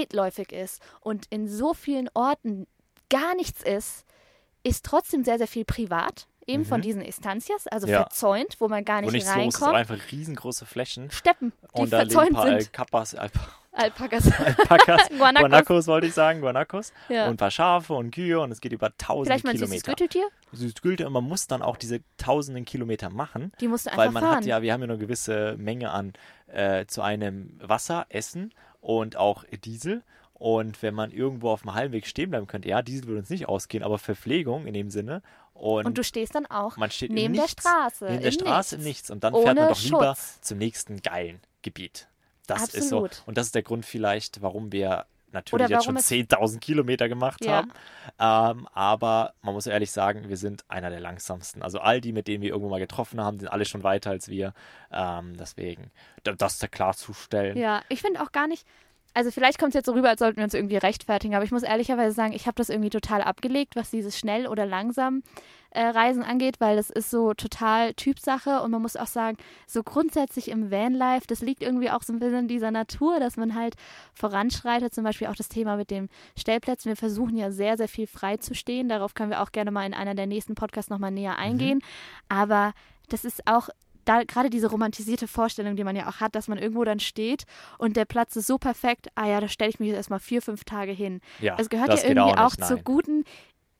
weitläufig 0.00 0.52
ist 0.52 0.82
und 1.00 1.26
in 1.30 1.48
so 1.48 1.74
vielen 1.74 2.08
Orten 2.14 2.66
gar 3.10 3.34
nichts 3.36 3.62
ist, 3.62 4.04
ist 4.62 4.84
trotzdem 4.84 5.24
sehr, 5.24 5.38
sehr 5.38 5.48
viel 5.48 5.64
privat. 5.64 6.26
Eben 6.48 6.64
von 6.64 6.80
diesen 6.80 7.02
Estancias, 7.02 7.66
also 7.66 7.88
Mhm. 7.88 7.92
Ja. 7.92 7.98
verzäunt, 8.02 8.56
wo 8.60 8.68
man 8.68 8.84
gar 8.84 8.98
Wo 9.02 9.10
nicht, 9.10 9.14
los 9.14 9.24
ist, 9.24 9.30
reinkommt. 9.36 9.62
aber 9.64 9.78
einfach 9.78 9.98
riesengroße 10.12 10.64
Flächen. 10.64 11.10
Steppen, 11.10 11.52
die 11.74 11.80
Und 11.80 11.92
da 11.92 12.02
leben 12.02 12.10
ein 12.10 12.10
verzäunt 12.28 12.34
paar 12.36 12.44
sind. 12.46 12.70
Alpakas, 12.78 13.14
Alp 13.16 13.32
Alpakas. 13.72 14.24
Alpakas 14.38 15.08
Guanacos. 15.18 15.40
Guanacos 15.40 15.86
wollte 15.88 16.06
ich 16.06 16.14
sagen, 16.14 16.40
Guanacos. 16.40 16.92
Ja. 17.08 17.24
Und 17.24 17.32
ein 17.32 17.36
paar 17.36 17.50
Schafe 17.50 17.92
und 17.94 18.10
Kühe 18.12 18.40
und 18.40 18.50
es 18.52 18.60
geht 18.60 18.72
über 18.72 18.96
tausende 18.96 19.26
Vielleicht 19.38 19.44
mal 19.44 19.52
Kilometer. 19.54 19.86
Gürteltier. 19.90 20.26
Süßes 20.52 20.80
Gürtel 20.82 21.06
und 21.06 21.12
man 21.12 21.24
muss 21.24 21.46
dann 21.48 21.62
auch 21.62 21.76
diese 21.76 22.00
tausenden 22.16 22.64
Kilometer 22.64 23.10
machen. 23.10 23.52
Die 23.60 23.66
musst 23.68 23.86
du 23.86 23.90
einfach 23.90 24.04
Weil 24.04 24.10
man 24.12 24.22
fahren. 24.22 24.36
hat 24.36 24.44
ja, 24.46 24.62
wir 24.62 24.72
haben 24.72 24.80
ja 24.82 24.88
eine 24.88 24.98
gewisse 24.98 25.56
Menge 25.58 25.90
an 25.90 26.12
äh, 26.46 26.86
zu 26.86 27.02
einem 27.02 27.58
Wasser, 27.60 28.06
Essen 28.08 28.54
und 28.86 29.16
auch 29.16 29.44
Diesel. 29.64 30.04
Und 30.32 30.80
wenn 30.80 30.94
man 30.94 31.10
irgendwo 31.10 31.50
auf 31.50 31.62
dem 31.62 31.74
Heimweg 31.74 32.06
stehen 32.06 32.30
bleiben 32.30 32.46
könnte, 32.46 32.68
ja, 32.68 32.82
Diesel 32.82 33.06
würde 33.08 33.20
uns 33.20 33.30
nicht 33.30 33.48
ausgehen, 33.48 33.82
aber 33.82 33.98
Verpflegung 33.98 34.66
in 34.66 34.74
dem 34.74 34.90
Sinne. 34.90 35.22
Und, 35.54 35.86
Und 35.86 35.98
du 35.98 36.04
stehst 36.04 36.34
dann 36.36 36.46
auch 36.46 36.76
man 36.76 36.90
steht 36.90 37.10
neben 37.10 37.34
der 37.34 37.48
Straße. 37.48 38.04
Neben 38.04 38.22
der 38.22 38.30
Straße 38.30 38.76
Nichts. 38.76 38.86
Nichts. 38.86 39.10
Und 39.10 39.24
dann 39.24 39.34
Ohne 39.34 39.44
fährt 39.44 39.56
man 39.56 39.68
doch 39.70 39.82
lieber 39.82 40.14
Schutz. 40.14 40.40
zum 40.42 40.58
nächsten 40.58 41.02
geilen 41.02 41.40
Gebiet. 41.62 42.06
Das 42.46 42.62
ist 42.62 42.76
Absolut. 42.76 43.14
so. 43.14 43.22
Und 43.26 43.38
das 43.38 43.46
ist 43.46 43.54
der 43.56 43.62
Grund 43.64 43.84
vielleicht, 43.84 44.40
warum 44.40 44.70
wir 44.70 45.06
natürlich 45.36 45.68
jetzt 45.68 45.84
schon 45.84 45.94
warum 45.94 46.00
es- 46.00 46.08
10.000 46.08 46.60
Kilometer 46.60 47.08
gemacht 47.08 47.44
Ja. 47.44 47.64
haben. 48.18 48.56
Ähm, 48.58 48.68
aber 48.72 49.34
man 49.42 49.54
muss 49.54 49.66
ehrlich 49.66 49.90
sagen, 49.90 50.28
wir 50.28 50.36
sind 50.36 50.64
einer 50.68 50.90
der 50.90 51.00
langsamsten. 51.00 51.62
Also 51.62 51.78
all 51.80 52.00
die, 52.00 52.12
mit 52.12 52.26
denen 52.28 52.42
wir 52.42 52.50
irgendwo 52.50 52.68
mal 52.70 52.80
getroffen 52.80 53.20
haben, 53.20 53.38
sind 53.38 53.48
alle 53.48 53.64
schon 53.64 53.82
weiter 53.82 54.10
als 54.10 54.28
wir. 54.28 54.52
Ähm, 54.92 55.36
deswegen, 55.38 55.90
da- 56.24 56.32
das 56.32 56.58
da 56.58 56.66
klarzustellen. 56.66 57.56
Ja, 57.56 57.82
ich 57.88 58.00
finde 58.02 58.20
auch 58.22 58.32
gar 58.32 58.46
nicht, 58.48 58.66
also 59.14 59.30
vielleicht 59.30 59.58
kommt 59.58 59.70
es 59.70 59.74
jetzt 59.74 59.86
so 59.86 59.92
rüber, 59.92 60.10
als 60.10 60.18
sollten 60.18 60.36
wir 60.38 60.44
uns 60.44 60.54
irgendwie 60.54 60.76
rechtfertigen, 60.76 61.34
aber 61.34 61.44
ich 61.44 61.50
muss 61.52 61.62
ehrlicherweise 61.62 62.14
sagen, 62.14 62.32
ich 62.32 62.46
habe 62.46 62.54
das 62.56 62.68
irgendwie 62.68 62.90
total 62.90 63.22
abgelegt, 63.22 63.76
was 63.76 63.90
dieses 63.90 64.18
schnell 64.18 64.46
oder 64.46 64.66
langsam 64.66 65.22
äh, 65.76 65.88
Reisen 65.88 66.22
angeht, 66.22 66.56
weil 66.58 66.76
das 66.76 66.90
ist 66.90 67.10
so 67.10 67.34
total 67.34 67.94
Typsache 67.94 68.62
und 68.62 68.70
man 68.70 68.82
muss 68.82 68.96
auch 68.96 69.06
sagen, 69.06 69.36
so 69.66 69.82
grundsätzlich 69.82 70.48
im 70.50 70.70
Vanlife, 70.70 71.26
das 71.26 71.40
liegt 71.42 71.62
irgendwie 71.62 71.90
auch 71.90 72.02
so 72.02 72.12
ein 72.12 72.18
bisschen 72.18 72.40
in 72.40 72.48
dieser 72.48 72.70
Natur, 72.70 73.20
dass 73.20 73.36
man 73.36 73.54
halt 73.54 73.74
voranschreitet, 74.14 74.94
zum 74.94 75.04
Beispiel 75.04 75.26
auch 75.28 75.36
das 75.36 75.48
Thema 75.48 75.76
mit 75.76 75.90
den 75.90 76.08
Stellplätzen. 76.36 76.88
Wir 76.88 76.96
versuchen 76.96 77.36
ja 77.36 77.50
sehr, 77.50 77.76
sehr 77.76 77.88
viel 77.88 78.06
frei 78.06 78.38
zu 78.38 78.54
stehen, 78.54 78.88
darauf 78.88 79.14
können 79.14 79.30
wir 79.30 79.42
auch 79.42 79.52
gerne 79.52 79.70
mal 79.70 79.86
in 79.86 79.94
einer 79.94 80.14
der 80.14 80.26
nächsten 80.26 80.54
Podcasts 80.54 80.90
nochmal 80.90 81.10
näher 81.10 81.32
Mhm. 81.32 81.38
eingehen, 81.38 81.82
aber 82.28 82.72
das 83.08 83.24
ist 83.24 83.46
auch 83.46 83.68
da 84.04 84.22
gerade 84.22 84.50
diese 84.50 84.70
romantisierte 84.70 85.26
Vorstellung, 85.26 85.74
die 85.74 85.82
man 85.82 85.96
ja 85.96 86.08
auch 86.08 86.20
hat, 86.20 86.36
dass 86.36 86.46
man 86.46 86.58
irgendwo 86.58 86.84
dann 86.84 87.00
steht 87.00 87.42
und 87.78 87.96
der 87.96 88.04
Platz 88.04 88.36
ist 88.36 88.46
so 88.46 88.56
perfekt, 88.56 89.08
ah 89.16 89.26
ja, 89.26 89.40
da 89.40 89.48
stelle 89.48 89.68
ich 89.70 89.80
mich 89.80 89.88
jetzt 89.88 89.96
erstmal 89.96 90.20
vier, 90.20 90.40
fünf 90.42 90.62
Tage 90.64 90.92
hin. 90.92 91.20
Ja, 91.40 91.56
Es 91.58 91.68
gehört 91.68 91.88
ja 91.88 92.08
irgendwie 92.08 92.38
auch, 92.38 92.50
nicht, 92.56 92.64
zur 92.64 92.76
nein. 92.76 92.84
guten 92.84 93.24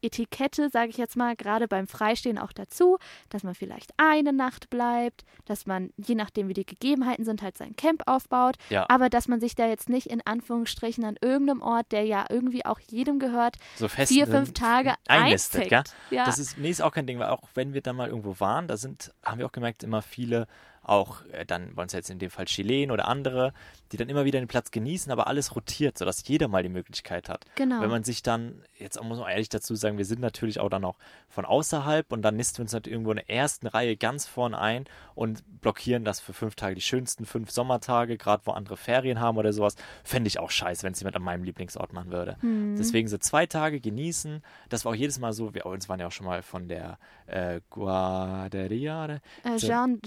Etikette, 0.06 0.70
sage 0.70 0.90
ich 0.90 0.96
jetzt 0.96 1.16
mal, 1.16 1.36
gerade 1.36 1.68
beim 1.68 1.86
Freistehen 1.86 2.38
auch 2.38 2.52
dazu, 2.52 2.98
dass 3.28 3.42
man 3.42 3.54
vielleicht 3.54 3.90
eine 3.96 4.32
Nacht 4.32 4.70
bleibt, 4.70 5.24
dass 5.44 5.66
man, 5.66 5.90
je 5.96 6.14
nachdem 6.14 6.48
wie 6.48 6.54
die 6.54 6.64
Gegebenheiten 6.66 7.24
sind, 7.24 7.42
halt 7.42 7.58
sein 7.58 7.76
Camp 7.76 8.02
aufbaut, 8.06 8.56
Ja. 8.70 8.86
aber 8.88 9.08
dass 9.10 9.28
man 9.28 9.40
sich 9.40 9.54
da 9.54 9.66
jetzt 9.66 9.88
nicht 9.88 10.06
in 10.06 10.20
Anführungsstrichen 10.24 11.04
an 11.04 11.16
irgendeinem 11.20 11.62
Ort, 11.62 11.92
der 11.92 12.04
ja 12.04 12.24
irgendwie 12.28 12.64
auch 12.64 12.80
jedem 12.80 13.18
gehört, 13.18 13.56
so 13.76 13.88
fest 13.88 14.12
vier, 14.12 14.26
fünf 14.26 14.52
Tage 14.52 14.90
gell? 14.90 14.96
einzeckt. 15.08 15.94
Ja. 16.10 16.24
Das 16.24 16.38
ist, 16.38 16.58
nee, 16.58 16.70
ist 16.70 16.82
auch 16.82 16.92
kein 16.92 17.06
Ding, 17.06 17.18
weil 17.18 17.28
auch 17.28 17.42
wenn 17.54 17.74
wir 17.74 17.80
dann 17.82 17.96
mal 17.96 18.08
irgendwo 18.08 18.38
waren, 18.40 18.68
da 18.68 18.76
sind, 18.76 19.12
haben 19.24 19.38
wir 19.38 19.46
auch 19.46 19.52
gemerkt, 19.52 19.82
immer 19.82 20.02
viele, 20.02 20.46
auch 20.88 21.24
äh, 21.32 21.44
dann 21.44 21.76
wollen 21.76 21.86
es 21.88 21.92
jetzt 21.92 22.10
in 22.10 22.18
dem 22.18 22.30
Fall 22.30 22.44
Chilen 22.46 22.90
oder 22.90 23.08
andere, 23.08 23.52
die 23.92 23.96
dann 23.96 24.08
immer 24.08 24.24
wieder 24.24 24.38
den 24.40 24.48
Platz 24.48 24.70
genießen, 24.70 25.10
aber 25.12 25.26
alles 25.26 25.54
rotiert, 25.54 25.98
sodass 25.98 26.26
jeder 26.26 26.48
mal 26.48 26.62
die 26.62 26.68
Möglichkeit 26.68 27.28
hat. 27.28 27.44
Genau. 27.54 27.80
Wenn 27.80 27.90
man 27.90 28.04
sich 28.04 28.22
dann, 28.22 28.62
jetzt 28.78 29.00
muss 29.02 29.18
man 29.18 29.28
ehrlich 29.30 29.48
dazu 29.48 29.74
sagen, 29.74 29.98
wir 29.98 30.04
sind 30.04 30.20
natürlich 30.20 30.58
auch 30.60 30.68
dann 30.68 30.84
auch 30.84 30.96
von 31.28 31.44
außerhalb 31.44 32.10
und 32.12 32.22
dann 32.22 32.36
nisten 32.36 32.58
wir 32.58 32.62
uns 32.62 32.72
natürlich 32.72 32.94
irgendwo 32.94 33.10
in 33.12 33.16
der 33.18 33.30
ersten 33.30 33.66
Reihe 33.66 33.96
ganz 33.96 34.26
vorne 34.26 34.58
ein 34.58 34.84
und 35.14 35.42
blockieren 35.60 36.04
das 36.04 36.20
für 36.20 36.32
fünf 36.32 36.54
Tage, 36.56 36.74
die 36.74 36.80
schönsten 36.80 37.26
fünf 37.26 37.50
Sommertage, 37.50 38.16
gerade 38.16 38.42
wo 38.46 38.52
andere 38.52 38.76
Ferien 38.76 39.20
haben 39.20 39.38
oder 39.38 39.52
sowas. 39.52 39.76
Fände 40.04 40.28
ich 40.28 40.38
auch 40.40 40.50
scheiße, 40.50 40.82
wenn 40.82 40.92
es 40.92 41.00
jemand 41.00 41.16
an 41.16 41.22
meinem 41.22 41.44
Lieblingsort 41.44 41.92
machen 41.92 42.10
würde. 42.10 42.36
Mhm. 42.42 42.76
Deswegen 42.76 43.08
so 43.08 43.18
zwei 43.18 43.46
Tage 43.46 43.80
genießen. 43.80 44.42
Das 44.68 44.84
war 44.84 44.92
auch 44.92 44.96
jedes 44.96 45.18
Mal 45.18 45.32
so. 45.32 45.54
Wir 45.54 45.66
uns 45.66 45.88
waren 45.88 46.00
ja 46.00 46.06
auch 46.08 46.12
schon 46.12 46.26
mal 46.26 46.42
von 46.42 46.68
der 46.68 46.98
äh, 47.26 47.60
Guarderia. 47.70 49.06
äh, 49.44 49.58
so- 49.58 49.66
Gen 49.68 50.00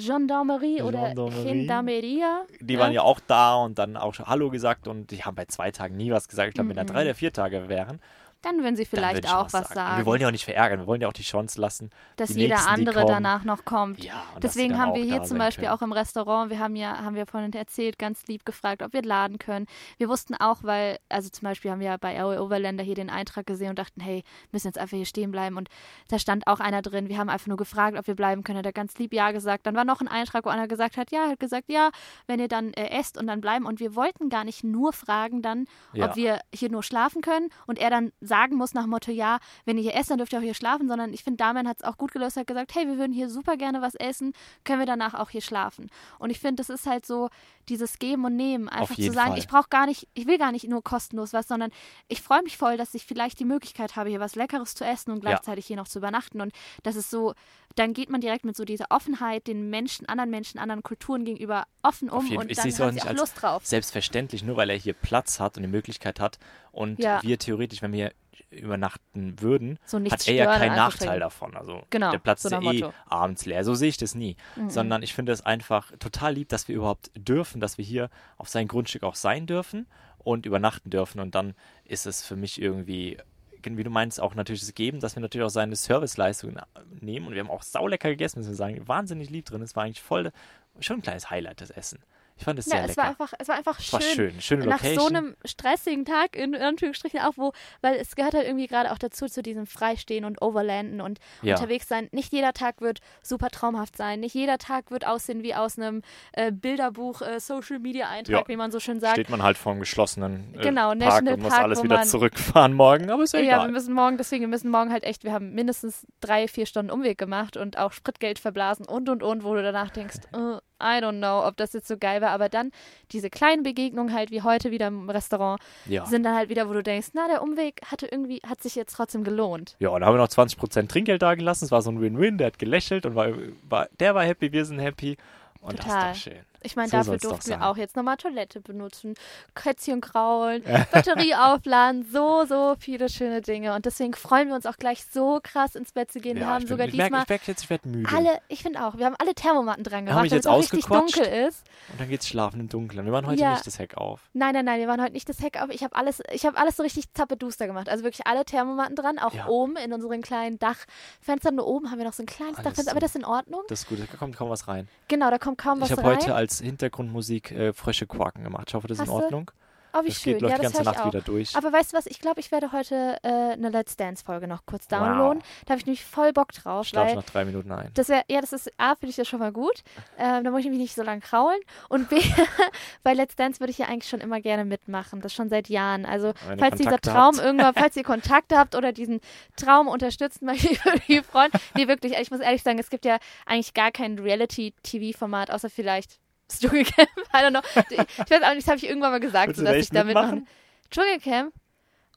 Gendarmerie 0.77 1.19
oder. 1.19 1.43
Gendarmeria. 1.43 2.41
Die 2.59 2.79
waren 2.79 2.91
ja 2.91 3.01
auch 3.01 3.19
da 3.25 3.55
und 3.55 3.79
dann 3.79 3.97
auch 3.97 4.13
schon 4.13 4.27
Hallo 4.27 4.49
gesagt 4.49 4.87
und 4.87 5.11
die 5.11 5.23
haben 5.23 5.35
bei 5.35 5.45
zwei 5.45 5.71
Tagen 5.71 5.97
nie 5.97 6.11
was 6.11 6.27
gesagt. 6.27 6.49
Ich 6.49 6.53
glaube, 6.55 6.69
wenn 6.69 6.75
da 6.75 6.83
Mhm. 6.83 6.87
drei 6.87 7.01
oder 7.03 7.15
vier 7.15 7.33
Tage 7.33 7.69
wären, 7.69 7.99
Dann 8.41 8.59
würden 8.63 8.75
sie 8.75 8.85
vielleicht 8.85 9.25
ich 9.25 9.31
auch 9.31 9.45
was 9.51 9.51
sagen. 9.51 9.73
sagen, 9.73 9.97
Wir 9.97 10.05
wollen 10.05 10.21
ja 10.21 10.27
auch 10.27 10.31
nicht 10.31 10.45
verärgern, 10.45 10.79
wir 10.79 10.87
wollen 10.87 11.01
ja 11.01 11.07
auch 11.07 11.13
die 11.13 11.23
Chance 11.23 11.59
lassen. 11.59 11.89
dass 12.15 12.29
jeder 12.35 12.55
Nächsten, 12.55 12.69
andere 12.73 13.05
danach 13.05 13.43
noch 13.43 13.65
kommt. 13.65 14.03
Ja, 14.03 14.23
Deswegen 14.41 14.77
haben 14.77 14.93
wir 14.93 15.03
hier 15.03 15.23
zum 15.23 15.37
Beispiel 15.37 15.65
können. 15.65 15.77
auch 15.77 15.81
im 15.81 15.91
Restaurant, 15.91 16.49
wir 16.49 16.59
haben 16.59 16.75
ja, 16.75 16.99
haben 17.03 17.15
wir 17.15 17.25
vorhin 17.25 17.51
erzählt, 17.53 17.99
ganz 17.99 18.25
lieb 18.27 18.45
gefragt, 18.45 18.81
ob 18.81 18.93
wir 18.93 19.01
laden 19.01 19.39
können. 19.39 19.65
Wir 19.97 20.07
wussten 20.09 20.35
auch, 20.35 20.63
weil, 20.63 20.99
also 21.09 21.29
zum 21.29 21.43
Beispiel 21.43 21.71
haben 21.71 21.81
wir 21.81 21.97
bei 21.97 22.19
Aoi 22.21 22.37
Overlander 22.39 22.83
hier 22.83 22.95
den 22.95 23.09
Eintrag 23.09 23.45
gesehen 23.45 23.69
und 23.71 23.79
dachten, 23.79 23.99
hey, 24.01 24.23
müssen 24.51 24.67
jetzt 24.67 24.77
einfach 24.77 24.95
hier 24.95 25.05
stehen 25.05 25.31
bleiben. 25.31 25.57
Und 25.57 25.67
da 26.07 26.17
stand 26.17 26.47
auch 26.47 26.59
einer 26.61 26.81
drin. 26.81 27.09
Wir 27.09 27.17
haben 27.17 27.29
einfach 27.29 27.47
nur 27.47 27.57
gefragt, 27.57 27.97
ob 27.97 28.07
wir 28.07 28.15
bleiben 28.15 28.43
können. 28.43 28.59
Hat 28.59 28.65
er 28.65 28.71
ganz 28.73 28.97
lieb 28.97 29.13
Ja 29.13 29.31
gesagt. 29.31 29.65
Dann 29.65 29.75
war 29.75 29.83
noch 29.85 30.01
ein 30.01 30.07
Eintrag, 30.07 30.45
wo 30.45 30.49
einer 30.49 30.67
gesagt 30.67 30.95
hat, 30.97 31.11
ja, 31.11 31.27
hat 31.29 31.39
gesagt, 31.39 31.65
ja, 31.69 31.89
wenn 32.27 32.39
ihr 32.39 32.47
dann 32.47 32.73
äh, 32.73 32.89
esst 32.99 33.17
und 33.17 33.27
dann 33.27 33.41
bleiben. 33.41 33.65
Und 33.65 33.79
wir 33.79 33.95
wollten 33.95 34.29
gar 34.29 34.43
nicht 34.45 34.63
nur 34.63 34.93
fragen 34.93 35.41
dann, 35.41 35.65
Ja. 35.93 36.05
ob 36.05 36.15
wir 36.15 36.39
hier 36.53 36.69
nur 36.71 36.83
schlafen 36.83 37.21
können 37.21 37.49
und 37.67 37.79
er 37.79 37.89
dann 37.89 38.11
sagen 38.29 38.55
muss 38.55 38.73
nach 38.73 38.85
Motto, 38.85 39.11
ja, 39.11 39.39
wenn 39.65 39.77
ihr 39.77 39.83
hier 39.83 39.95
esst, 39.95 40.09
dann 40.09 40.19
dürft 40.19 40.31
ihr 40.31 40.39
auch 40.39 40.43
hier 40.43 40.53
schlafen, 40.53 40.87
sondern 40.87 41.11
ich 41.13 41.23
finde, 41.23 41.37
Damian 41.37 41.67
hat 41.67 41.77
es 41.79 41.83
auch 41.83 41.97
gut 41.97 42.13
gelöst, 42.13 42.37
hat 42.37 42.47
gesagt, 42.47 42.73
hey, 42.73 42.87
wir 42.87 42.97
würden 42.97 43.11
hier 43.11 43.29
super 43.29 43.57
gerne 43.57 43.81
was 43.81 43.95
essen, 43.95 44.31
können 44.63 44.79
wir 44.79 44.85
danach 44.85 45.13
auch 45.13 45.29
hier 45.29 45.41
schlafen. 45.41 45.89
Und 46.17 46.29
ich 46.29 46.39
finde, 46.39 46.55
das 46.63 46.69
ist 46.69 46.85
halt 46.85 47.05
so 47.05 47.29
dieses 47.67 47.99
Geben 47.99 48.23
und 48.25 48.37
Nehmen, 48.37 48.69
einfach 48.69 48.95
zu 48.95 49.11
sagen, 49.11 49.31
Fall. 49.31 49.37
ich 49.39 49.47
brauche 49.47 49.69
gar 49.69 49.85
nicht, 49.85 50.07
ich 50.13 50.25
will 50.25 50.37
gar 50.37 50.51
nicht 50.51 50.67
nur 50.67 50.83
kostenlos 50.83 51.33
was, 51.33 51.47
sondern 51.47 51.71
ich 52.07 52.21
freue 52.21 52.41
mich 52.41 52.57
voll, 52.57 52.77
dass 52.77 52.93
ich 52.93 53.05
vielleicht 53.05 53.39
die 53.39 53.45
Möglichkeit 53.45 53.95
habe, 53.95 54.09
hier 54.09 54.19
was 54.19 54.35
Leckeres 54.35 54.75
zu 54.75 54.85
essen 54.85 55.11
und 55.11 55.23
Ja. 55.23 55.31
gleichzeitig 55.31 55.65
hier 55.65 55.75
noch 55.75 55.87
zu 55.87 55.99
übernachten. 55.99 56.41
Und 56.41 56.53
das 56.83 56.95
ist 56.95 57.09
so, 57.09 57.33
dann 57.75 57.93
geht 57.93 58.09
man 58.09 58.21
direkt 58.21 58.45
mit 58.45 58.55
so 58.55 58.65
dieser 58.65 58.85
Offenheit 58.89 59.47
den 59.47 59.69
Menschen, 59.69 60.07
anderen 60.07 60.29
Menschen, 60.29 60.59
anderen 60.59 60.83
Kulturen 60.83 61.25
gegenüber 61.25 61.65
offen 61.81 62.09
um 62.09 62.37
und 62.37 62.51
ich 62.51 62.57
dann 62.57 62.63
sehe 62.63 62.71
es 62.71 62.81
auch 62.81 62.85
haben 62.85 62.91
sie 62.91 62.95
nicht 62.95 63.07
auch 63.07 63.13
Lust 63.13 63.41
drauf. 63.41 63.65
Selbstverständlich, 63.65 64.43
nur 64.43 64.57
weil 64.57 64.69
er 64.69 64.77
hier 64.77 64.93
Platz 64.93 65.39
hat 65.39 65.57
und 65.57 65.63
die 65.63 65.69
Möglichkeit 65.69 66.19
hat 66.19 66.39
und 66.71 66.99
Ja. 67.01 67.21
wir 67.23 67.37
theoretisch, 67.39 67.81
wenn 67.81 67.93
wir 67.93 68.11
übernachten 68.51 69.39
würden, 69.41 69.77
So 69.85 69.99
hat 69.99 70.27
er 70.27 70.33
ja 70.33 70.45
keinen 70.57 70.75
Nachteil 70.75 71.19
davon. 71.19 71.55
Also 71.55 71.83
Genau, 71.89 72.11
der 72.11 72.19
Platz 72.19 72.41
so 72.43 72.49
ist 72.49 72.53
eh 72.53 72.59
Motto. 72.59 72.93
abends 73.05 73.45
leer. 73.45 73.63
So 73.63 73.75
sehe 73.75 73.89
ich 73.89 73.97
das 73.97 74.15
nie. 74.15 74.37
Mhm. 74.55 74.69
Sondern 74.69 75.03
ich 75.03 75.13
finde 75.13 75.31
es 75.31 75.45
einfach 75.45 75.91
total 75.99 76.33
lieb, 76.33 76.49
dass 76.49 76.67
wir 76.67 76.75
überhaupt 76.75 77.11
dürfen, 77.15 77.61
dass 77.61 77.77
wir 77.77 77.85
hier 77.85 78.09
auf 78.37 78.49
sein 78.49 78.67
Grundstück 78.67 79.03
auch 79.03 79.15
sein 79.15 79.45
dürfen 79.45 79.87
und 80.17 80.45
übernachten 80.45 80.89
dürfen. 80.89 81.19
Und 81.19 81.35
dann 81.35 81.53
ist 81.85 82.05
es 82.05 82.23
für 82.25 82.35
mich 82.35 82.61
irgendwie, 82.61 83.17
wie 83.61 83.83
du 83.83 83.89
meinst, 83.89 84.19
auch 84.19 84.35
natürlich 84.35 84.61
das 84.61 84.73
Geben, 84.73 84.99
dass 84.99 85.15
wir 85.15 85.21
natürlich 85.21 85.45
auch 85.45 85.49
seine 85.51 85.75
Serviceleistungen 85.75 86.59
nehmen. 87.01 87.27
Und 87.27 87.33
wir 87.33 87.41
haben 87.41 87.49
auch 87.51 87.63
saulecker 87.63 88.09
gegessen, 88.09 88.39
müssen 88.39 88.49
wir 88.51 88.55
sagen. 88.55 88.87
Wahnsinnig 88.87 89.29
lieb 89.29 89.45
drin. 89.45 89.61
Es 89.61 89.75
war 89.75 89.83
eigentlich 89.83 90.01
voll, 90.01 90.31
schon 90.79 90.97
ein 90.97 91.01
kleines 91.01 91.29
Highlight, 91.29 91.61
das 91.61 91.69
Essen. 91.69 91.99
Ich 92.39 92.45
fand 92.45 92.57
es 92.57 92.65
sehr 92.65 92.77
Ja, 92.79 92.83
es 92.85 92.89
lecker. 92.91 93.01
war 93.01 93.09
einfach, 93.09 93.33
es 93.37 93.47
war 93.49 93.55
einfach 93.57 93.79
es 93.79 93.91
war 93.93 94.01
schön. 94.01 94.15
schön. 94.31 94.41
Schöne 94.41 94.65
nach 94.65 94.81
Location. 94.81 94.99
so 95.09 95.13
einem 95.13 95.35
stressigen 95.45 96.05
Tag, 96.05 96.35
in 96.37 96.55
Anführungsstrichen 96.55 97.19
auch, 97.19 97.33
wo, 97.35 97.51
weil 97.81 97.95
es 97.95 98.15
gehört 98.15 98.33
halt 98.33 98.45
irgendwie 98.47 98.67
gerade 98.67 98.91
auch 98.93 98.97
dazu, 98.97 99.25
zu 99.27 99.43
diesem 99.43 99.67
Freistehen 99.67 100.23
und 100.23 100.41
Overlanden 100.41 101.01
und 101.01 101.19
Ja. 101.41 101.55
unterwegs 101.55 101.87
sein. 101.89 102.07
Nicht 102.13 102.31
jeder 102.31 102.53
Tag 102.53 102.79
wird 102.81 102.99
super 103.21 103.49
traumhaft 103.49 103.97
sein. 103.97 104.21
Nicht 104.21 104.33
jeder 104.35 104.57
Tag 104.57 104.89
wird 104.89 105.05
aussehen 105.05 105.43
wie 105.43 105.53
aus 105.53 105.77
einem 105.77 106.01
äh, 106.31 106.51
Bilderbuch, 106.51 107.21
äh, 107.21 107.39
Social 107.41 107.79
Media 107.79 108.07
Eintrag, 108.07 108.33
Ja. 108.43 108.47
wie 108.47 108.55
man 108.55 108.71
so 108.71 108.79
schön 108.79 108.99
sagt. 109.01 109.13
steht 109.15 109.29
man 109.29 109.43
halt 109.43 109.57
vor 109.57 109.73
einem 109.73 109.81
geschlossenen 109.81 110.55
äh, 110.55 110.61
Genau, 110.61 110.87
Park 110.89 110.97
National 110.99 111.33
und 111.33 111.41
muss 111.41 111.49
Park, 111.53 111.63
alles 111.63 111.83
wieder 111.83 111.97
man- 111.97 112.07
zurückfahren 112.07 112.73
morgen, 112.73 113.09
aber 113.11 113.23
ist 113.23 113.33
ja 113.33 113.39
Ja, 113.41 113.45
egal. 113.55 113.67
wir 113.67 113.71
müssen 113.73 113.93
morgen, 113.93 114.17
deswegen, 114.17 114.41
wir 114.43 114.47
müssen 114.47 114.71
morgen 114.71 114.91
halt 114.93 115.03
echt, 115.03 115.25
wir 115.25 115.33
haben 115.33 115.51
mindestens 115.53 116.07
drei, 116.21 116.47
vier 116.47 116.65
Stunden 116.65 116.89
Umweg 116.89 117.17
gemacht 117.17 117.57
und 117.57 117.77
auch 117.77 117.91
Spritgeld 117.91 118.39
verblasen 118.39 118.85
und 118.85 119.09
und 119.09 119.23
und, 119.23 119.43
wo 119.43 119.53
du 119.55 119.61
danach 119.61 119.89
denkst, 119.89 120.19
äh, 120.33 120.57
I 120.81 121.01
don't 121.01 121.17
know, 121.17 121.45
ob 121.45 121.57
das 121.57 121.73
jetzt 121.73 121.87
so 121.87 121.97
geil 121.97 122.21
war, 122.21 122.29
aber 122.29 122.49
dann 122.49 122.71
diese 123.11 123.29
kleinen 123.29 123.63
Begegnungen 123.63 124.13
halt 124.13 124.31
wie 124.31 124.41
heute 124.41 124.71
wieder 124.71 124.87
im 124.87 125.09
Restaurant 125.09 125.61
ja. 125.85 126.05
sind 126.05 126.23
dann 126.23 126.35
halt 126.35 126.49
wieder, 126.49 126.69
wo 126.69 126.73
du 126.73 126.83
denkst, 126.83 127.09
na, 127.13 127.27
der 127.27 127.41
Umweg 127.41 127.81
hatte 127.85 128.07
irgendwie, 128.07 128.41
hat 128.47 128.61
sich 128.61 128.75
jetzt 128.75 128.93
trotzdem 128.95 129.23
gelohnt. 129.23 129.75
ja, 129.79 129.89
und 129.89 130.01
da 130.01 130.07
haben 130.07 130.15
wir 130.15 130.19
noch 130.19 130.29
20% 130.29 130.87
Trinkgeld 130.87 131.21
da 131.21 131.35
gelassen. 131.35 131.65
Es 131.65 131.71
war 131.71 131.81
so 131.81 131.91
ein 131.91 132.01
Win-Win. 132.01 132.37
Der 132.37 132.47
hat 132.47 132.59
gelächelt 132.59 133.05
und 133.05 133.15
war, 133.15 133.29
war, 133.67 133.87
der 133.99 134.15
war 134.15 134.23
happy, 134.23 134.51
wir 134.51 134.65
sind 134.65 134.79
happy. 134.79 135.17
Und 135.61 135.77
Total. 135.77 136.09
das 136.09 136.17
ist 136.17 136.27
doch 136.27 136.31
schön. 136.31 136.48
Ich 136.61 136.75
meine, 136.75 136.89
So 136.89 136.97
dafür 136.97 137.17
durften 137.17 137.49
wir 137.51 137.63
auch 137.65 137.77
jetzt 137.77 137.95
nochmal 137.95 138.17
Toilette 138.17 138.59
benutzen, 138.61 139.13
Kätzchen 139.55 140.01
kraulen, 140.01 140.63
Batterie 140.91 141.35
aufladen, 141.35 142.05
so, 142.11 142.45
so 142.45 142.75
viele 142.79 143.09
schöne 143.09 143.41
Dinge. 143.41 143.73
Und 143.75 143.85
deswegen 143.85 144.13
freuen 144.13 144.49
wir 144.49 144.55
uns 144.55 144.65
auch 144.65 144.77
gleich 144.77 145.05
so 145.05 145.39
krass 145.41 145.75
ins 145.75 145.91
Bett 145.93 146.11
zu 146.11 146.19
gehen. 146.19 146.35
wir 146.35 146.43
ja, 146.43 146.47
haben 146.49 146.63
ich 146.63 146.67
bin, 146.67 146.69
sogar 146.69 146.87
ich 146.87 146.93
merke, 146.95 147.07
diesmal 147.09 147.23
ich 147.23 147.29
merke 147.29 147.43
jetzt, 147.47 147.63
ich 147.63 147.69
werde 147.69 147.87
müde. 147.87 148.09
alle, 148.15 148.39
ich 148.47 148.61
finde 148.63 148.85
auch, 148.85 148.97
wir 148.97 149.05
haben 149.05 149.15
alle 149.19 149.33
Thermomatten 149.33 149.83
dran 149.83 150.05
gemacht, 150.05 150.17
damit 150.31 150.33
es 150.33 150.47
auch 150.47 150.59
richtig 150.59 150.85
dunkel 150.85 151.23
ist. 151.47 151.63
Und 151.91 151.99
dann 152.01 152.09
geht's 152.09 152.27
schlafen 152.27 152.59
im 152.59 152.69
Dunkeln. 152.69 153.05
Wir 153.05 153.11
machen 153.11 153.27
heute 153.27 153.41
Ja. 153.41 153.51
nicht 153.53 153.65
das 153.67 153.79
Heck 153.79 153.95
auf. 153.97 154.21
Nein, 154.33 154.53
nein, 154.53 154.65
nein, 154.65 154.79
wir 154.79 154.87
waren 154.87 155.01
heute 155.01 155.13
nicht 155.13 155.29
das 155.29 155.41
Heck 155.41 155.61
auf. 155.61 155.69
Ich 155.69 155.83
habe 155.83 155.95
alles, 155.95 156.21
ich 156.31 156.45
habe 156.45 156.57
alles 156.57 156.77
so 156.77 156.83
richtig 156.83 157.13
zappeduster 157.13 157.67
gemacht. 157.67 157.89
Also 157.89 158.03
wirklich 158.03 158.27
alle 158.27 158.43
Thermomatten 158.45 158.95
dran, 158.95 159.17
auch 159.19 159.33
Ja. 159.33 159.47
oben 159.47 159.75
in 159.77 159.93
unseren 159.93 160.21
kleinen 160.21 160.59
Dachfenstern. 160.59 161.55
Nur 161.55 161.67
oben 161.67 161.91
haben 161.91 161.97
wir 161.99 162.05
noch 162.05 162.13
so 162.13 162.23
ein 162.23 162.25
kleines 162.25 162.55
Alles 162.57 162.63
Dachfenster, 162.65 162.83
so. 162.85 162.91
aber 162.91 162.99
das 162.99 163.11
ist 163.11 163.15
in 163.17 163.25
Ordnung. 163.25 163.61
Das 163.69 163.81
ist 163.81 163.87
gut, 163.89 163.99
da 163.99 164.17
kommt 164.17 164.35
kaum 164.35 164.49
was 164.49 164.67
rein. 164.67 164.87
Genau, 165.07 165.29
da 165.29 165.37
kommt 165.37 165.57
kaum 165.57 165.79
was 165.81 165.89
ich 165.91 165.97
habe 165.97 166.07
rein. 166.07 166.17
heute 166.17 166.35
als 166.35 166.48
Hintergrundmusik 166.57 167.51
äh, 167.51 167.73
Frösche 167.73 168.07
Quaken 168.07 168.43
gemacht. 168.43 168.65
Ich 168.69 168.73
hoffe, 168.73 168.87
das 168.87 168.97
ist 168.97 169.01
Hast 169.03 169.09
in? 169.09 169.23
Ordnung. 169.23 169.51
oh, 169.93 170.03
wie 170.03 170.07
das 170.09 170.21
schön. 170.21 170.33
geht, 170.33 170.41
läuft 170.41 170.51
ja, 170.53 170.57
die 170.57 170.63
ganze 170.63 170.83
Nacht 170.83 170.99
auch. 170.99 171.05
wieder 171.07 171.21
durch. 171.21 171.55
Aber 171.55 171.71
weißt 171.71 171.93
du 171.93 171.97
was? 171.97 172.05
Ich 172.05 172.19
glaube, 172.19 172.39
ich 172.39 172.51
werde 172.51 172.71
heute 172.71 173.17
äh, 173.23 173.27
eine 173.53 173.69
Let's 173.69 173.95
Dance-Folge 173.97 174.47
noch 174.47 174.65
kurz 174.65 174.85
Wow. 174.89 174.99
downloaden. 174.99 175.43
Da 175.65 175.71
habe 175.71 175.79
ich 175.79 175.85
nämlich 175.85 176.03
voll 176.05 176.31
Bock 176.33 176.51
drauf, 176.53 176.83
ich 176.85 176.89
schlafe 176.89 177.15
nach 177.15 177.23
drei 177.23 177.43
Minuten 177.45 177.71
ein. 177.71 177.89
das 177.95 178.07
wäre, 178.09 178.23
ja, 178.29 178.39
das 178.41 178.53
ist, 178.53 178.71
A, 178.77 178.95
finde 178.95 179.09
ich 179.11 179.15
das 179.15 179.27
schon 179.27 179.39
mal 179.39 179.51
gut. 179.51 179.81
Ähm, 180.19 180.43
da 180.43 180.51
muss 180.51 180.59
ich 180.59 180.65
nämlich 180.65 180.81
nicht 180.81 180.95
so 180.95 181.01
lange 181.03 181.21
kraulen. 181.21 181.59
Und 181.89 182.07
B, 182.09 182.17
bei 183.03 183.13
Let's 183.13 183.35
Dance 183.35 183.59
würde 183.59 183.71
ich 183.71 183.77
ja 183.79 183.87
eigentlich 183.87 184.09
schon 184.09 184.21
immer 184.21 184.39
gerne 184.41 184.63
mitmachen. 184.65 185.21
Das 185.21 185.33
schon 185.33 185.49
seit 185.49 185.69
Jahren. 185.69 186.05
Also, 186.05 186.27
ihr 186.27 186.57
falls 186.59 186.77
dieser 186.77 186.91
Kontakte 186.91 187.09
Traum 187.09 187.35
habt. 187.35 187.45
irgendwann, 187.45 187.73
falls 187.73 187.95
ihr 187.97 188.03
Kontakte 188.09 188.57
habt 188.57 188.75
oder 188.75 188.91
diesen 188.91 189.21
Traum 189.55 189.87
unterstützen 189.87 190.45
möchtet, 190.47 190.71
ich 190.71 190.85
würde 190.85 191.01
mich 191.07 191.21
freuen. 191.25 191.51
Nee, 191.75 191.87
wirklich, 191.87 192.13
ich 192.13 192.29
muss 192.29 192.41
ehrlich 192.41 192.61
sagen, 192.61 192.77
es 192.77 192.91
gibt 192.91 193.05
ja 193.05 193.17
eigentlich 193.47 193.73
gar 193.73 193.91
kein 193.91 194.19
Reality-TV-Format, 194.19 195.49
außer 195.51 195.69
vielleicht 195.69 196.19
Dschungelcamp. 196.49 197.09
I 197.33 197.37
don't 197.37 197.49
know. 197.51 197.61
Ich 197.89 198.31
weiß 198.31 198.43
auch 198.43 198.49
nicht, 198.53 198.63
das 198.63 198.67
habe 198.67 198.77
ich 198.77 198.87
irgendwann 198.87 199.11
mal 199.11 199.19
gesagt, 199.19 199.55
so, 199.55 199.63
dass 199.63 199.75
ich 199.75 199.89
damit 199.89 200.15
mitmachen? 200.15 200.47
Dschungelcamp? 200.91 201.53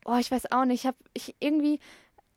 Oh, 0.05 0.17
ich 0.19 0.31
weiß 0.31 0.51
auch 0.53 0.65
nicht. 0.65 0.81
Ich 0.81 0.87
habe 0.87 0.97
ich 1.15 1.35
irgendwie, 1.41 1.75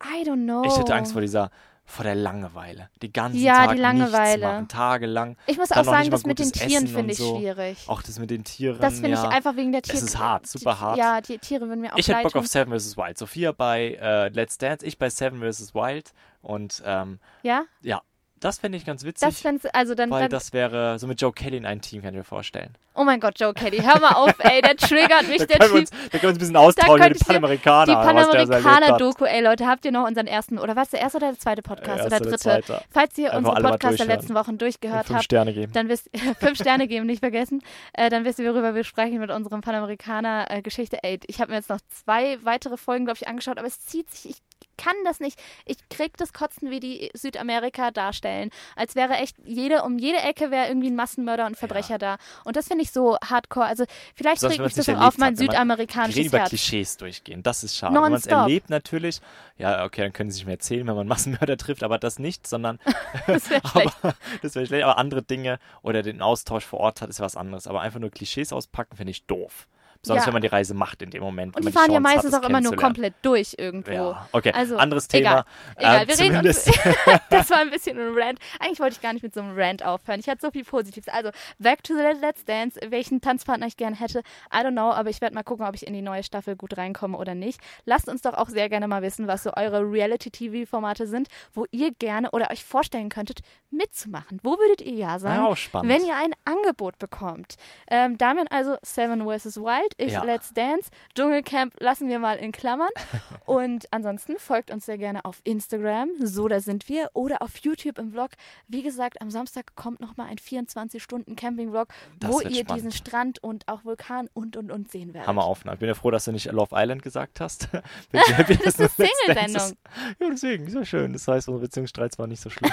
I 0.03 0.23
don't 0.27 0.43
know. 0.43 0.63
Ich 0.65 0.77
hätte 0.77 0.93
Angst 0.93 1.13
vor 1.13 1.21
dieser 1.21 1.49
vor 1.87 2.03
der 2.03 2.15
Langeweile. 2.15 2.89
Die 3.03 3.13
ganzen 3.13 3.39
Ja, 3.39 3.67
Tag 3.67 3.75
die 3.75 3.81
Langeweile. 3.81 4.31
nichts 4.37 4.41
machen, 4.41 4.67
tagelang. 4.67 5.37
Ich 5.45 5.57
muss 5.57 5.71
auch 5.71 5.83
sagen, 5.83 6.09
das 6.09 6.25
mit 6.25 6.39
den 6.39 6.51
Tieren 6.51 6.87
finde 6.87 7.11
ich 7.13 7.19
so. 7.19 7.37
schwierig. 7.37 7.77
Auch 7.87 8.01
das 8.01 8.17
mit 8.17 8.31
den 8.31 8.43
Tieren. 8.43 8.79
Das 8.81 8.95
finde 8.95 9.11
ja. 9.11 9.23
ich 9.23 9.29
einfach 9.29 9.55
wegen 9.55 9.71
der 9.71 9.81
Es 9.83 9.89
Tiere. 9.89 10.03
ist 10.03 10.17
hart, 10.17 10.47
super 10.47 10.79
hart. 10.79 10.97
Ja, 10.97 11.21
die 11.21 11.37
Tiere 11.37 11.67
würden 11.67 11.81
mir 11.81 11.93
auch 11.93 11.97
Ich 11.97 12.07
hätte 12.07 12.23
Bock 12.23 12.31
tun. 12.31 12.41
auf 12.41 12.47
Seven 12.47 12.77
vs. 12.77 12.97
Wild. 12.97 13.17
Sophia 13.19 13.51
bei 13.51 13.99
äh, 14.01 14.29
Let's 14.29 14.57
Dance, 14.57 14.83
ich 14.83 14.97
bei 14.97 15.11
Seven 15.11 15.39
vs. 15.41 15.75
Wild. 15.75 16.11
Und 16.41 16.81
ähm, 16.85 17.19
Ja, 17.43 17.65
ja, 17.81 18.01
das 18.39 18.59
fände 18.59 18.77
ich 18.77 18.85
ganz 18.85 19.03
witzig. 19.03 19.27
das 19.27 19.39
fänd's, 19.41 19.65
also 19.67 19.95
dann, 19.95 20.09
weil 20.11 20.21
dann 20.23 20.29
das 20.29 20.53
wäre 20.53 20.99
so 20.99 21.07
mit 21.07 21.19
Joe 21.21 21.31
Kelly 21.33 21.57
in 21.57 21.65
ein 21.65 21.81
Team, 21.81 22.01
kann 22.01 22.13
ich 22.13 22.17
mir 22.17 22.23
vorstellen. 22.23 22.73
oh 22.93 23.03
mein 23.03 23.19
Gott, 23.19 23.39
Joe 23.39 23.53
Kelly, 23.53 23.77
hör 23.79 23.99
mal 23.99 24.11
auf, 24.13 24.33
ey, 24.39 24.61
der 24.61 24.75
triggert 24.77 25.27
mich, 25.27 25.39
Da 25.39 25.45
der 25.45 25.59
Typ. 25.67 25.73
uns, 25.75 25.89
da 25.89 25.97
können 26.19 26.21
wir 26.21 26.29
uns 26.29 26.35
ein 26.35 26.39
bisschen 26.39 26.55
austauschen 26.57 27.11
ich 27.11 27.17
dir- 27.19 27.25
Panamerikaner. 27.25 27.85
Die 27.85 27.91
der. 27.91 28.47
Panamerikaner-Doku, 28.47 29.25
ey 29.25 29.41
Leute, 29.41 29.65
habt 29.67 29.85
ihr 29.85 29.91
noch 29.91 30.05
unseren 30.07 30.27
ersten, 30.27 30.59
oder 30.59 30.75
was, 30.75 30.89
der 30.89 31.01
erste 31.01 31.17
oder 31.17 31.29
der 31.31 31.39
zweite 31.39 31.61
Podcast 31.61 31.87
Erster 31.99 32.05
oder 32.07 32.15
oder 32.17 32.25
dritte? 32.25 32.37
zweiter. 32.39 32.83
Falls 32.91 33.17
ihr 33.17 33.25
Einfach 33.27 33.37
unsere 33.37 33.55
alle 33.55 33.63
mal 33.63 33.69
Podcasts 33.71 33.97
der 33.97 34.05
letzten 34.07 34.35
Wochen 34.35 34.57
durchgehört 34.57 35.05
fünf 35.07 35.15
habt, 35.17 35.25
Sterne 35.25 35.53
geben. 35.53 35.71
dann 35.73 35.89
wisst 35.89 36.09
fünf 36.39 36.57
Sterne 36.59 36.87
geben, 36.87 37.05
nicht 37.05 37.19
vergessen. 37.21 37.61
Äh, 37.93 38.09
dann 38.09 38.25
wisst 38.25 38.39
ihr, 38.39 38.51
worüber 38.53 38.75
wir 38.75 38.83
sprechen 38.83 39.19
mit 39.19 39.31
unserem 39.31 39.61
Panamerikaner-Geschichte. 39.61 40.99
Ey, 41.03 41.19
ich 41.27 41.39
habe 41.41 41.51
mir 41.51 41.57
jetzt 41.57 41.69
noch 41.69 41.79
zwei 41.89 42.37
weitere 42.43 42.77
Folgen, 42.77 43.05
glaube 43.05 43.17
ich, 43.21 43.27
angeschaut, 43.27 43.57
aber 43.57 43.67
es 43.67 43.79
zieht 43.85 44.09
sich. 44.11 44.25
Ich 44.61 44.64
kann 44.77 44.95
das 45.03 45.19
nicht. 45.19 45.39
Ich 45.65 45.77
krieg 45.89 46.17
das 46.17 46.33
Kotzen, 46.33 46.71
wie 46.71 46.79
die 46.79 47.09
Südamerika 47.13 47.91
darstellen. 47.91 48.49
Als 48.75 48.95
wäre 48.95 49.15
echt 49.15 49.37
jede, 49.43 49.83
um 49.83 49.97
jede 49.97 50.19
Ecke 50.19 50.51
wäre 50.51 50.67
irgendwie 50.67 50.89
ein 50.89 50.95
Massenmörder 50.95 51.45
und 51.45 51.57
Verbrecher 51.57 51.97
da. 51.97 52.17
Und 52.43 52.55
das 52.55 52.67
finde 52.67 52.83
ich 52.83 52.91
so 52.91 53.17
hardcore. 53.17 53.65
Also 53.65 53.85
vielleicht 54.15 54.41
mich 54.43 54.59
man's 54.59 54.75
das 54.75 54.89
auch 54.89 55.01
auf 55.01 55.17
mein 55.17 55.33
hat, 55.33 55.37
südamerikanisches 55.37 56.17
reden 56.17 56.27
über 56.29 56.39
Herz. 56.39 56.49
Klischees 56.49 56.97
durchgehen. 56.97 57.43
Das 57.43 57.63
ist 57.63 57.75
schade. 57.75 57.93
Wenn 57.93 58.01
man 58.01 58.13
es 58.13 58.25
erlebt 58.25 58.69
natürlich, 58.69 59.21
ja, 59.57 59.83
okay, 59.85 60.01
dann 60.01 60.13
können 60.13 60.29
sie 60.29 60.35
sich 60.35 60.45
mehr 60.45 60.55
erzählen, 60.55 60.85
wenn 60.87 60.95
man 60.95 61.07
Massenmörder 61.15 61.57
trifft, 61.57 61.83
aber 61.83 61.97
das 61.97 62.19
nicht, 62.19 62.47
sondern 62.47 62.79
Das 63.27 63.49
wäre 63.49 63.61
schlecht. 63.67 63.95
wäre 64.41 64.65
schlecht. 64.65 64.83
Aber 64.83 64.97
andere 64.97 65.21
Dinge 65.23 65.59
oder 65.81 66.01
den 66.01 66.21
Austausch 66.21 66.65
vor 66.65 66.79
Ort 66.79 67.01
hat, 67.01 67.09
ist 67.09 67.19
was 67.19 67.35
anderes. 67.35 67.67
Aber 67.67 67.81
einfach 67.81 67.99
nur 67.99 68.09
Klischees 68.09 68.53
auspacken, 68.53 68.97
finde 68.97 69.11
ich 69.11 69.25
doof. 69.25 69.67
Besonders 70.05 70.23
Ja. 70.23 70.27
wenn 70.27 70.33
man 70.33 70.41
die 70.41 70.47
Reise 70.47 70.73
macht 70.73 71.01
in 71.01 71.09
dem 71.09 71.23
Moment. 71.23 71.55
Und 71.55 71.65
die 71.65 71.71
fahren 71.71 71.91
ja 71.91 71.97
Chance 71.99 72.09
hat, 72.09 72.15
meistens 72.15 72.31
das 72.31 72.41
auch 72.43 72.49
immer 72.49 72.61
nur 72.61 72.75
komplett 72.75 73.13
durch 73.23 73.55
irgendwo. 73.57 73.91
Ja, 73.91 74.27
okay. 74.31 74.51
Also, 74.53 74.77
Anderes 74.77 75.07
Thema. 75.07 75.29
egal. 75.29 75.45
Egal, 75.77 76.01
Ähm, 76.01 76.07
wir 76.07 76.19
reden 76.19 76.45
uns. 76.47 76.63
zumindest- 76.63 76.79
das 77.29 77.49
war 77.49 77.57
ein 77.57 77.69
bisschen 77.71 77.97
ein 77.99 78.13
Rant. 78.17 78.39
Eigentlich 78.59 78.79
wollte 78.79 78.93
ich 78.95 79.01
gar 79.01 79.13
nicht 79.13 79.23
mit 79.23 79.33
so 79.33 79.41
einem 79.41 79.57
Rant 79.57 79.83
aufhören. 79.83 80.19
Ich 80.19 80.27
hatte 80.29 80.41
so 80.41 80.51
viel 80.51 80.63
Positives. 80.63 81.07
Also, 81.13 81.31
back 81.59 81.83
to 81.83 81.93
the 81.95 82.19
Let's 82.21 82.45
Dance. 82.45 82.79
Welchen 82.89 83.21
Tanzpartner 83.21 83.67
ich 83.67 83.77
gerne 83.77 83.95
hätte, 83.99 84.19
I 84.53 84.57
don't 84.57 84.71
know, 84.71 84.91
aber 84.91 85.09
ich 85.09 85.21
werde 85.21 85.33
mal 85.35 85.43
gucken, 85.43 85.65
ob 85.65 85.75
ich 85.75 85.85
in 85.87 85.93
die 85.93 86.01
neue 86.01 86.23
Staffel 86.23 86.55
gut 86.55 86.77
reinkomme 86.77 87.17
oder 87.17 87.35
nicht. 87.35 87.59
Lasst 87.85 88.07
uns 88.07 88.21
doch 88.21 88.33
auch 88.35 88.49
sehr 88.49 88.69
gerne 88.69 88.87
mal 88.87 89.01
wissen, 89.01 89.27
was 89.27 89.43
so 89.43 89.51
eure 89.55 89.81
Reality-TV-Formate 89.81 91.07
sind, 91.07 91.27
wo 91.53 91.65
ihr 91.71 91.91
gerne 91.93 92.31
oder 92.31 92.51
euch 92.51 92.63
vorstellen 92.63 93.09
könntet, 93.09 93.39
mitzumachen. 93.71 94.39
Wo 94.43 94.51
würdet 94.57 94.81
ihr 94.81 94.93
ja 94.93 95.19
sagen? 95.19 95.43
Ja, 95.43 95.47
auch 95.47 95.57
spannend. 95.57 95.91
Wenn 95.91 96.05
ihr 96.05 96.15
ein 96.15 96.33
Angebot 96.45 96.97
bekommt. 96.99 97.55
Ähm, 97.89 98.17
Damian 98.17 98.47
also 98.49 98.77
Seven 98.83 99.21
vs. 99.25 99.57
Wild, 99.57 99.93
ich 99.97 100.13
Ja. 100.13 100.23
Let's 100.23 100.53
Dance, 100.53 100.89
Dschungelcamp 101.15 101.73
lassen 101.79 102.07
wir 102.09 102.19
mal 102.19 102.37
in 102.37 102.51
Klammern. 102.51 102.89
Und 103.45 103.87
ansonsten 103.91 104.37
folgt 104.39 104.71
uns 104.71 104.85
sehr 104.85 104.97
gerne 104.97 105.23
auf 105.25 105.39
Instagram, 105.43 106.09
so 106.19 106.47
da 106.47 106.59
sind 106.59 106.89
wir, 106.89 107.09
oder 107.13 107.41
auf 107.41 107.57
YouTube 107.57 107.97
im 107.99 108.11
Vlog. 108.11 108.31
Wie 108.67 108.81
gesagt, 108.81 109.21
am 109.21 109.29
Samstag 109.29 109.75
kommt 109.75 109.99
nochmal 110.01 110.27
ein 110.27 110.37
24-Stunden-Camping-Vlog, 110.37 111.87
Das 112.19 112.31
wo 112.31 112.41
ihr 112.41 112.49
spannend. 112.51 112.71
diesen 112.71 112.91
Strand 112.91 113.41
und 113.43 113.67
auch 113.67 113.85
Vulkan 113.85 114.29
und 114.33 114.57
und 114.57 114.71
und 114.71 114.91
sehen 114.91 115.13
werdet. 115.13 115.27
Hammeraufnahme. 115.27 115.75
Ich 115.75 115.79
bin 115.79 115.87
ja 115.89 115.95
froh, 115.95 116.11
dass 116.11 116.25
du 116.25 116.31
nicht 116.31 116.51
Love 116.51 116.75
Island 116.75 117.01
gesagt 117.03 117.39
hast. 117.39 117.71
Bin 117.71 118.21
sehr 118.25 118.37
happy, 118.37 118.57
Das 118.57 118.79
ist 118.79 118.99
eine 118.99 119.09
Single-Sendung. 119.35 119.77
Ja, 120.19 120.29
deswegen, 120.31 120.67
ist 120.67 120.73
ja 120.75 120.85
schön. 120.85 121.13
Das 121.13 121.27
heißt, 121.27 121.47
unsere 121.47 121.61
Beziehungsstreit 121.65 122.17
war 122.17 122.27
nicht 122.27 122.41
so 122.41 122.49
schlimm. 122.49 122.71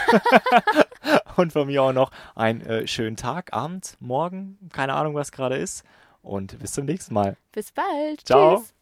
Und 1.36 1.52
von 1.52 1.66
mir 1.66 1.82
auch 1.82 1.92
noch 1.92 2.10
einen 2.34 2.60
äh, 2.62 2.86
schönen 2.86 3.16
Tag, 3.16 3.52
Abend, 3.52 3.96
Morgen, 4.00 4.58
keine 4.72 4.94
Ahnung, 4.94 5.14
was 5.14 5.32
gerade 5.32 5.56
ist. 5.56 5.84
Und 6.22 6.58
bis 6.58 6.72
zum 6.72 6.86
nächsten 6.86 7.14
Mal. 7.14 7.36
Bis 7.52 7.72
bald. 7.72 8.24
Ciao. 8.24 8.58
Tschüss. 8.58 8.74